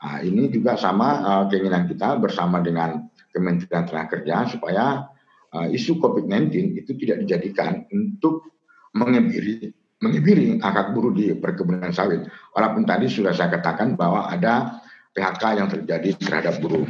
Nah, 0.02 0.18
ini 0.18 0.50
juga 0.50 0.74
sama 0.74 1.22
uh, 1.22 1.44
keinginan 1.46 1.86
kita 1.86 2.18
bersama 2.18 2.58
dengan 2.58 3.06
Kementerian 3.30 3.86
Tenaga 3.86 4.18
Kerja 4.18 4.50
supaya 4.50 5.06
uh, 5.54 5.66
isu 5.70 6.02
COVID-19 6.02 6.74
itu 6.82 6.92
tidak 6.98 7.22
dijadikan 7.22 7.86
untuk 7.94 8.50
mengebiri 8.96 9.70
mengebiri 9.96 10.60
buruh 10.92 11.12
di 11.14 11.32
perkebunan 11.38 11.88
sawit. 11.94 12.28
Walaupun 12.52 12.84
tadi 12.84 13.08
sudah 13.08 13.32
saya 13.32 13.48
katakan 13.48 13.96
bahwa 13.96 14.28
ada 14.28 14.82
PHK 15.16 15.44
yang 15.56 15.68
terjadi 15.72 16.10
terhadap 16.20 16.60
buruh. 16.60 16.84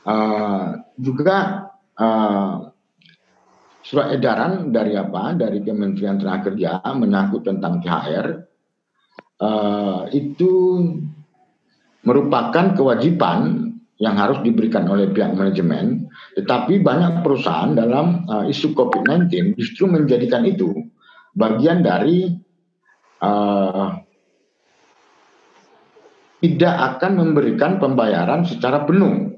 Uh, 0.00 0.80
juga 0.96 1.68
uh, 2.00 2.72
surat 3.84 4.16
edaran 4.16 4.72
dari 4.72 4.96
apa? 4.96 5.36
Dari 5.36 5.60
Kementerian 5.60 6.16
Tenaga 6.16 6.52
Kerja 6.52 6.80
menyangkut 6.96 7.44
tentang 7.44 7.84
THR 7.84 8.26
uh, 9.40 10.08
itu 10.12 10.52
merupakan 12.00 12.72
kewajiban 12.72 13.70
yang 14.00 14.16
harus 14.16 14.40
diberikan 14.40 14.88
oleh 14.88 15.12
pihak 15.12 15.36
manajemen, 15.36 16.08
tetapi 16.32 16.80
banyak 16.80 17.20
perusahaan 17.20 17.76
dalam 17.76 18.24
uh, 18.32 18.48
isu 18.48 18.72
COVID-19 18.72 19.60
justru 19.60 19.84
menjadikan 19.84 20.48
itu 20.48 20.72
bagian 21.36 21.84
dari 21.84 22.32
uh, 23.20 24.00
tidak 26.40 26.74
akan 26.96 27.12
memberikan 27.20 27.76
pembayaran 27.76 28.48
secara 28.48 28.88
penuh 28.88 29.29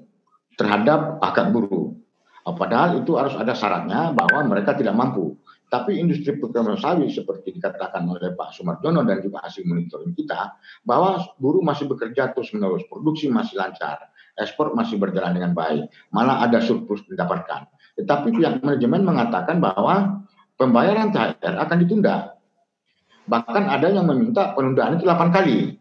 terhadap 0.56 1.22
akad 1.22 1.52
buruh. 1.52 1.96
Uh, 2.42 2.54
padahal 2.58 2.98
itu 2.98 3.14
harus 3.14 3.38
ada 3.38 3.54
syaratnya 3.54 4.10
bahwa 4.12 4.42
mereka 4.50 4.74
tidak 4.74 4.98
mampu. 4.98 5.38
Tapi 5.72 5.96
industri 5.96 6.36
perkebunan 6.36 6.76
sawit 6.76 7.08
seperti 7.16 7.56
dikatakan 7.56 8.04
oleh 8.04 8.36
Pak 8.36 8.52
Sumarjono 8.52 9.08
dan 9.08 9.24
juga 9.24 9.40
hasil 9.40 9.64
monitoring 9.64 10.12
kita, 10.12 10.52
bahwa 10.84 11.16
buruh 11.40 11.64
masih 11.64 11.88
bekerja 11.88 12.28
terus 12.36 12.52
menerus, 12.52 12.84
produksi 12.92 13.32
masih 13.32 13.56
lancar, 13.56 14.12
ekspor 14.36 14.76
masih 14.76 15.00
berjalan 15.00 15.32
dengan 15.32 15.56
baik, 15.56 15.88
malah 16.12 16.44
ada 16.44 16.60
surplus 16.60 17.00
didapatkan. 17.08 17.72
Tetapi 17.96 18.36
pihak 18.36 18.60
manajemen 18.60 19.00
mengatakan 19.00 19.64
bahwa 19.64 20.20
pembayaran 20.60 21.08
THR 21.08 21.56
akan 21.56 21.76
ditunda. 21.80 22.36
Bahkan 23.24 23.64
ada 23.72 23.88
yang 23.88 24.04
meminta 24.04 24.52
penundaan 24.52 25.00
itu 25.00 25.08
8 25.08 25.32
kali 25.32 25.80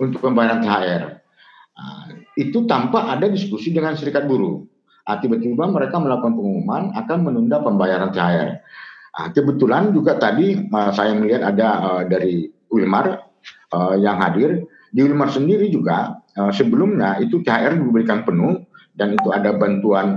untuk 0.00 0.24
pembayaran 0.24 0.64
THR. 0.64 1.23
Nah, 1.74 2.06
itu 2.38 2.64
tanpa 2.70 3.10
ada 3.10 3.26
diskusi 3.26 3.74
dengan 3.74 3.98
serikat 3.98 4.30
buruh. 4.30 4.62
Nah, 5.04 5.16
tiba-tiba 5.20 5.68
mereka 5.68 5.98
melakukan 6.00 6.38
pengumuman 6.38 6.94
akan 6.94 7.18
menunda 7.26 7.60
pembayaran 7.60 8.14
THR. 8.14 8.50
Nah, 9.14 9.26
kebetulan 9.34 9.90
juga 9.90 10.16
tadi 10.16 10.64
uh, 10.70 10.90
saya 10.94 11.14
melihat 11.18 11.50
ada 11.54 12.02
dari 12.06 12.50
Wilmar 12.70 13.22
yang 13.98 14.18
hadir. 14.22 14.62
Di 14.94 15.02
Wilmar 15.02 15.30
sendiri 15.30 15.66
juga 15.66 16.22
sebelumnya 16.54 17.18
itu 17.18 17.42
THR 17.42 17.74
diberikan 17.74 18.22
penuh 18.22 18.62
dan 18.94 19.14
itu 19.18 19.34
ada 19.34 19.50
bantuan 19.54 20.14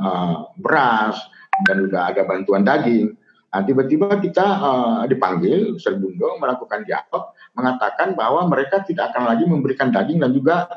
beras 0.62 1.18
dan 1.66 1.82
juga 1.86 2.14
ada 2.14 2.22
bantuan 2.26 2.62
daging. 2.62 3.18
Nah, 3.48 3.64
tiba-tiba 3.64 4.20
kita 4.20 4.44
uh, 4.44 5.02
dipanggil 5.08 5.80
Serbundo 5.80 6.36
melakukan 6.38 6.84
dialog 6.84 7.32
mengatakan 7.56 8.14
bahwa 8.14 8.46
mereka 8.46 8.84
tidak 8.84 9.16
akan 9.16 9.34
lagi 9.34 9.48
memberikan 9.48 9.90
daging 9.90 10.20
dan 10.20 10.36
juga 10.36 10.68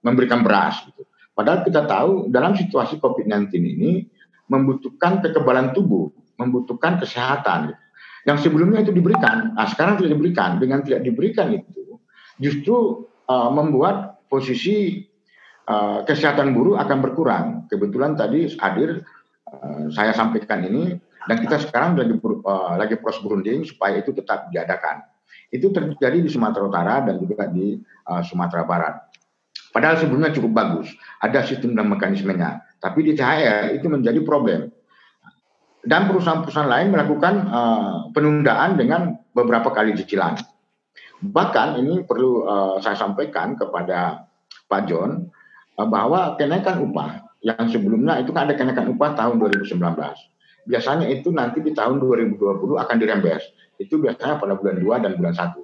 memberikan 0.00 0.40
beras 0.44 0.84
gitu. 0.88 1.04
Padahal 1.36 1.64
kita 1.64 1.88
tahu 1.88 2.28
dalam 2.28 2.52
situasi 2.52 3.00
COVID-19 3.00 3.48
ini 3.56 4.04
membutuhkan 4.50 5.22
kekebalan 5.24 5.72
tubuh, 5.72 6.10
membutuhkan 6.36 6.98
kesehatan. 7.00 7.72
Yang 8.28 8.50
sebelumnya 8.50 8.84
itu 8.84 8.92
diberikan, 8.92 9.56
nah 9.56 9.64
sekarang 9.64 9.96
tidak 9.96 10.20
diberikan. 10.20 10.60
Dengan 10.60 10.84
tidak 10.84 11.00
diberikan 11.00 11.56
itu, 11.56 11.96
justru 12.36 13.08
uh, 13.24 13.48
membuat 13.48 14.20
posisi 14.28 15.08
uh, 15.64 16.04
kesehatan 16.04 16.52
buruh 16.52 16.76
akan 16.76 16.98
berkurang. 17.00 17.46
Kebetulan 17.72 18.20
tadi 18.20 18.44
hadir 18.60 19.00
uh, 19.48 19.88
saya 19.88 20.12
sampaikan 20.12 20.60
ini, 20.68 21.00
dan 21.24 21.36
kita 21.40 21.56
sekarang 21.64 21.96
lagi 21.96 22.12
uh, 22.20 22.76
lagi 22.76 23.00
proses 23.00 23.24
berunding 23.24 23.64
supaya 23.64 24.04
itu 24.04 24.12
tetap 24.12 24.52
diadakan. 24.52 25.00
Itu 25.48 25.72
terjadi 25.72 26.20
di 26.20 26.28
Sumatera 26.28 26.68
Utara 26.68 26.94
dan 27.00 27.16
juga 27.16 27.48
di 27.48 27.80
uh, 27.80 28.20
Sumatera 28.20 28.68
Barat. 28.68 29.09
Padahal 29.70 30.02
sebelumnya 30.02 30.34
cukup 30.34 30.50
bagus, 30.50 30.90
ada 31.22 31.46
sistem 31.46 31.78
dan 31.78 31.86
mekanismenya. 31.86 32.58
Tapi 32.82 33.06
di 33.06 33.12
THR 33.14 33.78
itu 33.78 33.86
menjadi 33.86 34.18
problem. 34.26 34.66
Dan 35.80 36.10
perusahaan-perusahaan 36.10 36.68
lain 36.68 36.88
melakukan 36.92 37.34
uh, 37.48 37.96
penundaan 38.12 38.76
dengan 38.76 39.16
beberapa 39.32 39.72
kali 39.72 39.96
cicilan. 39.96 40.36
Bahkan 41.20 41.80
ini 41.80 42.04
perlu 42.04 42.44
uh, 42.44 42.76
saya 42.82 42.98
sampaikan 42.98 43.56
kepada 43.56 44.28
Pak 44.68 44.82
John 44.90 45.30
uh, 45.78 45.88
bahwa 45.88 46.36
kenaikan 46.36 46.82
upah 46.84 47.30
yang 47.40 47.64
sebelumnya 47.72 48.20
itu 48.20 48.34
kan 48.34 48.50
ada 48.50 48.58
kenaikan 48.58 48.92
upah 48.92 49.16
tahun 49.16 49.40
2019. 49.40 49.80
Biasanya 50.68 51.08
itu 51.08 51.32
nanti 51.32 51.64
di 51.64 51.72
tahun 51.72 52.02
2020 52.02 52.76
akan 52.76 52.96
dirembes. 53.00 53.42
Itu 53.80 53.96
biasanya 53.96 54.36
pada 54.36 54.58
bulan 54.58 54.76
2 54.82 55.04
dan 55.06 55.12
bulan 55.16 55.32
1. 55.32 55.56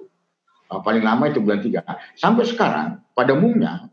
Uh, 0.73 0.81
paling 0.81 1.03
lama 1.05 1.29
itu 1.29 1.43
bulan 1.43 1.61
3. 1.61 2.17
Sampai 2.17 2.43
sekarang 2.49 3.03
pada 3.13 3.37
umumnya 3.37 3.86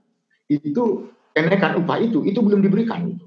itu 0.49 1.09
kenaikan 1.35 1.81
upah 1.83 1.99
itu 2.01 2.23
itu 2.25 2.39
belum 2.41 2.61
diberikan 2.63 3.11
itu. 3.11 3.27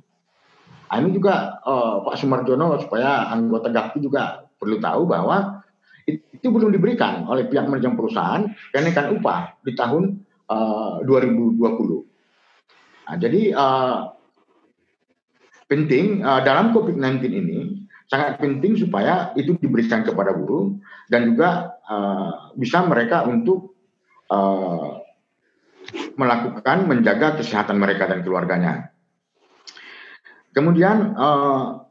Ini 0.87 1.11
juga 1.11 1.59
uh, 1.67 1.99
Pak 2.07 2.15
Sumarjono 2.15 2.79
supaya 2.79 3.27
anggota 3.27 3.67
GAPI 3.67 3.99
juga 3.99 4.47
perlu 4.55 4.79
tahu 4.79 5.03
bahwa 5.03 5.59
itu 6.07 6.47
belum 6.47 6.71
diberikan 6.71 7.27
oleh 7.27 7.51
pihak 7.51 7.67
manajemen 7.67 7.99
perusahaan 7.99 8.47
kenaikan 8.71 9.19
upah 9.19 9.59
di 9.67 9.75
tahun 9.75 10.23
uh, 10.47 11.03
2020. 11.03 11.59
Nah, 13.07 13.15
jadi 13.19 13.51
uh, 13.51 14.15
penting 15.67 16.23
uh, 16.23 16.39
dalam 16.47 16.71
COVID-19 16.71 17.19
ini 17.27 17.59
sangat 18.07 18.39
penting 18.39 18.79
supaya 18.79 19.35
itu 19.35 19.59
diberikan 19.59 20.07
kepada 20.07 20.31
buruh 20.31 20.79
dan 21.11 21.27
juga 21.35 21.75
uh, 21.91 22.55
bisa 22.55 22.87
mereka 22.87 23.27
untuk 23.27 23.75
uh, 24.31 25.03
melakukan 26.17 26.89
menjaga 26.89 27.39
kesehatan 27.39 27.77
mereka 27.79 28.09
dan 28.09 28.25
keluarganya. 28.25 28.91
Kemudian 30.51 31.13
uh, 31.13 31.85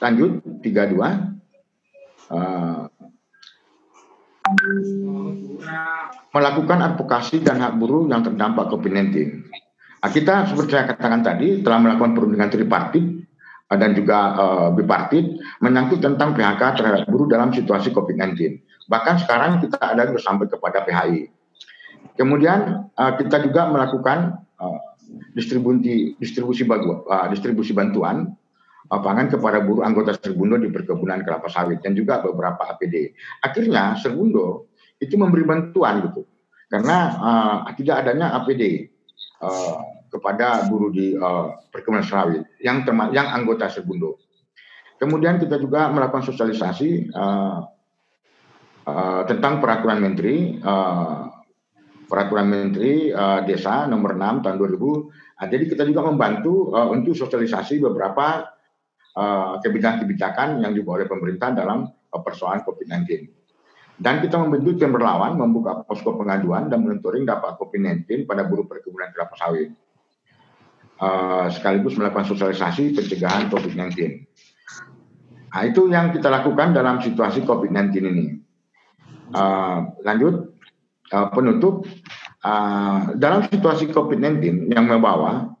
lanjut 0.00 0.44
32 0.60 1.00
uh, 2.28 2.84
melakukan 6.30 6.78
advokasi 6.84 7.40
dan 7.40 7.64
hak 7.64 7.80
buruh 7.80 8.04
yang 8.12 8.20
terdampak 8.20 8.68
COVID-19. 8.68 9.40
Nah, 10.00 10.10
kita 10.12 10.48
seperti 10.48 10.70
saya 10.76 10.84
katakan 10.92 11.24
tadi 11.24 11.60
telah 11.64 11.80
melakukan 11.80 12.12
perundingan 12.12 12.52
tripartit 12.52 13.24
uh, 13.72 13.76
dan 13.80 13.96
juga 13.96 14.18
uh, 14.36 14.68
bipartit 14.76 15.40
menyangkut 15.64 16.04
tentang 16.04 16.36
PHK 16.36 16.62
terhadap 16.76 17.02
buruh 17.08 17.24
dalam 17.24 17.56
situasi 17.56 17.88
COVID-19. 17.96 18.60
Bahkan 18.84 19.14
sekarang 19.24 19.64
kita 19.64 19.80
ada 19.80 20.12
sampai 20.20 20.44
kepada 20.44 20.84
PHI. 20.84 21.39
Kemudian 22.20 22.90
uh, 22.92 23.12
kita 23.16 23.48
juga 23.48 23.70
melakukan 23.72 24.44
uh, 24.60 24.80
distribusi 25.32 26.14
distribusi 26.20 26.68
bantuan, 26.68 27.00
uh, 27.08 27.26
distribusi 27.32 27.72
bantuan 27.72 28.36
uh, 28.92 29.00
pangan 29.00 29.30
kepada 29.32 29.64
buruh 29.64 29.86
anggota 29.86 30.18
Serbundo 30.18 30.60
di 30.60 30.68
perkebunan 30.68 31.24
kelapa 31.24 31.48
sawit 31.48 31.80
dan 31.80 31.96
juga 31.96 32.20
beberapa 32.20 32.76
APD. 32.76 33.14
Akhirnya 33.40 33.96
Serbundo 33.96 34.68
itu 35.00 35.16
memberi 35.16 35.48
bantuan 35.48 36.04
gitu 36.04 36.28
karena 36.70 36.98
uh, 37.18 37.56
tidak 37.74 38.04
adanya 38.06 38.36
APD 38.36 38.92
uh, 39.42 39.80
kepada 40.10 40.66
buruh 40.68 40.92
di 40.92 41.14
uh, 41.16 41.56
perkebunan 41.70 42.04
sawit 42.04 42.42
yang 42.60 42.84
terma 42.84 43.08
yang 43.14 43.30
anggota 43.30 43.70
Serbundo. 43.70 44.20
Kemudian 45.00 45.40
kita 45.40 45.56
juga 45.56 45.88
melakukan 45.88 46.28
sosialisasi 46.28 47.08
uh, 47.16 47.64
uh, 48.84 49.22
tentang 49.24 49.56
peraturan 49.64 49.96
menteri 49.96 50.60
uh, 50.60 51.39
peraturan 52.10 52.50
menteri 52.50 53.14
uh, 53.14 53.46
desa 53.46 53.86
nomor 53.86 54.18
6 54.18 54.42
tahun 54.42 54.56
2000. 54.58 55.38
Nah, 55.38 55.46
jadi 55.46 55.64
kita 55.70 55.82
juga 55.86 56.10
membantu 56.10 56.74
uh, 56.74 56.90
untuk 56.90 57.14
sosialisasi 57.14 57.78
beberapa 57.78 58.50
uh, 59.14 59.62
kebijakan-kebijakan 59.62 60.58
yang 60.58 60.74
dibawa 60.74 61.00
oleh 61.00 61.08
pemerintah 61.08 61.54
dalam 61.54 61.86
uh, 61.86 62.20
persoalan 62.20 62.66
COVID-19. 62.66 63.30
Dan 64.00 64.24
kita 64.24 64.40
membentuk 64.40 64.80
tim 64.80 64.96
relawan, 64.96 65.36
membuka 65.36 65.84
posko 65.86 66.16
pengaduan 66.16 66.72
dan 66.72 66.82
monitoring 66.82 67.28
dampak 67.28 67.60
COVID-19 67.60 68.26
pada 68.26 68.48
buruh 68.48 68.66
perkebunan 68.66 69.12
kelapa 69.14 69.36
sawit. 69.38 69.70
Uh, 71.00 71.48
sekaligus 71.48 71.96
melakukan 71.96 72.28
sosialisasi 72.28 72.92
pencegahan 72.92 73.48
COVID-19. 73.48 74.28
Nah, 75.50 75.62
itu 75.64 75.88
yang 75.88 76.12
kita 76.12 76.28
lakukan 76.28 76.76
dalam 76.76 77.00
situasi 77.00 77.44
COVID-19 77.44 77.92
ini. 78.04 78.26
Uh, 79.30 79.94
lanjut, 80.04 80.50
uh, 81.12 81.28
penutup 81.30 81.86
uh, 82.44 83.14
dalam 83.16 83.46
situasi 83.48 83.90
COVID-19 83.92 84.70
yang 84.72 84.86
membawa 84.88 85.52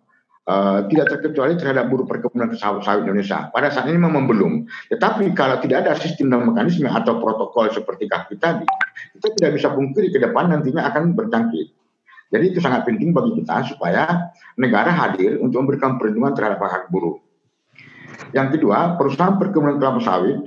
uh, 0.48 0.86
tidak 0.88 1.16
terkecuali 1.18 1.56
terhadap 1.56 1.88
buruh 1.92 2.06
perkebunan 2.08 2.52
sawit, 2.56 2.82
sawit 2.84 3.04
Indonesia. 3.04 3.48
Pada 3.52 3.68
saat 3.72 3.88
ini 3.88 4.00
memang 4.00 4.26
belum. 4.26 4.66
Tetapi 4.92 5.32
kalau 5.36 5.60
tidak 5.60 5.86
ada 5.86 5.92
sistem 5.96 6.32
dan 6.32 6.46
mekanisme 6.48 6.88
atau 6.88 7.20
protokol 7.20 7.70
seperti 7.70 8.08
kaki 8.08 8.36
tadi, 8.40 8.66
kita 9.18 9.28
tidak 9.36 9.50
bisa 9.60 9.68
pungkiri 9.72 10.08
ke 10.12 10.18
depan 10.20 10.52
nantinya 10.52 10.88
akan 10.90 11.14
berjangkit. 11.14 11.68
Jadi 12.30 12.44
itu 12.46 12.62
sangat 12.62 12.86
penting 12.86 13.10
bagi 13.10 13.42
kita 13.42 13.74
supaya 13.74 14.30
negara 14.54 14.94
hadir 14.94 15.42
untuk 15.42 15.66
memberikan 15.66 15.98
perlindungan 15.98 16.38
terhadap 16.38 16.62
hak 16.62 16.86
buruh. 16.86 17.18
Yang 18.30 18.58
kedua, 18.60 18.94
perusahaan 18.94 19.34
perkebunan 19.34 19.82
kelapa 19.82 19.98
sawit 19.98 20.38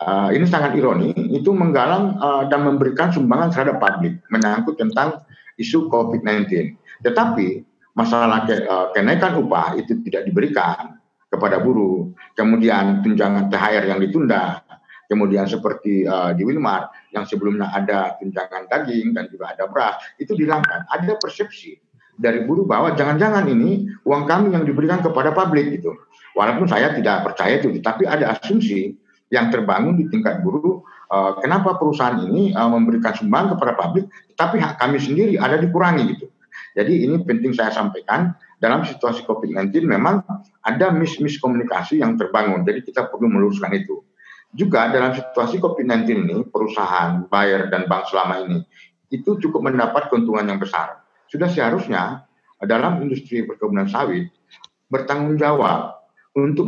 uh, 0.00 0.28
ini 0.32 0.44
sangat 0.48 0.76
ironi, 0.76 1.12
itu 1.32 1.52
menggalang 1.52 2.16
uh, 2.16 2.44
dan 2.48 2.64
memberikan 2.64 3.12
sumbangan 3.12 3.52
terhadap 3.52 3.76
publik 3.80 4.20
menyangkut 4.32 4.80
tentang 4.80 5.24
isu 5.60 5.88
COVID-19. 5.88 6.76
Tetapi 7.04 7.64
masalah 7.96 8.44
ke, 8.44 8.64
uh, 8.68 8.92
kenaikan 8.92 9.40
upah 9.40 9.76
itu 9.76 10.00
tidak 10.04 10.28
diberikan 10.28 11.00
kepada 11.32 11.58
buruh, 11.58 12.12
kemudian 12.38 13.02
tunjangan 13.02 13.50
THR 13.50 13.84
yang 13.90 13.98
ditunda, 13.98 14.62
kemudian 15.10 15.48
seperti 15.48 16.06
uh, 16.06 16.30
di 16.36 16.46
Wilmar 16.46 16.92
yang 17.10 17.26
sebelumnya 17.26 17.72
ada 17.74 18.14
tunjangan 18.20 18.70
daging 18.70 19.16
dan 19.16 19.26
juga 19.32 19.56
ada 19.56 19.64
beras, 19.66 19.96
itu 20.22 20.36
dihilangkan. 20.38 20.86
Ada 20.92 21.18
persepsi 21.18 21.76
dari 22.16 22.44
buruh 22.48 22.64
bahwa 22.64 22.96
jangan-jangan 22.96 23.44
ini 23.48 23.92
uang 24.08 24.24
kami 24.24 24.56
yang 24.56 24.64
diberikan 24.64 25.04
kepada 25.04 25.32
publik 25.36 25.76
gitu. 25.76 25.92
Walaupun 26.36 26.68
saya 26.68 26.92
tidak 26.92 27.32
percaya 27.32 27.60
itu, 27.60 27.72
tapi 27.80 28.04
ada 28.04 28.36
asumsi 28.36 28.96
yang 29.32 29.48
terbangun 29.50 29.96
di 29.96 30.08
tingkat 30.12 30.40
buruh. 30.44 30.84
Uh, 31.06 31.38
kenapa 31.38 31.78
perusahaan 31.78 32.18
ini 32.18 32.50
uh, 32.50 32.66
memberikan 32.66 33.14
sumbang 33.14 33.54
kepada 33.54 33.78
publik, 33.78 34.10
tapi 34.34 34.58
hak 34.58 34.82
kami 34.82 34.98
sendiri 34.98 35.38
ada 35.38 35.54
dikurangi 35.54 36.18
gitu. 36.18 36.26
Jadi 36.74 37.06
ini 37.06 37.16
penting 37.22 37.54
saya 37.54 37.70
sampaikan 37.72 38.34
dalam 38.58 38.82
situasi 38.82 39.24
COVID-19 39.24 39.86
memang 39.86 40.20
ada 40.66 40.92
mis-miskomunikasi 40.92 42.02
yang 42.02 42.18
terbangun. 42.18 42.66
Jadi 42.66 42.84
kita 42.84 43.08
perlu 43.08 43.30
meluruskan 43.30 43.72
itu. 43.72 44.02
Juga 44.52 44.90
dalam 44.90 45.14
situasi 45.14 45.62
COVID-19 45.62 46.26
ini 46.26 46.36
perusahaan, 46.48 47.24
buyer 47.30 47.70
dan 47.70 47.86
bank 47.86 48.10
selama 48.10 48.42
ini 48.44 48.58
itu 49.14 49.38
cukup 49.38 49.70
mendapat 49.70 50.10
keuntungan 50.10 50.42
yang 50.42 50.58
besar. 50.58 51.06
Sudah 51.30 51.46
seharusnya 51.46 52.26
dalam 52.64 52.98
industri 53.04 53.46
perkebunan 53.46 53.86
sawit 53.86 54.32
bertanggung 54.90 55.36
jawab 55.38 56.02
untuk 56.34 56.66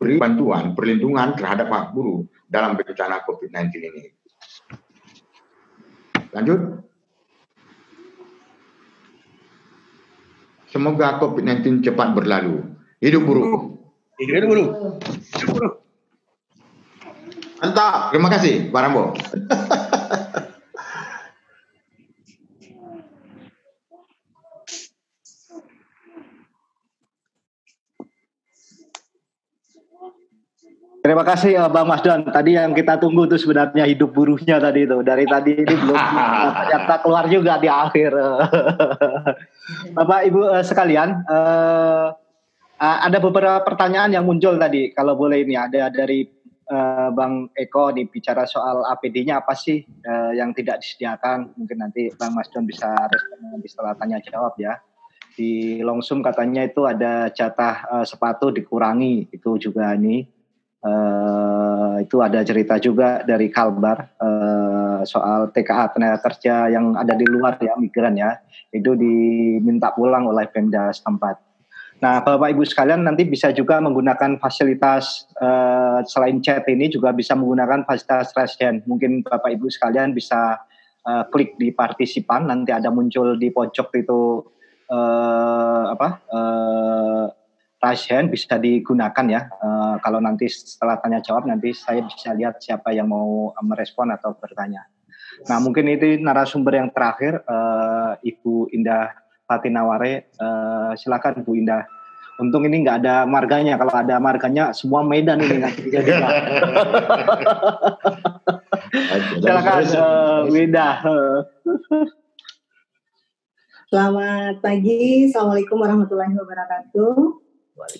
beri 0.00 0.16
bantuan 0.16 0.72
perlindungan 0.72 1.36
terhadap 1.36 1.68
hak 1.68 1.86
buruh 1.92 2.24
dalam 2.50 2.74
bencana 2.74 3.22
COVID-19 3.22 3.70
ini. 3.78 4.02
Lanjut. 6.34 6.60
Semoga 10.70 11.18
COVID-19 11.22 11.86
cepat 11.86 12.14
berlalu. 12.14 12.62
Hidup 12.98 13.22
buruh. 13.22 13.78
Hidup 14.18 14.46
buruh. 14.50 14.68
Hidup 15.38 15.48
buruh. 15.54 15.72
Mantap. 17.62 18.14
Terima 18.14 18.28
kasih, 18.30 18.70
Pak 18.70 18.80
Rambo. 18.82 19.04
Terima 31.00 31.24
kasih 31.24 31.56
uh, 31.56 31.72
Bang 31.72 31.88
Mas 31.88 32.04
Don. 32.04 32.28
Tadi 32.28 32.60
yang 32.60 32.76
kita 32.76 33.00
tunggu 33.00 33.24
tuh 33.24 33.40
sebenarnya 33.40 33.88
hidup 33.88 34.12
buruhnya 34.12 34.60
tadi 34.60 34.84
itu. 34.84 35.00
Dari 35.00 35.24
tadi 35.24 35.56
ini 35.56 35.74
belum 35.80 35.96
ternyata 35.96 36.94
keluar 37.04 37.24
juga 37.24 37.56
di 37.56 37.72
akhir. 37.72 38.12
Bapak 39.96 40.20
Ibu 40.28 40.40
uh, 40.44 40.60
sekalian, 40.60 41.24
uh, 41.24 42.12
ada 42.76 43.16
beberapa 43.16 43.64
pertanyaan 43.64 44.12
yang 44.12 44.28
muncul 44.28 44.60
tadi. 44.60 44.92
Kalau 44.92 45.16
boleh 45.16 45.40
ini 45.40 45.56
ada 45.56 45.88
dari 45.88 46.28
uh, 46.68 47.08
Bang 47.16 47.48
Eko 47.56 47.96
nih 47.96 48.04
bicara 48.04 48.44
soal 48.44 48.84
APD-nya 48.84 49.40
apa 49.40 49.56
sih 49.56 49.80
uh, 50.04 50.36
yang 50.36 50.52
tidak 50.52 50.84
disediakan? 50.84 51.56
Mungkin 51.56 51.80
nanti 51.80 52.12
Bang 52.20 52.36
Mas 52.36 52.52
Don 52.52 52.68
bisa 52.68 52.92
respon 53.08 53.56
nanti 53.56 53.72
setelah 53.72 53.96
tanya 53.96 54.20
jawab 54.20 54.52
ya. 54.60 54.76
Di 55.32 55.80
Longsum 55.80 56.20
katanya 56.20 56.68
itu 56.68 56.84
ada 56.84 57.32
jatah 57.32 57.88
uh, 57.88 58.04
sepatu 58.04 58.52
dikurangi 58.52 59.32
itu 59.32 59.56
juga 59.56 59.96
ini 59.96 60.39
Uh, 60.80 62.00
itu 62.00 62.24
ada 62.24 62.40
cerita 62.40 62.80
juga 62.80 63.20
dari 63.20 63.52
Kalbar 63.52 64.16
uh, 64.16 65.04
soal 65.04 65.52
TKA 65.52 65.92
tenaga 65.92 66.24
kerja 66.24 66.72
yang 66.72 66.96
ada 66.96 67.12
di 67.12 67.28
luar 67.28 67.60
ya 67.60 67.76
migran 67.76 68.16
ya 68.16 68.40
itu 68.72 68.96
diminta 68.96 69.92
pulang 69.92 70.24
oleh 70.24 70.48
Pemda 70.48 70.88
setempat. 70.88 71.50
Nah, 72.00 72.24
Bapak 72.24 72.56
Ibu 72.56 72.64
sekalian 72.64 73.04
nanti 73.04 73.28
bisa 73.28 73.52
juga 73.52 73.76
menggunakan 73.76 74.40
fasilitas 74.40 75.28
uh, 75.36 76.00
selain 76.08 76.40
chat 76.40 76.64
ini 76.64 76.88
juga 76.88 77.12
bisa 77.12 77.36
menggunakan 77.36 77.84
fasilitas 77.84 78.32
raise 78.32 78.56
Mungkin 78.88 79.20
Bapak 79.20 79.52
Ibu 79.52 79.68
sekalian 79.68 80.16
bisa 80.16 80.64
uh, 81.04 81.24
klik 81.28 81.60
di 81.60 81.76
partisipan 81.76 82.48
nanti 82.48 82.72
ada 82.72 82.88
muncul 82.88 83.36
di 83.36 83.52
pojok 83.52 83.88
itu 84.00 84.20
uh, 84.88 85.84
apa 85.92 86.08
uh, 86.32 87.26
bisa 88.32 88.56
digunakan 88.56 89.26
ya. 89.28 89.40
Uh, 89.60 89.69
kalau 90.02 90.18
nanti 90.18 90.48
setelah 90.48 90.98
tanya 90.98 91.22
jawab 91.22 91.46
nanti 91.46 91.70
saya 91.76 92.02
bisa 92.02 92.34
lihat 92.34 92.58
siapa 92.58 92.90
yang 92.90 93.12
mau 93.12 93.54
merespon 93.62 94.10
atau 94.10 94.34
bertanya. 94.34 94.82
Nah 95.48 95.58
mungkin 95.62 95.88
itu 95.88 96.20
narasumber 96.20 96.76
yang 96.76 96.92
terakhir 96.92 97.40
uh, 97.46 98.18
Ibu 98.20 98.74
Indah 98.74 99.14
Fatinaware. 99.48 100.28
Uh, 100.36 100.92
silakan 100.98 101.46
Bu 101.46 101.56
Indah. 101.56 101.86
Untung 102.40 102.64
ini 102.64 102.80
nggak 102.80 103.04
ada 103.04 103.28
marganya. 103.28 103.76
Kalau 103.76 103.92
ada 103.92 104.16
marganya 104.16 104.72
semua 104.72 105.04
Medan 105.04 105.40
ini 105.40 105.60
nanti 105.60 105.88
jadi. 105.88 106.08
silakan 109.44 109.84
uh, 109.96 110.38
Bu 110.48 110.54
Indah. 110.56 110.94
Selamat 113.90 114.62
pagi, 114.62 115.26
Assalamualaikum 115.26 115.82
warahmatullahi 115.82 116.30
wabarakatuh. 116.38 117.49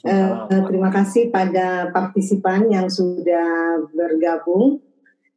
Uh, 0.05 0.65
terima 0.69 0.93
kasih 0.93 1.33
pada 1.33 1.89
partisipan 1.95 2.69
yang 2.69 2.87
sudah 2.93 3.81
bergabung 3.97 4.81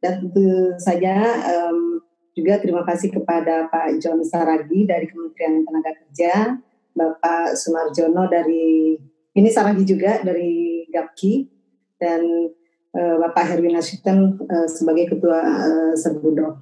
dan 0.04 0.20
tentu 0.20 0.76
saja 0.76 1.16
um, 1.48 2.04
juga 2.36 2.60
terima 2.60 2.82
kasih 2.84 3.14
kepada 3.14 3.70
Pak 3.72 4.02
John 4.02 4.20
Saragi 4.20 4.84
dari 4.84 5.06
Kementerian 5.06 5.64
Tenaga 5.64 5.92
Kerja, 5.96 6.34
Bapak 6.92 7.56
Sumarjono 7.56 8.26
dari 8.28 8.98
ini 9.34 9.48
Saragi 9.48 9.86
juga 9.86 10.20
dari 10.20 10.84
Gapki 10.92 11.46
dan 11.96 12.22
uh, 12.92 13.16
Bapak 13.22 13.54
Herwin 13.54 13.78
Ashiten 13.78 14.38
uh, 14.44 14.68
sebagai 14.68 15.14
Ketua 15.14 15.40
uh, 15.40 15.94
Serbudo. 15.96 16.60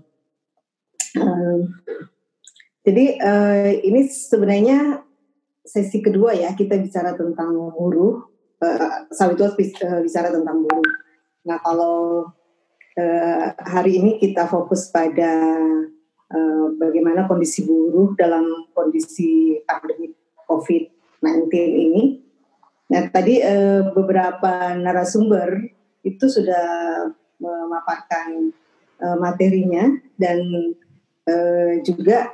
Uh, 1.19 1.67
jadi 2.83 3.17
uh, 3.21 3.69
ini 3.85 4.07
sebenarnya 4.09 5.03
sesi 5.63 6.03
kedua 6.03 6.35
ya 6.35 6.53
kita 6.59 6.79
bicara 6.79 7.15
tentang 7.15 7.55
buruh, 7.55 8.27
uh, 8.63 9.07
Sawitwas 9.15 9.55
bicara 9.57 10.29
tentang 10.35 10.67
buruh. 10.67 10.91
Nah 11.47 11.59
kalau 11.63 12.27
uh, 12.99 13.45
hari 13.63 13.99
ini 14.03 14.19
kita 14.19 14.51
fokus 14.51 14.91
pada 14.91 15.59
uh, 16.35 16.67
bagaimana 16.77 17.31
kondisi 17.31 17.63
buruh 17.67 18.15
dalam 18.19 18.69
kondisi 18.75 19.63
pandemi 19.65 20.11
COVID-19 20.51 21.47
ini. 21.59 22.05
Nah 22.91 23.09
tadi 23.09 23.41
uh, 23.41 23.95
beberapa 23.95 24.77
narasumber 24.77 25.63
itu 26.03 26.27
sudah 26.27 26.67
memaparkan 27.39 28.51
uh, 28.99 29.17
materinya 29.19 29.91
dan 30.19 30.43
uh, 31.31 31.79
juga 31.87 32.31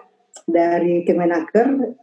dari 0.48 1.04
Kemenaker 1.04 1.96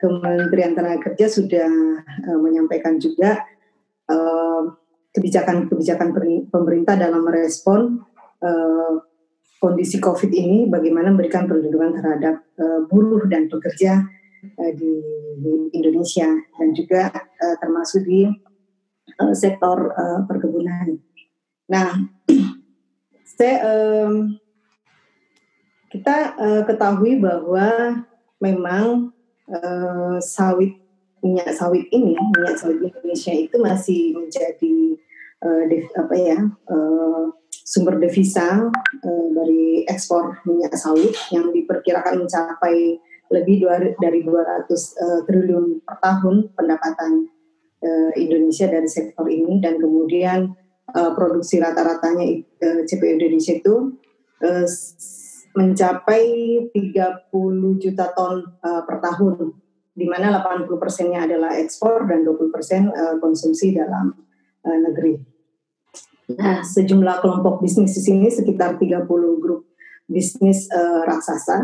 Kementerian 0.00 0.72
Tenaga 0.72 1.10
Kerja 1.10 1.26
sudah 1.28 1.70
uh, 2.02 2.38
menyampaikan 2.40 2.96
juga 2.96 3.44
kebijakan-kebijakan 5.16 6.08
uh, 6.12 6.44
pemerintah 6.52 6.94
dalam 7.00 7.24
merespon 7.24 8.04
uh, 8.44 9.00
kondisi 9.62 10.02
COVID 10.02 10.34
ini, 10.34 10.66
bagaimana 10.66 11.14
memberikan 11.14 11.46
perlindungan 11.46 11.94
terhadap 11.94 12.42
uh, 12.58 12.82
buruh 12.90 13.22
dan 13.30 13.46
pekerja 13.46 14.02
uh, 14.58 14.72
di, 14.74 14.92
di 15.38 15.52
Indonesia 15.78 16.26
dan 16.58 16.68
juga 16.74 17.08
uh, 17.14 17.56
termasuk 17.62 18.02
di 18.02 18.26
uh, 19.22 19.34
sektor 19.36 19.94
uh, 19.94 20.26
perkebunan. 20.26 20.98
Nah, 21.70 21.94
saya 23.38 23.56
um, 23.64 24.34
kita 25.92 26.34
uh, 26.40 26.62
ketahui 26.66 27.20
bahwa 27.20 28.02
memang 28.42 29.11
uh, 29.50 30.18
sawit 30.22 30.78
minyak 31.22 31.54
sawit 31.54 31.86
ini 31.90 32.14
minyak 32.14 32.58
sawit 32.58 32.82
Indonesia 32.82 33.32
itu 33.34 33.56
masih 33.58 34.02
menjadi 34.18 34.76
uh, 35.42 35.62
dev, 35.70 35.86
apa 35.98 36.14
ya 36.18 36.38
uh, 36.70 37.30
sumber 37.50 37.98
devisa 38.02 38.68
uh, 39.02 39.26
dari 39.34 39.86
ekspor 39.86 40.42
minyak 40.44 40.74
sawit 40.76 41.14
yang 41.30 41.50
diperkirakan 41.50 42.26
mencapai 42.26 43.00
lebih 43.32 43.64
dari 43.96 44.20
200 44.20 44.68
uh, 44.68 45.20
triliun 45.24 45.80
per 45.80 45.96
tahun 46.04 46.52
pendapatan 46.52 47.32
uh, 47.80 48.10
Indonesia 48.14 48.68
dari 48.68 48.86
sektor 48.86 49.24
ini. 49.26 49.58
Dan 49.58 49.80
kemudian 49.80 50.52
uh, 50.92 51.10
produksi 51.16 51.58
rata-ratanya 51.58 52.24
uh, 52.60 52.80
CPO 52.84 53.16
Indonesia 53.16 53.56
itu 53.56 53.96
uh, 54.44 54.66
mencapai 55.52 56.24
30 56.72 57.28
juta 57.82 58.06
ton 58.16 58.40
uh, 58.40 58.82
per 58.88 58.96
tahun, 59.04 59.52
di 59.92 60.08
mana 60.08 60.40
80 60.40 60.68
persennya 60.80 61.28
adalah 61.28 61.56
ekspor 61.60 62.08
dan 62.08 62.24
20 62.24 62.54
persen 62.54 62.88
uh, 62.88 63.20
konsumsi 63.20 63.76
dalam 63.76 64.16
uh, 64.64 64.78
negeri. 64.88 65.20
Nah, 66.32 66.64
sejumlah 66.64 67.20
kelompok 67.20 67.60
bisnis 67.60 67.92
di 67.92 68.02
sini 68.02 68.26
sekitar 68.32 68.80
30 68.80 69.04
grup 69.42 69.68
bisnis 70.08 70.68
uh, 70.72 71.04
raksasa 71.04 71.60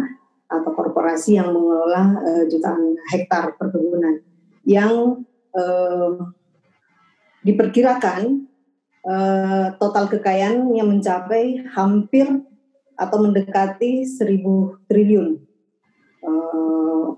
atau 0.48 0.70
korporasi 0.72 1.36
yang 1.36 1.52
mengelola 1.52 2.16
uh, 2.20 2.44
jutaan 2.48 2.96
hektar 3.12 3.56
perkebunan 3.56 4.24
yang 4.64 5.24
uh, 5.56 6.12
diperkirakan 7.44 8.48
uh, 9.04 9.76
total 9.76 10.08
kekayaannya 10.08 10.84
mencapai 10.84 11.64
hampir 11.72 12.28
atau 12.98 13.22
mendekati 13.22 14.02
seribu 14.02 14.74
triliun 14.90 15.38
uh, 16.26 17.14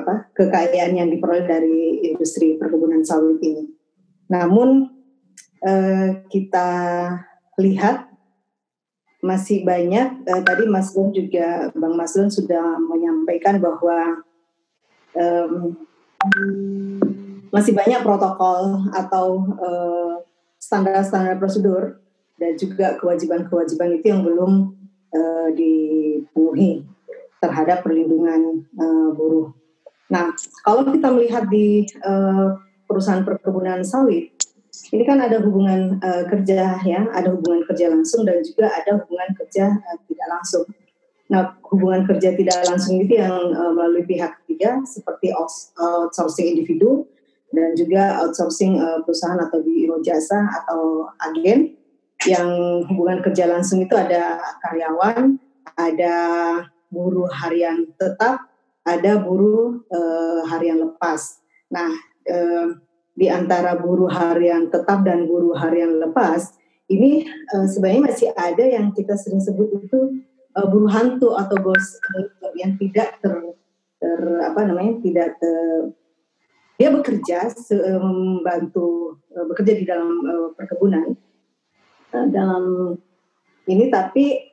apa, 0.00 0.32
kekayaan 0.32 0.96
yang 0.96 1.08
diperoleh 1.12 1.44
dari 1.44 2.08
industri 2.08 2.56
perkebunan 2.56 3.04
sawit 3.04 3.36
ini. 3.44 3.68
Namun 4.32 4.88
uh, 5.60 6.08
kita 6.32 6.70
lihat 7.60 8.08
masih 9.20 9.62
banyak 9.62 10.24
uh, 10.24 10.42
tadi 10.42 10.64
Mas 10.66 10.96
Lun 10.96 11.12
juga 11.12 11.68
Bang 11.76 11.94
Mas 11.94 12.16
Lun 12.16 12.32
sudah 12.32 12.80
menyampaikan 12.80 13.60
bahwa 13.60 14.24
um, 15.14 15.76
masih 17.52 17.76
banyak 17.76 18.00
protokol 18.00 18.88
atau 18.94 19.42
standar-standar 20.62 21.36
prosedur 21.42 21.98
dan 22.42 22.58
juga 22.58 22.98
kewajiban-kewajiban 22.98 24.02
itu 24.02 24.06
yang 24.10 24.26
belum 24.26 24.74
uh, 25.14 25.48
dipenuhi 25.54 26.82
terhadap 27.38 27.86
perlindungan 27.86 28.66
uh, 28.74 29.14
buruh. 29.14 29.54
Nah, 30.10 30.34
kalau 30.66 30.90
kita 30.90 31.08
melihat 31.14 31.46
di 31.46 31.86
uh, 32.02 32.58
perusahaan 32.90 33.22
perkebunan 33.22 33.86
sawit, 33.86 34.34
ini 34.90 35.06
kan 35.06 35.22
ada 35.22 35.38
hubungan 35.38 36.02
uh, 36.02 36.26
kerja 36.26 36.82
ya, 36.82 37.00
ada 37.14 37.30
hubungan 37.30 37.62
kerja 37.70 37.94
langsung 37.94 38.26
dan 38.26 38.42
juga 38.42 38.74
ada 38.74 38.98
hubungan 38.98 39.30
kerja 39.38 39.70
uh, 39.70 39.96
tidak 40.10 40.26
langsung. 40.26 40.66
Nah, 41.30 41.56
hubungan 41.70 42.04
kerja 42.04 42.34
tidak 42.36 42.58
langsung 42.68 43.00
itu 43.00 43.16
yang 43.16 43.32
uh, 43.54 43.72
melalui 43.72 44.04
pihak 44.04 44.42
ketiga 44.44 44.82
seperti 44.84 45.32
outsourcing 45.32 46.58
individu 46.58 47.08
dan 47.56 47.72
juga 47.72 48.20
outsourcing 48.20 48.76
uh, 48.76 49.00
perusahaan 49.00 49.40
atau 49.40 49.64
biro 49.64 50.02
jasa 50.04 50.44
atau 50.60 51.08
agen 51.24 51.72
yang 52.26 52.48
hubungan 52.86 53.22
kerja 53.24 53.50
langsung 53.50 53.82
itu 53.82 53.94
ada 53.94 54.38
karyawan, 54.62 55.38
ada 55.74 56.16
buruh 56.92 57.30
harian 57.30 57.88
tetap, 57.96 58.46
ada 58.84 59.18
buruh 59.18 59.82
uh, 59.88 60.42
harian 60.50 60.82
lepas. 60.82 61.40
Nah, 61.72 61.90
uh, 62.28 62.66
di 63.12 63.26
antara 63.28 63.76
buruh 63.76 64.08
harian 64.08 64.72
tetap 64.72 65.04
dan 65.04 65.28
buruh 65.28 65.52
harian 65.52 66.00
lepas 66.00 66.56
ini 66.88 67.28
uh, 67.52 67.68
sebenarnya 67.68 68.02
masih 68.08 68.28
ada 68.32 68.64
yang 68.64 68.92
kita 68.96 69.16
sering 69.20 69.40
sebut 69.40 69.68
itu 69.84 70.24
uh, 70.56 70.66
buruh 70.68 70.88
hantu 70.88 71.36
atau 71.36 71.56
ghost 71.60 72.00
yang 72.56 72.76
tidak 72.80 73.20
ter, 73.20 73.36
ter 74.00 74.20
apa 74.44 74.60
namanya 74.64 75.00
tidak 75.04 75.36
ter, 75.36 75.92
dia 76.80 76.88
bekerja 76.88 77.52
membantu 78.00 79.20
bekerja 79.30 79.72
di 79.76 79.84
dalam 79.86 80.08
perkebunan 80.56 81.14
dalam 82.12 82.94
ini 83.66 83.88
tapi 83.88 84.52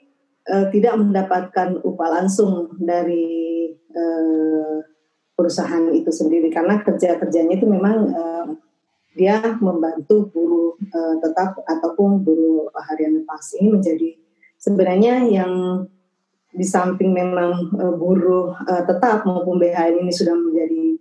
uh, 0.50 0.68
tidak 0.74 0.96
mendapatkan 0.98 1.82
upah 1.84 2.10
langsung 2.22 2.78
dari 2.80 3.70
uh, 3.94 4.82
perusahaan 5.34 5.88
itu 5.94 6.12
sendiri. 6.12 6.52
Karena 6.52 6.82
kerja 6.82 7.16
kerjanya 7.16 7.56
itu 7.56 7.68
memang 7.70 7.98
uh, 8.12 8.46
dia 9.16 9.42
membantu 9.60 10.30
buruh 10.32 10.76
uh, 10.80 11.16
tetap 11.20 11.60
ataupun 11.66 12.24
buruh 12.24 12.70
harian 12.90 13.24
lepas. 13.24 13.56
Ini 13.58 13.68
menjadi 13.72 14.10
sebenarnya 14.60 15.26
yang 15.28 15.86
di 16.50 16.66
samping 16.66 17.14
memang 17.14 17.78
uh, 17.78 17.94
buruh 17.94 18.58
uh, 18.66 18.84
tetap 18.84 19.24
maupun 19.24 19.62
BHN 19.62 20.02
ini 20.02 20.12
sudah 20.12 20.34
menjadi 20.34 20.98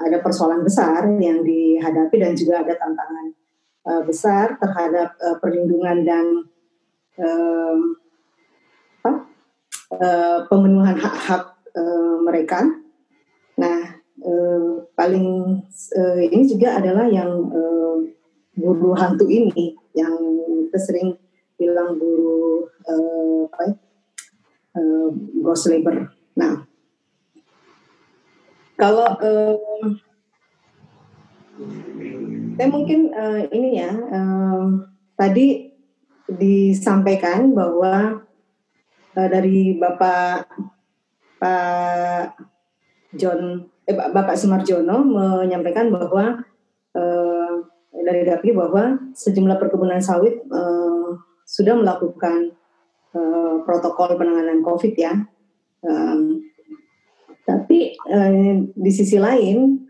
ada 0.00 0.18
persoalan 0.24 0.64
besar 0.64 1.08
yang 1.20 1.44
dihadapi 1.44 2.16
dan 2.20 2.32
juga 2.32 2.64
ada 2.64 2.72
tantangan 2.76 3.36
uh, 3.86 4.02
besar 4.04 4.58
terhadap 4.58 5.14
uh, 5.20 5.36
perlindungan 5.38 6.04
dan 6.04 6.26
uh, 7.20 7.76
uh, 9.06 10.38
pemenuhan 10.48 10.96
hak-hak 10.98 11.56
uh, 11.76 12.16
mereka 12.24 12.80
Nah, 13.60 13.80
eh, 14.24 14.72
paling 14.96 15.28
eh, 15.92 16.24
ini 16.32 16.44
juga 16.48 16.80
adalah 16.80 17.04
yang 17.12 17.28
eh, 17.52 17.96
guru 18.56 18.96
hantu 18.96 19.28
ini 19.28 19.76
yang 19.92 20.16
kita 20.68 20.80
sering 20.80 21.08
bilang 21.60 22.00
guru 22.00 22.64
eh, 22.88 23.40
apa 23.52 23.62
ya, 23.68 23.74
eh, 24.80 25.08
ghost 25.44 25.68
labor. 25.68 26.08
Nah, 26.40 26.64
kalau 28.80 29.12
eh, 29.20 29.56
saya 32.56 32.68
mungkin 32.70 33.10
eh, 33.12 33.42
ini 33.52 33.70
ya 33.78 33.90
eh, 33.92 34.64
tadi 35.18 35.70
disampaikan 36.30 37.52
bahwa 37.52 38.22
eh, 39.18 39.28
dari 39.28 39.76
bapak 39.76 40.46
Pak 41.40 42.36
John 43.16 43.66
eh, 43.88 43.96
Bapak 43.96 44.38
Sumarjono 44.38 45.02
menyampaikan 45.02 45.90
bahwa 45.90 46.44
eh, 46.94 47.54
dari 47.90 48.22
GAPI 48.24 48.50
bahwa 48.54 48.98
sejumlah 49.12 49.58
perkebunan 49.58 49.98
sawit 49.98 50.38
eh, 50.40 51.10
sudah 51.44 51.74
melakukan 51.74 52.54
eh, 53.16 53.54
protokol 53.66 54.14
penanganan 54.14 54.62
COVID 54.62 54.94
ya. 54.94 55.14
Um, 55.80 56.44
tapi 57.48 57.96
eh, 57.96 58.52
di 58.68 58.90
sisi 58.92 59.16
lain 59.18 59.89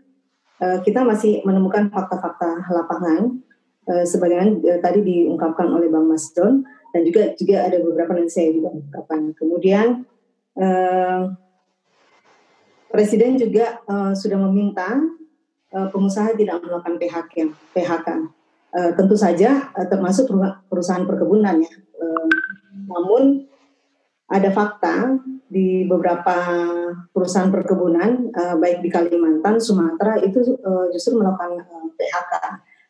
kita 0.61 1.01
masih 1.01 1.41
menemukan 1.41 1.89
fakta-fakta 1.89 2.69
lapangan 2.69 3.41
eh, 3.89 4.05
sebagaimana 4.05 4.61
eh, 4.61 4.77
tadi 4.77 5.01
diungkapkan 5.01 5.65
oleh 5.73 5.89
Bang 5.89 6.05
Mas 6.05 6.29
John 6.37 6.61
dan 6.93 7.01
juga 7.01 7.33
juga 7.33 7.65
ada 7.65 7.81
beberapa 7.81 8.13
yang 8.13 8.29
saya 8.29 8.53
juga 8.53 8.69
ungkapkan. 8.69 9.33
Kemudian 9.33 10.05
eh, 10.61 11.21
Presiden 12.91 13.39
juga 13.39 13.79
sudah 14.19 14.35
meminta 14.35 14.99
pengusaha 15.71 16.35
tidak 16.35 16.59
melakukan 16.59 16.99
PHK. 16.99 17.35
PHK. 17.71 18.07
Tentu 18.99 19.15
saja 19.15 19.71
termasuk 19.87 20.27
perusahaan 20.67 21.07
perkebunan 21.07 21.63
ya. 21.63 21.71
Namun 22.91 23.47
ada 24.27 24.51
fakta 24.51 25.23
di 25.51 25.83
beberapa 25.83 26.31
perusahaan 27.11 27.51
perkebunan 27.51 28.31
uh, 28.31 28.55
baik 28.55 28.79
di 28.79 28.87
Kalimantan, 28.87 29.59
Sumatera 29.59 30.15
itu 30.23 30.39
uh, 30.63 30.87
justru 30.95 31.19
melakukan 31.19 31.59
uh, 31.67 31.91
PHK 31.99 32.33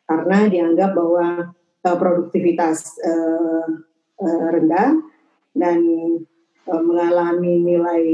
karena 0.06 0.38
dianggap 0.46 0.94
bahwa 0.94 1.50
uh, 1.58 1.96
produktivitas 1.98 3.02
uh, 3.02 3.66
uh, 4.22 4.46
rendah 4.54 4.94
dan 5.58 5.78
uh, 6.70 6.82
mengalami 6.86 7.66
nilai 7.66 8.04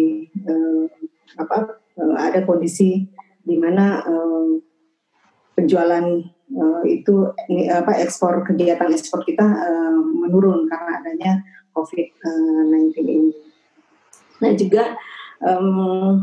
uh, 0.48 0.88
apa 1.36 1.76
uh, 2.00 2.16
ada 2.16 2.40
kondisi 2.48 3.04
di 3.44 3.56
mana 3.60 4.00
uh, 4.00 4.56
penjualan 5.52 6.24
uh, 6.56 6.82
itu 6.88 7.36
ini, 7.52 7.68
apa 7.68 8.00
ekspor 8.00 8.48
kegiatan 8.48 8.96
ekspor 8.96 9.28
kita 9.28 9.44
uh, 9.44 10.00
menurun 10.24 10.64
karena 10.72 11.04
adanya 11.04 11.32
COVID-19 11.76 12.96
ini. 13.04 13.47
Nah 14.38 14.50
juga 14.54 14.94
um, 15.42 16.22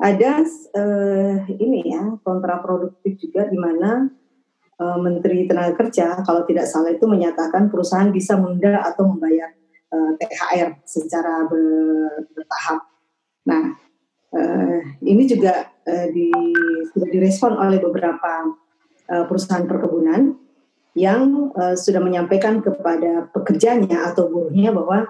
ada 0.00 0.42
uh, 0.74 1.36
ini 1.48 1.80
ya 1.86 2.18
kontraproduktif 2.20 3.16
juga 3.20 3.46
di 3.46 3.56
mana 3.56 4.10
uh, 4.80 4.98
Menteri 5.00 5.46
Tenaga 5.46 5.76
Kerja 5.78 6.20
kalau 6.26 6.42
tidak 6.44 6.66
salah 6.66 6.92
itu 6.92 7.06
menyatakan 7.06 7.70
perusahaan 7.70 8.10
bisa 8.10 8.34
menunda 8.36 8.82
atau 8.82 9.08
membayar 9.08 9.54
uh, 9.94 10.12
THR 10.18 10.82
secara 10.84 11.46
bertahap. 12.34 12.80
Nah 13.48 13.84
Uh, 14.34 14.82
ini 15.06 15.30
juga 15.30 15.70
uh, 15.86 16.06
di, 16.10 16.26
sudah 16.90 17.06
direspon 17.06 17.54
oleh 17.54 17.78
beberapa 17.78 18.50
uh, 19.06 19.24
perusahaan 19.30 19.62
perkebunan 19.62 20.34
yang 20.98 21.54
uh, 21.54 21.78
sudah 21.78 22.02
menyampaikan 22.02 22.58
kepada 22.58 23.30
pekerjanya 23.30 24.10
atau 24.10 24.26
buruhnya 24.26 24.74
bahwa 24.74 25.06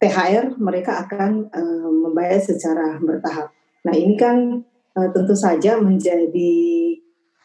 THR 0.00 0.56
mereka 0.56 1.04
akan 1.04 1.52
uh, 1.52 1.90
membayar 1.92 2.40
secara 2.40 2.96
bertahap. 2.96 3.52
Nah 3.84 3.92
ini 3.92 4.16
kan 4.16 4.64
uh, 4.96 5.08
tentu 5.12 5.36
saja 5.36 5.76
menjadi 5.76 6.96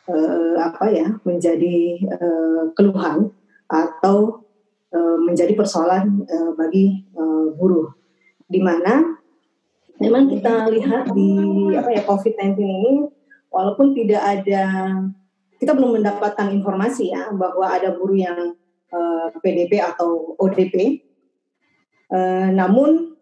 uh, 0.08 0.56
apa 0.64 0.88
ya 0.88 1.08
menjadi 1.28 2.00
uh, 2.16 2.72
keluhan 2.72 3.30
atau 3.68 4.48
uh, 4.96 5.18
menjadi 5.20 5.52
persoalan 5.52 6.24
uh, 6.26 6.52
bagi 6.56 7.04
uh, 7.20 7.52
buruh, 7.60 7.92
di 8.48 8.64
mana 8.64 9.20
memang 10.00 10.32
kita 10.32 10.72
lihat 10.72 11.12
di 11.12 11.36
apa 11.76 11.92
ya 11.92 12.02
COVID-19 12.08 12.56
ini 12.60 12.94
walaupun 13.52 13.96
tidak 13.96 14.22
ada 14.24 14.64
kita 15.56 15.72
belum 15.72 16.04
mendapatkan 16.04 16.52
informasi 16.52 17.16
ya 17.16 17.32
bahwa 17.32 17.68
ada 17.68 17.96
buruh 17.96 18.20
yang 18.20 18.56
uh, 18.92 19.28
PDP 19.40 19.80
atau 19.80 20.36
ODP. 20.40 21.04
Eh, 22.06 22.50
namun 22.54 23.18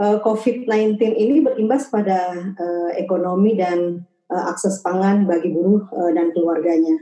uh, 0.00 0.16
eh, 0.16 0.18
COVID-19 0.24 0.96
ini 1.04 1.44
berimbas 1.44 1.92
pada 1.92 2.32
uh, 2.32 2.90
ekonomi 2.96 3.60
dan 3.60 4.08
uh, 4.32 4.44
akses 4.48 4.80
pangan 4.80 5.28
bagi 5.28 5.52
buruh 5.52 5.84
uh, 5.92 6.10
dan 6.16 6.32
keluarganya. 6.32 6.96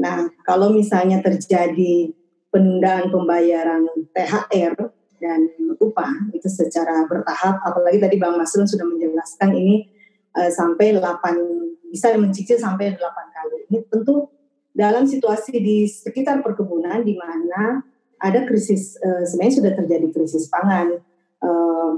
Nah, 0.00 0.32
kalau 0.48 0.72
misalnya 0.72 1.20
terjadi 1.20 2.14
penundaan 2.48 3.12
pembayaran 3.12 3.84
THR 4.16 4.74
dan 5.20 5.50
upah 5.76 6.30
itu 6.32 6.48
secara 6.48 7.04
bertahap 7.04 7.60
apalagi 7.66 8.00
tadi 8.00 8.16
Bang 8.16 8.38
Masrun 8.38 8.64
sudah 8.64 8.86
menjelaskan 8.88 9.52
ini 9.52 9.92
uh, 10.40 10.48
sampai 10.48 10.96
8 10.96 11.92
bisa 11.92 12.16
mencicil 12.16 12.56
sampai 12.56 12.96
8 12.96 12.96
kali. 13.36 13.56
Ini 13.68 13.78
tentu 13.92 14.32
dalam 14.72 15.04
situasi 15.04 15.52
di 15.60 15.84
sekitar 15.84 16.40
perkebunan 16.40 17.04
di 17.04 17.12
mana 17.12 17.82
ada 18.18 18.44
krisis 18.46 18.98
uh, 19.00 19.22
sebenarnya 19.26 19.54
sudah 19.62 19.72
terjadi 19.78 20.06
krisis 20.14 20.50
pangan 20.50 20.98
uh, 21.42 21.92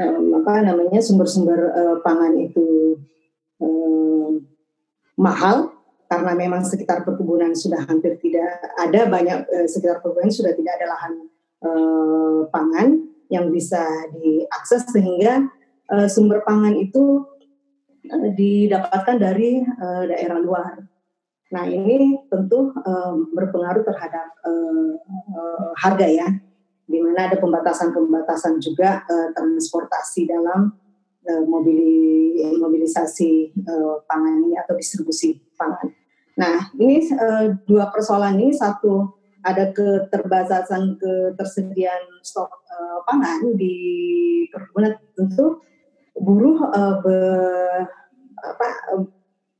um, 0.00 0.24
apa 0.40 0.52
namanya 0.64 1.00
sumber-sumber 1.00 1.60
uh, 1.72 1.96
pangan 2.04 2.36
itu 2.40 2.96
uh, 3.60 4.40
mahal 5.20 5.76
karena 6.10 6.34
memang 6.34 6.66
sekitar 6.66 7.06
perkebunan 7.06 7.54
sudah 7.54 7.86
hampir 7.86 8.18
tidak 8.18 8.60
ada 8.80 9.06
banyak 9.06 9.46
uh, 9.46 9.66
sekitar 9.68 10.02
perkebunan 10.02 10.32
sudah 10.32 10.52
tidak 10.56 10.80
ada 10.80 10.86
lahan 10.90 11.14
eh, 11.64 12.40
pangan 12.48 12.88
yang 13.30 13.52
bisa 13.52 13.80
diakses 14.16 14.88
sehingga 14.90 15.48
eh, 15.92 16.08
sumber 16.10 16.42
pangan 16.42 16.74
itu 16.76 17.24
eh, 18.08 18.30
didapatkan 18.34 19.16
dari 19.20 19.62
eh, 19.62 20.02
daerah 20.08 20.38
luar. 20.40 20.74
Nah 21.50 21.64
ini 21.66 22.18
tentu 22.30 22.70
eh, 22.74 23.14
berpengaruh 23.34 23.82
terhadap 23.82 24.28
eh, 24.46 24.90
eh, 25.10 25.68
harga 25.78 26.06
ya, 26.06 26.28
di 26.86 26.98
mana 27.02 27.30
ada 27.30 27.36
pembatasan-pembatasan 27.38 28.62
juga 28.62 29.02
eh, 29.06 29.28
transportasi 29.34 30.30
dalam 30.30 30.74
mobili, 31.46 32.40
mobilisasi 32.58 33.32
eh, 33.54 33.94
pangan 34.08 34.34
ini 34.46 34.56
atau 34.56 34.74
distribusi 34.74 35.36
pangan. 35.58 35.90
Nah 36.38 36.72
ini 36.78 37.02
eh, 37.02 37.46
dua 37.66 37.90
persoalan 37.92 38.40
ini. 38.40 38.54
Satu 38.56 39.20
ada 39.40 39.72
keterbatasan 39.72 41.00
ketersediaan 41.00 42.20
stok 42.20 42.60
uh, 42.68 43.00
pangan 43.08 43.56
di 43.56 43.76
perkebunan. 44.52 45.00
Tentu 45.16 45.64
buruh 46.12 46.60
uh, 46.68 47.00
be, 47.00 47.16
apa, 48.36 48.68
uh, 48.96 49.04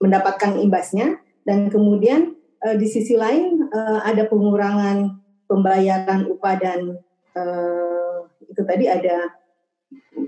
mendapatkan 0.04 0.60
imbasnya 0.60 1.16
dan 1.50 1.66
kemudian 1.66 2.38
uh, 2.62 2.78
di 2.78 2.86
sisi 2.86 3.18
lain 3.18 3.66
uh, 3.74 4.06
ada 4.06 4.30
pengurangan 4.30 5.18
pembayaran 5.50 6.30
upah 6.30 6.54
dan 6.62 6.94
uh, 7.34 8.22
itu 8.46 8.62
tadi 8.62 8.86
ada 8.86 9.34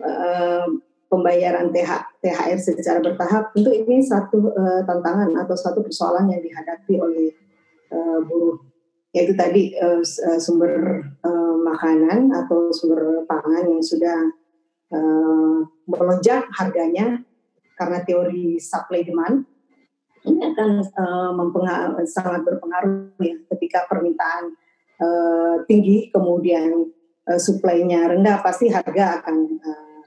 uh, 0.02 0.66
pembayaran 1.06 1.70
TH, 1.70 2.18
THR 2.18 2.58
secara 2.58 2.98
bertahap. 2.98 3.54
Tentu 3.54 3.70
ini 3.70 4.02
satu 4.02 4.50
uh, 4.50 4.82
tantangan 4.82 5.30
atau 5.46 5.54
satu 5.54 5.86
persoalan 5.86 6.34
yang 6.34 6.42
dihadapi 6.42 6.94
oleh 6.98 7.30
uh, 7.94 8.18
buruh. 8.26 8.58
Yaitu 9.14 9.38
tadi 9.38 9.78
uh, 9.78 10.02
sumber 10.42 11.06
uh, 11.22 11.54
makanan 11.62 12.34
atau 12.34 12.74
sumber 12.74 13.22
pangan 13.30 13.70
yang 13.70 13.84
sudah 13.84 14.18
uh, 14.90 15.58
melonjak 15.86 16.50
harganya 16.56 17.22
karena 17.76 18.00
teori 18.08 18.56
supply 18.56 19.04
demand 19.04 19.51
ini 20.22 20.40
akan 20.54 20.70
uh, 20.82 22.06
sangat 22.06 22.46
berpengaruh 22.46 23.10
ya 23.18 23.34
ketika 23.54 23.90
permintaan 23.90 24.54
uh, 25.02 25.54
tinggi 25.66 26.10
kemudian 26.14 26.90
uh, 27.26 27.40
supply-nya 27.40 28.14
rendah 28.14 28.38
pasti 28.42 28.70
harga 28.70 29.22
akan 29.22 29.36
uh, 29.58 30.02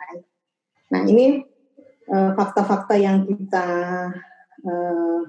naik. 0.00 0.22
Nah 0.92 1.02
ini 1.04 1.44
fakta-fakta 2.10 2.96
uh, 2.96 3.00
yang 3.00 3.22
kita 3.28 3.68
uh, 4.64 5.20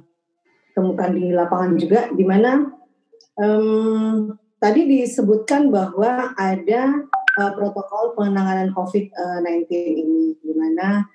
temukan 0.72 1.12
di 1.12 1.36
lapangan 1.36 1.72
juga 1.78 2.08
di 2.16 2.24
mana 2.24 2.72
um, 3.36 4.34
tadi 4.58 4.88
disebutkan 4.88 5.68
bahwa 5.70 6.32
ada 6.40 7.06
uh, 7.38 7.52
protokol 7.54 8.16
penanganan 8.16 8.72
COVID-19 8.72 9.68
ini 9.72 10.40
di 10.40 10.52
mana 10.56 11.06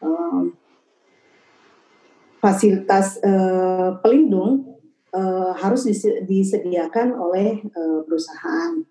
um, 0.00 0.56
fasilitas 2.42 3.22
uh, 3.22 4.02
pelindung 4.02 4.66
uh, 5.14 5.54
harus 5.54 5.86
disediakan 6.26 7.14
oleh 7.14 7.62
uh, 7.70 8.02
perusahaan. 8.02 8.82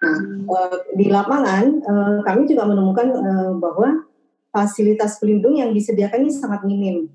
Nah, 0.00 0.18
uh, 0.46 0.78
di 0.94 1.10
lapangan 1.10 1.64
uh, 1.82 2.18
kami 2.22 2.46
juga 2.46 2.70
menemukan 2.70 3.10
uh, 3.10 3.52
bahwa 3.58 4.06
fasilitas 4.54 5.18
pelindung 5.18 5.58
yang 5.58 5.74
disediakan 5.74 6.22
ini 6.22 6.32
sangat 6.32 6.62
minim. 6.62 7.10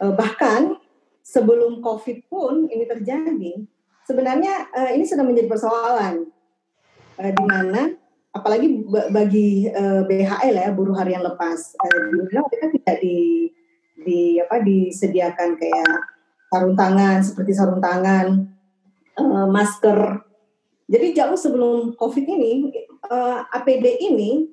Uh, 0.00 0.16
bahkan 0.16 0.80
sebelum 1.20 1.84
COVID 1.84 2.32
pun 2.32 2.72
ini 2.72 2.88
terjadi, 2.88 3.60
sebenarnya 4.08 4.72
uh, 4.72 4.90
ini 4.96 5.04
sudah 5.04 5.22
menjadi 5.26 5.52
persoalan 5.52 6.32
uh, 7.20 7.32
di 7.36 7.44
mana 7.44 7.92
apalagi 8.32 8.84
bagi 9.12 9.68
uh, 9.68 10.04
BHL 10.08 10.56
ya 10.56 10.68
buruh 10.72 10.96
harian 10.96 11.24
lepas, 11.24 11.76
uh, 11.76 12.00
di 12.08 12.24
mana 12.24 12.40
mereka 12.48 12.66
tidak 12.72 12.96
di 13.04 13.48
di 14.06 14.38
apa 14.38 14.62
disediakan 14.62 15.58
kayak 15.58 16.16
sarung 16.46 16.78
tangan 16.78 17.18
seperti 17.20 17.52
sarung 17.52 17.82
tangan, 17.82 18.46
uh, 19.18 19.46
masker. 19.50 20.22
Jadi 20.86 21.18
jauh 21.18 21.34
sebelum 21.34 21.98
COVID 21.98 22.24
ini 22.30 22.70
uh, 23.10 23.42
eh, 23.42 23.58
APD 23.58 23.98
ini 24.06 24.46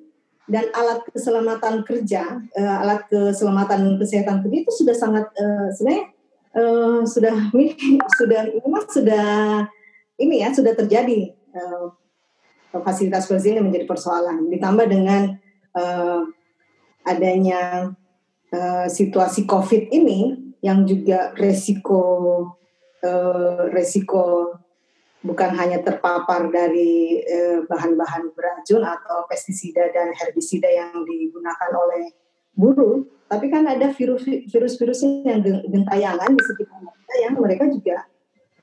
dan 0.50 0.66
alat 0.74 1.06
keselamatan 1.14 1.86
kerja, 1.86 2.42
uh, 2.58 2.76
alat 2.82 3.06
keselamatan 3.06 3.94
kesehatan 4.02 4.42
kerja 4.42 4.56
itu 4.66 4.72
sudah 4.74 4.96
sangat 4.98 5.30
uh, 5.38 5.70
sebenarnya 5.70 6.04
uh, 6.58 7.00
sudah 7.06 7.34
sudah 8.18 8.40
sudah 8.90 9.26
ini 10.18 10.42
ya 10.42 10.50
sudah 10.50 10.74
terjadi 10.74 11.30
uh, 11.54 11.94
fasilitas 12.82 13.30
fasilitas 13.30 13.62
yang 13.62 13.66
menjadi 13.70 13.86
persoalan. 13.86 14.50
Ditambah 14.50 14.86
dengan 14.90 15.38
uh, 15.78 16.26
adanya 17.06 17.94
Eh, 18.54 18.86
situasi 18.86 19.50
COVID 19.50 19.90
ini 19.90 20.38
yang 20.62 20.86
juga 20.86 21.34
resiko 21.34 22.00
uh, 23.02 23.66
resiko 23.74 24.54
bukan 25.26 25.50
hanya 25.58 25.82
terpapar 25.82 26.48
dari 26.54 27.18
bahan 27.66 27.66
bahan-bahan 27.66 28.22
beracun 28.32 28.86
atau 28.86 29.26
pestisida 29.26 29.90
dan 29.90 30.14
herbisida 30.14 30.70
yang 30.70 31.02
digunakan 31.02 31.70
oleh 31.74 32.14
buruh, 32.54 33.02
tapi 33.26 33.50
kan 33.50 33.66
ada 33.66 33.90
virus-virus 33.90 35.00
yang 35.02 35.42
gentayangan 35.68 36.30
di 36.32 36.42
sekitar 36.46 36.78
mereka 36.78 37.14
yang 37.20 37.34
mereka 37.36 37.64
juga 37.68 37.96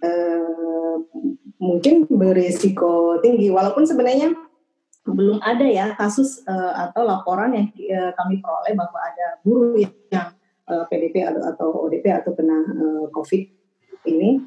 uh, 0.06 0.96
mungkin 1.60 2.08
berisiko 2.08 3.20
tinggi, 3.20 3.52
walaupun 3.52 3.84
sebenarnya 3.84 4.34
belum 5.02 5.42
ada 5.42 5.66
ya 5.66 5.98
kasus 5.98 6.46
uh, 6.46 6.90
atau 6.90 7.02
laporan 7.02 7.58
yang 7.58 7.68
uh, 7.74 8.12
kami 8.14 8.38
peroleh 8.38 8.78
bahwa 8.78 9.00
ada 9.02 9.28
buruh 9.42 9.74
yang, 9.82 10.30
uh, 10.70 10.86
PDP 10.88 11.26
atau, 11.26 11.42
atau 11.42 11.68
ODP 11.90 12.06
atau 12.14 12.32
kena 12.38 12.58
uh, 12.70 13.06
COVID 13.10 13.42
ini. 14.06 14.46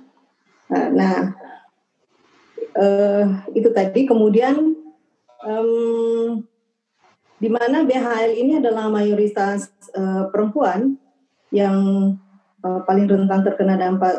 Uh, 0.70 0.88
nah, 0.94 1.34
uh, 2.78 3.24
itu 3.50 3.68
tadi. 3.74 4.07
Kemudian 4.07 4.78
um, 5.42 6.38
di 7.42 7.48
mana 7.50 7.82
BHL 7.82 8.32
ini 8.38 8.62
adalah 8.62 8.86
mayoritas 8.88 9.74
uh, 9.98 10.30
perempuan 10.30 10.96
yang 11.50 11.76
uh, 12.62 12.80
paling 12.86 13.11
rentan 13.11 13.42
terkena 13.42 13.74
dampak 13.74 14.14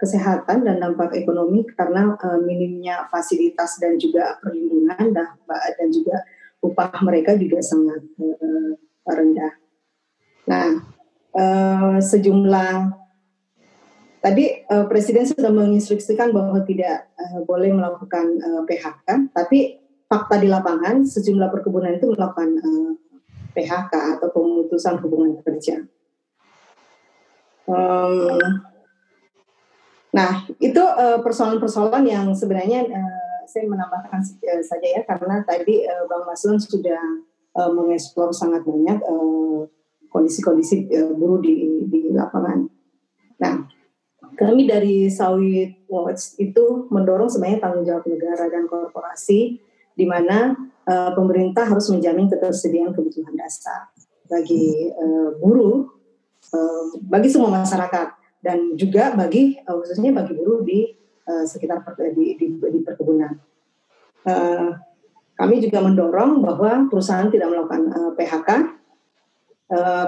kesehatan 0.00 0.64
dan 0.64 0.80
dampak 0.80 1.12
ekonomi 1.12 1.68
karena 1.76 2.16
uh, 2.16 2.40
minimnya 2.40 3.04
fasilitas 3.12 3.76
dan 3.76 4.00
juga 4.00 4.40
perlindungan 4.40 5.12
dan, 5.12 5.36
dan 5.76 5.88
juga 5.92 6.24
upah 6.64 7.04
mereka 7.04 7.36
juga 7.36 7.60
sangat 7.60 8.00
uh, 8.16 8.72
rendah. 9.04 9.52
Nah, 10.48 10.68
uh, 11.36 11.96
sejumlah 12.00 12.96
tadi 14.24 14.64
uh, 14.72 14.88
Presiden 14.88 15.28
sudah 15.28 15.52
menginstruksikan 15.52 16.32
bahwa 16.32 16.64
tidak 16.64 17.12
uh, 17.20 17.44
boleh 17.44 17.68
melakukan 17.76 18.40
uh, 18.40 18.62
PHK, 18.64 19.36
tapi 19.36 19.84
fakta 20.08 20.40
di 20.40 20.48
lapangan 20.48 21.04
sejumlah 21.04 21.52
perkebunan 21.52 21.92
itu 22.00 22.08
melakukan 22.08 22.56
uh, 22.56 22.92
PHK 23.52 23.92
atau 24.16 24.28
pemutusan 24.32 24.96
hubungan 25.04 25.36
kerja. 25.44 25.84
Um, 27.70 28.70
Nah, 30.10 30.46
itu 30.58 30.82
uh, 30.82 31.22
persoalan-persoalan 31.22 32.02
yang 32.06 32.26
sebenarnya 32.34 32.82
uh, 32.86 33.40
saya 33.46 33.66
menambahkan 33.70 34.20
uh, 34.22 34.62
saja 34.62 34.86
ya 34.98 35.02
karena 35.06 35.42
tadi 35.46 35.86
Bang 36.10 36.26
Maslun 36.26 36.58
sudah 36.58 37.00
mengeksplor 37.50 38.30
sangat 38.30 38.62
banyak 38.62 39.02
kondisi-kondisi 40.06 40.86
uh, 40.94 41.14
buruh 41.18 41.42
di, 41.42 41.86
di 41.90 42.14
lapangan. 42.14 42.66
Nah, 43.42 43.66
kami 44.38 44.70
dari 44.70 45.10
Sawit 45.10 45.86
Watch 45.90 46.38
itu 46.38 46.86
mendorong 46.90 47.26
sebenarnya 47.26 47.58
tanggung 47.62 47.86
jawab 47.86 48.06
negara 48.06 48.46
dan 48.46 48.70
korporasi 48.70 49.58
di 49.94 50.04
mana 50.08 50.56
pemerintah 50.88 51.68
harus 51.68 51.86
menjamin 51.92 52.26
ketersediaan 52.26 52.90
kebutuhan 52.90 53.36
dasar 53.36 53.90
bagi 54.30 54.94
uh, 54.94 55.34
buruh, 55.42 55.90
uh, 56.54 56.84
bagi 57.10 57.26
semua 57.26 57.50
masyarakat 57.50 58.08
dan 58.40 58.74
juga 58.76 59.12
bagi 59.12 59.60
uh, 59.64 59.76
khususnya 59.80 60.16
bagi 60.16 60.32
buruh 60.32 60.64
di 60.64 60.88
uh, 61.28 61.44
sekitar 61.44 61.84
per, 61.84 61.96
di, 62.16 62.36
di, 62.36 62.46
di 62.56 62.80
perkebunan. 62.84 63.32
Kami 65.40 65.56
juga 65.64 65.80
mendorong 65.80 66.44
bahwa 66.44 66.84
perusahaan 66.92 67.32
tidak 67.32 67.48
melakukan 67.48 67.88
PHK. 68.12 68.76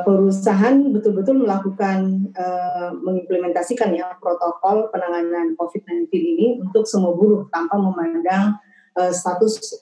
Perusahaan 0.04 0.76
betul-betul 0.92 1.48
melakukan 1.48 2.28
mengimplementasikan 3.00 3.96
ya 3.96 4.12
protokol 4.20 4.92
penanganan 4.92 5.56
COVID-19 5.56 6.12
ini 6.12 6.60
untuk 6.60 6.84
semua 6.84 7.16
buruh 7.16 7.48
tanpa 7.48 7.80
memandang 7.80 8.60
status 8.92 9.80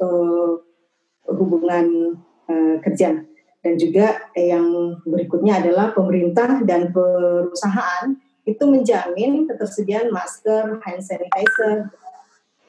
hubungan 1.27 2.15
kerja 2.87 3.27
dan 3.61 3.75
juga 3.77 4.31
yang 4.33 4.97
berikutnya 5.05 5.61
adalah 5.61 5.93
pemerintah 5.93 6.65
dan 6.65 6.95
perusahaan 6.95 8.17
itu 8.49 8.65
menjamin 8.65 9.45
ketersediaan 9.47 10.09
masker, 10.09 10.81
hand 10.81 11.03
sanitizer, 11.05 11.93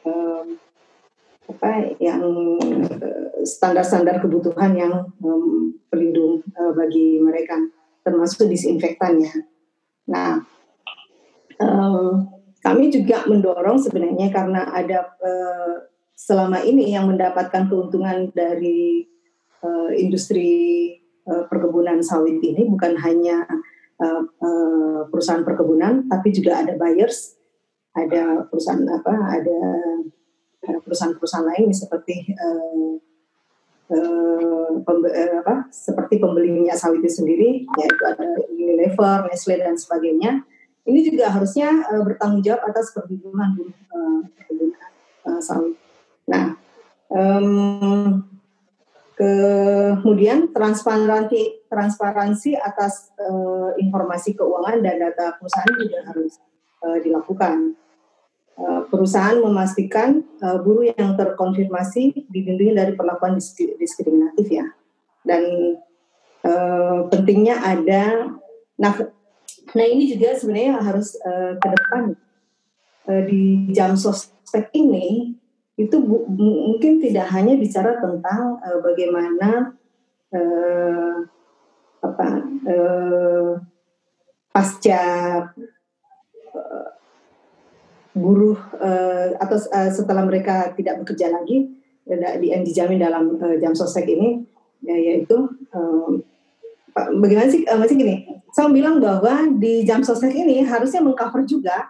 um, 0.03 0.59
apa 1.51 1.95
yang 1.99 2.21
eh, 3.01 3.43
standar-standar 3.43 4.23
kebutuhan 4.23 4.71
yang 4.75 4.93
um, 5.19 5.75
pelindung 5.91 6.43
uh, 6.55 6.71
bagi 6.71 7.19
mereka, 7.19 7.59
termasuk 8.03 8.47
disinfektannya. 8.47 9.47
Nah, 10.07 10.43
um, 11.59 12.27
kami 12.61 12.93
juga 12.93 13.25
mendorong 13.25 13.81
sebenarnya 13.81 14.29
karena 14.29 14.69
ada 14.71 15.11
uh, 15.19 15.89
selama 16.13 16.61
ini 16.61 16.93
yang 16.93 17.09
mendapatkan 17.09 17.65
keuntungan 17.65 18.29
dari 18.31 19.09
uh, 19.65 19.89
industri 19.97 20.93
uh, 21.25 21.49
perkebunan 21.49 21.99
sawit 22.05 22.37
ini 22.39 22.69
bukan 22.69 22.93
hanya 23.01 23.49
uh, 24.01 24.23
uh, 24.25 24.99
perusahaan 25.07 25.45
perkebunan, 25.45 26.09
tapi 26.09 26.33
juga 26.33 26.65
ada 26.65 26.73
buyers, 26.73 27.37
ada 27.93 28.49
perusahaan 28.49 28.81
apa, 28.89 29.13
ada 29.37 29.59
perusahaan-perusahaan 30.61 31.47
lain 31.47 31.69
seperti 31.73 32.33
uh, 32.37 32.95
eh, 33.91 34.71
pembe, 34.87 35.09
eh, 35.11 35.41
apa, 35.41 35.67
seperti 35.73 36.21
pembeli 36.21 36.47
minyak 36.47 36.79
sawit 36.79 37.03
itu 37.03 37.23
sendiri, 37.23 37.67
yaitu 37.67 38.03
ada 38.07 38.27
Unilever, 38.55 39.27
Nestle 39.27 39.59
dan 39.59 39.75
sebagainya, 39.75 40.47
ini 40.87 40.99
juga 41.05 41.29
harusnya 41.29 41.69
uh, 41.91 42.01
bertanggung 42.01 42.41
jawab 42.41 42.71
atas 42.71 42.95
buruh 42.95 43.35
uh, 43.35 44.21
uh, 45.27 45.41
sawit. 45.43 45.75
Nah, 46.29 46.55
um, 47.11 48.23
kemudian 49.21 50.49
transparansi 50.49 51.69
transparansi 51.69 52.57
atas 52.57 53.13
uh, 53.21 53.77
informasi 53.77 54.33
keuangan 54.33 54.81
dan 54.81 54.97
data 54.97 55.37
perusahaan 55.37 55.75
juga 55.77 55.99
harus 56.09 56.33
uh, 56.81 56.97
dilakukan. 56.97 57.77
Uh, 58.57 58.83
perusahaan 58.91 59.39
memastikan 59.39 60.25
uh, 60.43 60.59
buruh 60.59 60.91
yang 60.93 61.15
terkonfirmasi 61.15 62.27
dilindungi 62.29 62.73
dari 62.75 62.93
perlakuan 62.97 63.37
diskriminatif 63.79 64.47
ya. 64.49 64.67
Dan 65.21 65.77
uh, 66.45 67.05
pentingnya 67.07 67.61
ada 67.61 68.35
nah 68.81 68.93
Nah 69.71 69.85
ini 69.87 70.09
juga 70.11 70.35
sebenarnya 70.35 70.83
harus 70.83 71.15
uh, 71.23 71.55
ke 71.55 71.67
depan 71.71 72.03
uh, 73.07 73.21
di 73.23 73.71
jam 73.71 73.95
sosmed 73.95 74.67
ini 74.75 75.37
itu 75.79 75.95
bu, 76.03 76.27
mungkin 76.35 76.99
tidak 76.99 77.31
hanya 77.31 77.55
bicara 77.55 77.97
tentang 77.97 78.59
uh, 78.59 78.79
bagaimana 78.83 79.75
uh, 80.35 81.15
apa 82.01 82.27
uh, 82.67 83.51
pasca 84.51 85.03
uh, 86.51 86.89
buruh 88.11 88.59
uh, 88.83 89.31
atau 89.39 89.57
uh, 89.71 89.89
setelah 89.89 90.27
mereka 90.27 90.75
tidak 90.75 90.99
bekerja 91.01 91.31
lagi 91.31 91.71
yang 92.43 92.65
dijamin 92.67 92.99
dalam 92.99 93.39
uh, 93.39 93.55
jam 93.61 93.71
sosmed 93.71 94.09
ini 94.09 94.43
ya, 94.83 94.95
yaitu 94.97 95.47
uh, 95.71 96.09
bagaimana 97.15 97.47
sih 97.47 97.63
uh, 97.63 97.79
masih 97.79 97.95
gini? 97.95 98.27
Saya 98.51 98.67
bilang 98.67 98.99
bahwa 98.99 99.47
di 99.55 99.87
jam 99.87 100.03
sosmed 100.03 100.35
ini 100.35 100.67
harusnya 100.67 100.99
mengcover 100.99 101.47
juga 101.47 101.87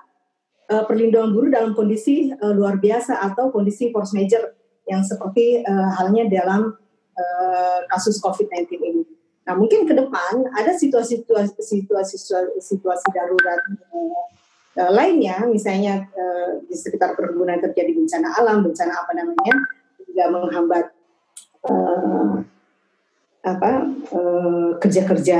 uh, 0.71 0.83
perlindungan 0.87 1.35
buruh 1.35 1.51
dalam 1.51 1.75
kondisi 1.75 2.31
uh, 2.31 2.53
luar 2.55 2.79
biasa 2.79 3.19
atau 3.19 3.51
kondisi 3.51 3.91
force 3.91 4.15
major 4.15 4.55
yang 4.87 5.03
seperti 5.03 5.61
uh, 5.67 5.91
halnya 5.99 6.31
dalam 6.31 6.71
uh, 7.19 7.79
kasus 7.91 8.17
COVID-19 8.23 8.79
ini. 8.79 9.03
Nah 9.43 9.53
mungkin 9.59 9.83
ke 9.83 9.93
depan 9.93 10.47
ada 10.55 10.71
situasi-situasi 10.71 11.59
situasi, 11.59 12.15
situasi 12.63 13.07
darurat 13.11 13.59
uh, 14.79 14.91
lainnya, 14.95 15.43
misalnya 15.51 16.07
uh, 16.15 16.63
di 16.63 16.75
sekitar 16.77 17.19
perkebunan 17.19 17.59
terjadi 17.59 17.91
bencana 17.91 18.27
alam, 18.39 18.63
bencana 18.63 18.93
apa 18.95 19.11
namanya, 19.11 19.55
juga 20.07 20.23
menghambat 20.31 20.85
uh, 21.67 22.33
apa 23.41 23.89
kerja-kerja 24.77 25.39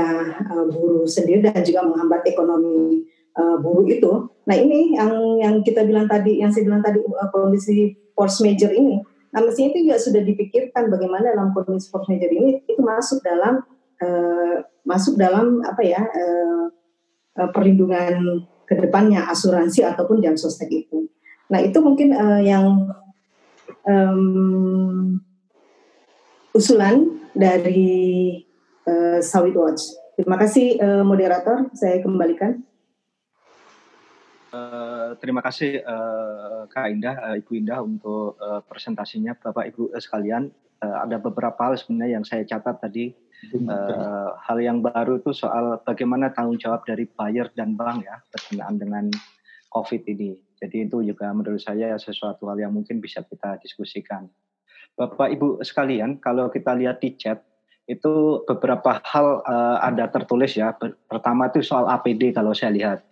uh, 0.50 0.66
buruh 0.66 1.06
sendiri 1.06 1.46
dan 1.46 1.62
juga 1.62 1.86
menghambat 1.86 2.26
ekonomi 2.26 3.06
uh, 3.38 3.56
buruh 3.60 3.86
itu. 3.88 4.28
Nah 4.48 4.56
ini 4.56 4.96
yang 4.96 5.12
yang 5.38 5.54
kita 5.62 5.86
bilang 5.86 6.08
tadi, 6.10 6.42
yang 6.42 6.50
saya 6.50 6.66
bilang 6.66 6.82
tadi 6.82 6.98
uh, 7.00 7.28
kondisi 7.30 7.94
force 8.12 8.44
major 8.44 8.72
ini, 8.72 9.00
nah 9.32 9.40
mestinya 9.40 9.72
itu 9.72 9.88
juga 9.88 9.96
sudah 10.00 10.22
dipikirkan 10.24 10.92
bagaimana 10.92 11.32
dalam 11.32 11.54
kondisi 11.56 11.88
force 11.88 12.08
major 12.10 12.28
ini 12.28 12.60
itu 12.60 12.80
masuk 12.80 13.22
dalam 13.24 13.64
uh, 14.02 14.56
masuk 14.82 15.14
dalam 15.16 15.62
apa 15.64 15.82
ya 15.84 16.02
uh, 16.02 16.66
perlindungan 17.52 18.44
ke 18.68 18.76
depannya 18.76 19.24
asuransi 19.28 19.84
ataupun 19.84 20.20
jam 20.20 20.36
sostek 20.36 20.68
itu. 20.68 21.08
Nah 21.52 21.60
itu 21.60 21.78
mungkin 21.84 22.12
uh, 22.16 22.40
yang 22.40 22.88
um, 23.84 25.20
usulan 26.52 27.20
dari 27.32 28.44
uh, 28.88 29.18
Sawit 29.20 29.56
Watch. 29.56 29.82
Terima 30.16 30.36
kasih 30.36 30.76
uh, 30.80 31.04
moderator, 31.04 31.72
saya 31.72 32.00
kembalikan. 32.04 32.60
Uh, 34.52 35.16
terima 35.16 35.40
kasih 35.40 35.80
uh, 35.80 36.68
Kak 36.68 36.92
Indah, 36.92 37.16
uh, 37.24 37.40
Ibu 37.40 37.56
Indah 37.56 37.80
untuk 37.80 38.36
uh, 38.36 38.60
presentasinya, 38.68 39.32
Bapak 39.32 39.72
Ibu 39.72 39.96
uh, 39.96 40.00
sekalian. 40.00 40.52
Uh, 40.76 41.08
ada 41.08 41.16
beberapa 41.16 41.56
hal 41.56 41.80
sebenarnya 41.80 42.20
yang 42.20 42.24
saya 42.28 42.44
catat 42.44 42.76
tadi. 42.84 43.16
Uh, 43.48 44.36
hal 44.38 44.60
yang 44.62 44.84
baru 44.84 45.18
itu 45.18 45.32
soal 45.34 45.80
bagaimana 45.82 46.30
tanggung 46.30 46.60
jawab 46.60 46.86
dari 46.86 47.08
buyer 47.10 47.50
dan 47.58 47.74
bank 47.74 48.06
ya 48.06 48.20
berkenaan 48.28 48.76
dengan 48.76 49.04
COVID 49.72 50.04
ini. 50.06 50.36
Jadi 50.60 50.86
itu 50.86 51.00
juga 51.00 51.32
menurut 51.32 51.58
saya 51.58 51.96
sesuatu 51.96 52.46
hal 52.52 52.60
yang 52.60 52.76
mungkin 52.76 53.00
bisa 53.00 53.24
kita 53.24 53.56
diskusikan. 53.58 54.28
Bapak 54.94 55.32
Ibu 55.32 55.64
sekalian, 55.64 56.20
kalau 56.20 56.52
kita 56.52 56.76
lihat 56.76 57.00
di 57.00 57.16
chat 57.16 57.40
itu 57.88 58.44
beberapa 58.46 59.00
hal 59.00 59.42
uh, 59.42 59.80
ada 59.80 60.12
tertulis 60.12 60.54
ya. 60.54 60.76
Pertama 61.08 61.48
itu 61.48 61.64
soal 61.64 61.88
APD 61.88 62.36
kalau 62.36 62.52
saya 62.52 62.70
lihat. 62.70 63.11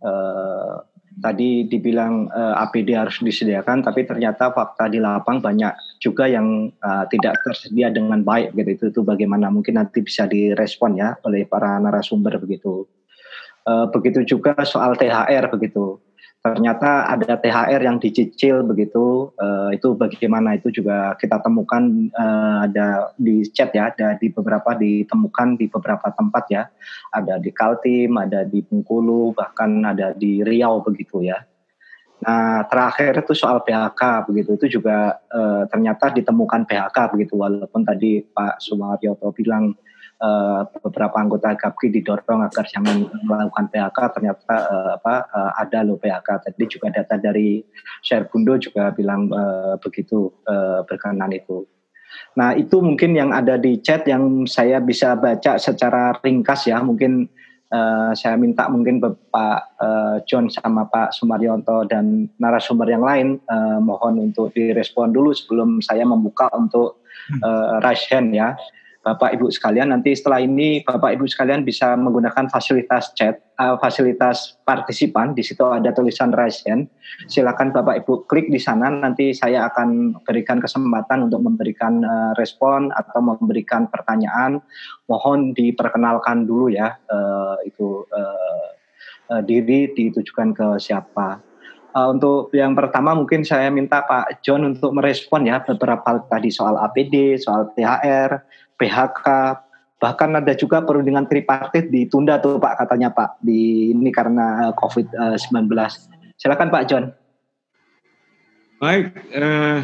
Uh, 0.00 0.82
tadi 1.16 1.64
dibilang 1.64 2.28
uh, 2.28 2.60
APD 2.60 2.92
harus 2.92 3.16
disediakan, 3.24 3.80
tapi 3.80 4.04
ternyata 4.04 4.52
fakta 4.52 4.92
di 4.92 5.00
lapang 5.00 5.40
banyak 5.40 5.72
juga 5.96 6.28
yang 6.28 6.68
uh, 6.84 7.08
tidak 7.08 7.40
tersedia 7.40 7.88
dengan 7.88 8.20
baik 8.20 8.52
gitu. 8.52 8.70
Itu, 8.76 8.84
itu 8.92 9.00
bagaimana 9.00 9.48
mungkin 9.48 9.80
nanti 9.80 10.04
bisa 10.04 10.28
direspon 10.28 11.00
ya 11.00 11.16
oleh 11.24 11.48
para 11.48 11.80
narasumber 11.80 12.36
begitu. 12.36 12.84
Uh, 13.66 13.90
begitu 13.90 14.22
juga 14.22 14.54
soal 14.62 14.94
THR 14.94 15.50
begitu 15.50 15.98
ternyata 16.54 17.10
ada 17.10 17.34
THR 17.34 17.80
yang 17.82 17.98
dicicil 17.98 18.62
begitu. 18.62 19.32
Uh, 19.40 19.74
itu 19.74 19.96
bagaimana 19.98 20.54
itu 20.54 20.70
juga 20.70 21.16
kita 21.18 21.42
temukan 21.42 21.82
uh, 22.14 22.66
ada 22.68 23.10
di 23.18 23.42
chat 23.50 23.74
ya 23.74 23.90
ada 23.90 24.14
di 24.14 24.30
beberapa 24.30 24.76
ditemukan 24.78 25.58
di 25.58 25.66
beberapa 25.66 26.12
tempat 26.14 26.44
ya. 26.52 26.62
Ada 27.10 27.42
di 27.42 27.50
Kaltim 27.50 28.14
ada 28.20 28.46
di 28.46 28.62
Bengkulu 28.62 29.34
bahkan 29.34 29.82
ada 29.82 30.14
di 30.14 30.44
Riau 30.46 30.84
begitu 30.84 31.26
ya. 31.26 31.42
Nah 32.22 32.64
terakhir 32.70 33.26
itu 33.26 33.34
soal 33.34 33.60
PHK 33.66 34.30
begitu. 34.30 34.50
Itu 34.54 34.66
juga 34.80 35.18
uh, 35.32 35.66
ternyata 35.66 36.14
ditemukan 36.14 36.64
PHK 36.64 36.96
begitu. 37.12 37.34
Walaupun 37.40 37.82
tadi 37.82 38.22
Pak 38.22 38.62
Sumaryoto 38.62 39.34
bilang 39.34 39.74
uh, 40.20 40.64
beberapa 40.82 41.16
anggota 41.16 41.52
GAPKI 41.56 42.00
didorong 42.00 42.44
agar 42.44 42.64
jangan 42.68 43.08
melakukan 43.24 43.66
PHK 43.72 43.98
ternyata 44.16 44.54
uh, 44.68 44.90
apa 44.96 45.14
uh, 45.30 45.52
ada 45.60 45.84
loh 45.84 46.00
PHK 46.00 46.28
tadi 46.50 46.64
juga 46.68 46.88
data 46.92 47.16
dari 47.20 47.60
Sherbundo 48.00 48.56
juga 48.56 48.92
bilang 48.92 49.28
uh, 49.32 49.76
begitu 49.80 50.32
uh, 50.48 50.84
berkenan 50.84 51.32
itu. 51.32 51.64
Nah 52.36 52.56
itu 52.56 52.80
mungkin 52.80 53.16
yang 53.16 53.32
ada 53.32 53.60
di 53.60 53.80
chat 53.80 54.04
yang 54.08 54.48
saya 54.48 54.80
bisa 54.80 55.16
baca 55.16 55.60
secara 55.60 56.16
ringkas 56.20 56.68
ya. 56.68 56.80
Mungkin 56.80 57.28
Uh, 57.66 58.14
saya 58.14 58.38
minta 58.38 58.70
mungkin 58.70 59.02
Pak 59.02 59.58
uh, 59.82 60.22
John 60.22 60.46
sama 60.46 60.86
Pak 60.86 61.10
Sumaryonto 61.10 61.82
dan 61.90 62.30
narasumber 62.38 62.86
yang 62.86 63.02
lain 63.02 63.42
uh, 63.50 63.82
mohon 63.82 64.22
untuk 64.30 64.54
direspon 64.54 65.10
dulu 65.10 65.34
sebelum 65.34 65.82
saya 65.82 66.06
membuka 66.06 66.46
untuk 66.54 67.02
uh, 67.42 67.82
raise 67.82 68.06
hand 68.06 68.30
ya. 68.38 68.54
Bapak 69.06 69.38
Ibu 69.38 69.54
sekalian 69.54 69.94
nanti 69.94 70.18
setelah 70.18 70.42
ini 70.42 70.82
Bapak 70.82 71.14
Ibu 71.14 71.30
sekalian 71.30 71.62
bisa 71.62 71.94
menggunakan 71.94 72.50
fasilitas 72.50 73.14
chat, 73.14 73.38
uh, 73.54 73.78
fasilitas 73.78 74.58
partisipan 74.66 75.30
di 75.30 75.46
situ 75.46 75.62
ada 75.62 75.94
tulisan 75.94 76.34
raise 76.34 76.66
hand. 76.66 76.90
Silakan 77.30 77.70
Bapak 77.70 78.02
Ibu 78.02 78.26
klik 78.26 78.50
di 78.50 78.58
sana 78.58 78.90
nanti 78.90 79.30
saya 79.30 79.70
akan 79.70 80.18
berikan 80.26 80.58
kesempatan 80.58 81.30
untuk 81.30 81.38
memberikan 81.38 82.02
uh, 82.02 82.34
respon 82.34 82.90
atau 82.98 83.22
memberikan 83.22 83.86
pertanyaan. 83.86 84.58
Mohon 85.06 85.54
diperkenalkan 85.54 86.42
dulu 86.42 86.74
ya 86.74 86.98
uh, 87.06 87.62
itu 87.62 88.02
uh, 88.10 88.68
uh, 89.30 89.42
diri 89.46 89.86
ditujukan 89.94 90.50
ke 90.50 90.82
siapa. 90.82 91.38
Uh, 91.96 92.12
untuk 92.12 92.52
yang 92.52 92.76
pertama 92.76 93.16
mungkin 93.16 93.40
saya 93.40 93.72
minta 93.72 94.04
Pak 94.04 94.44
John 94.44 94.68
untuk 94.68 94.92
merespon 94.92 95.48
ya 95.48 95.64
beberapa 95.64 96.20
tadi 96.28 96.52
soal 96.52 96.76
APD, 96.76 97.40
soal 97.40 97.72
THR, 97.72 98.36
PHK, 98.76 99.26
bahkan 99.96 100.36
ada 100.36 100.52
juga 100.52 100.84
perundingan 100.84 101.24
tripartit 101.24 101.88
ditunda 101.88 102.36
tuh 102.36 102.60
Pak 102.60 102.84
katanya 102.84 103.08
Pak 103.16 103.40
di 103.40 103.96
ini 103.96 104.12
karena 104.12 104.76
COVID-19. 104.76 105.72
Silakan 106.36 106.68
Pak 106.68 106.84
John. 106.84 107.04
Baik, 108.76 109.16
eh, 109.32 109.80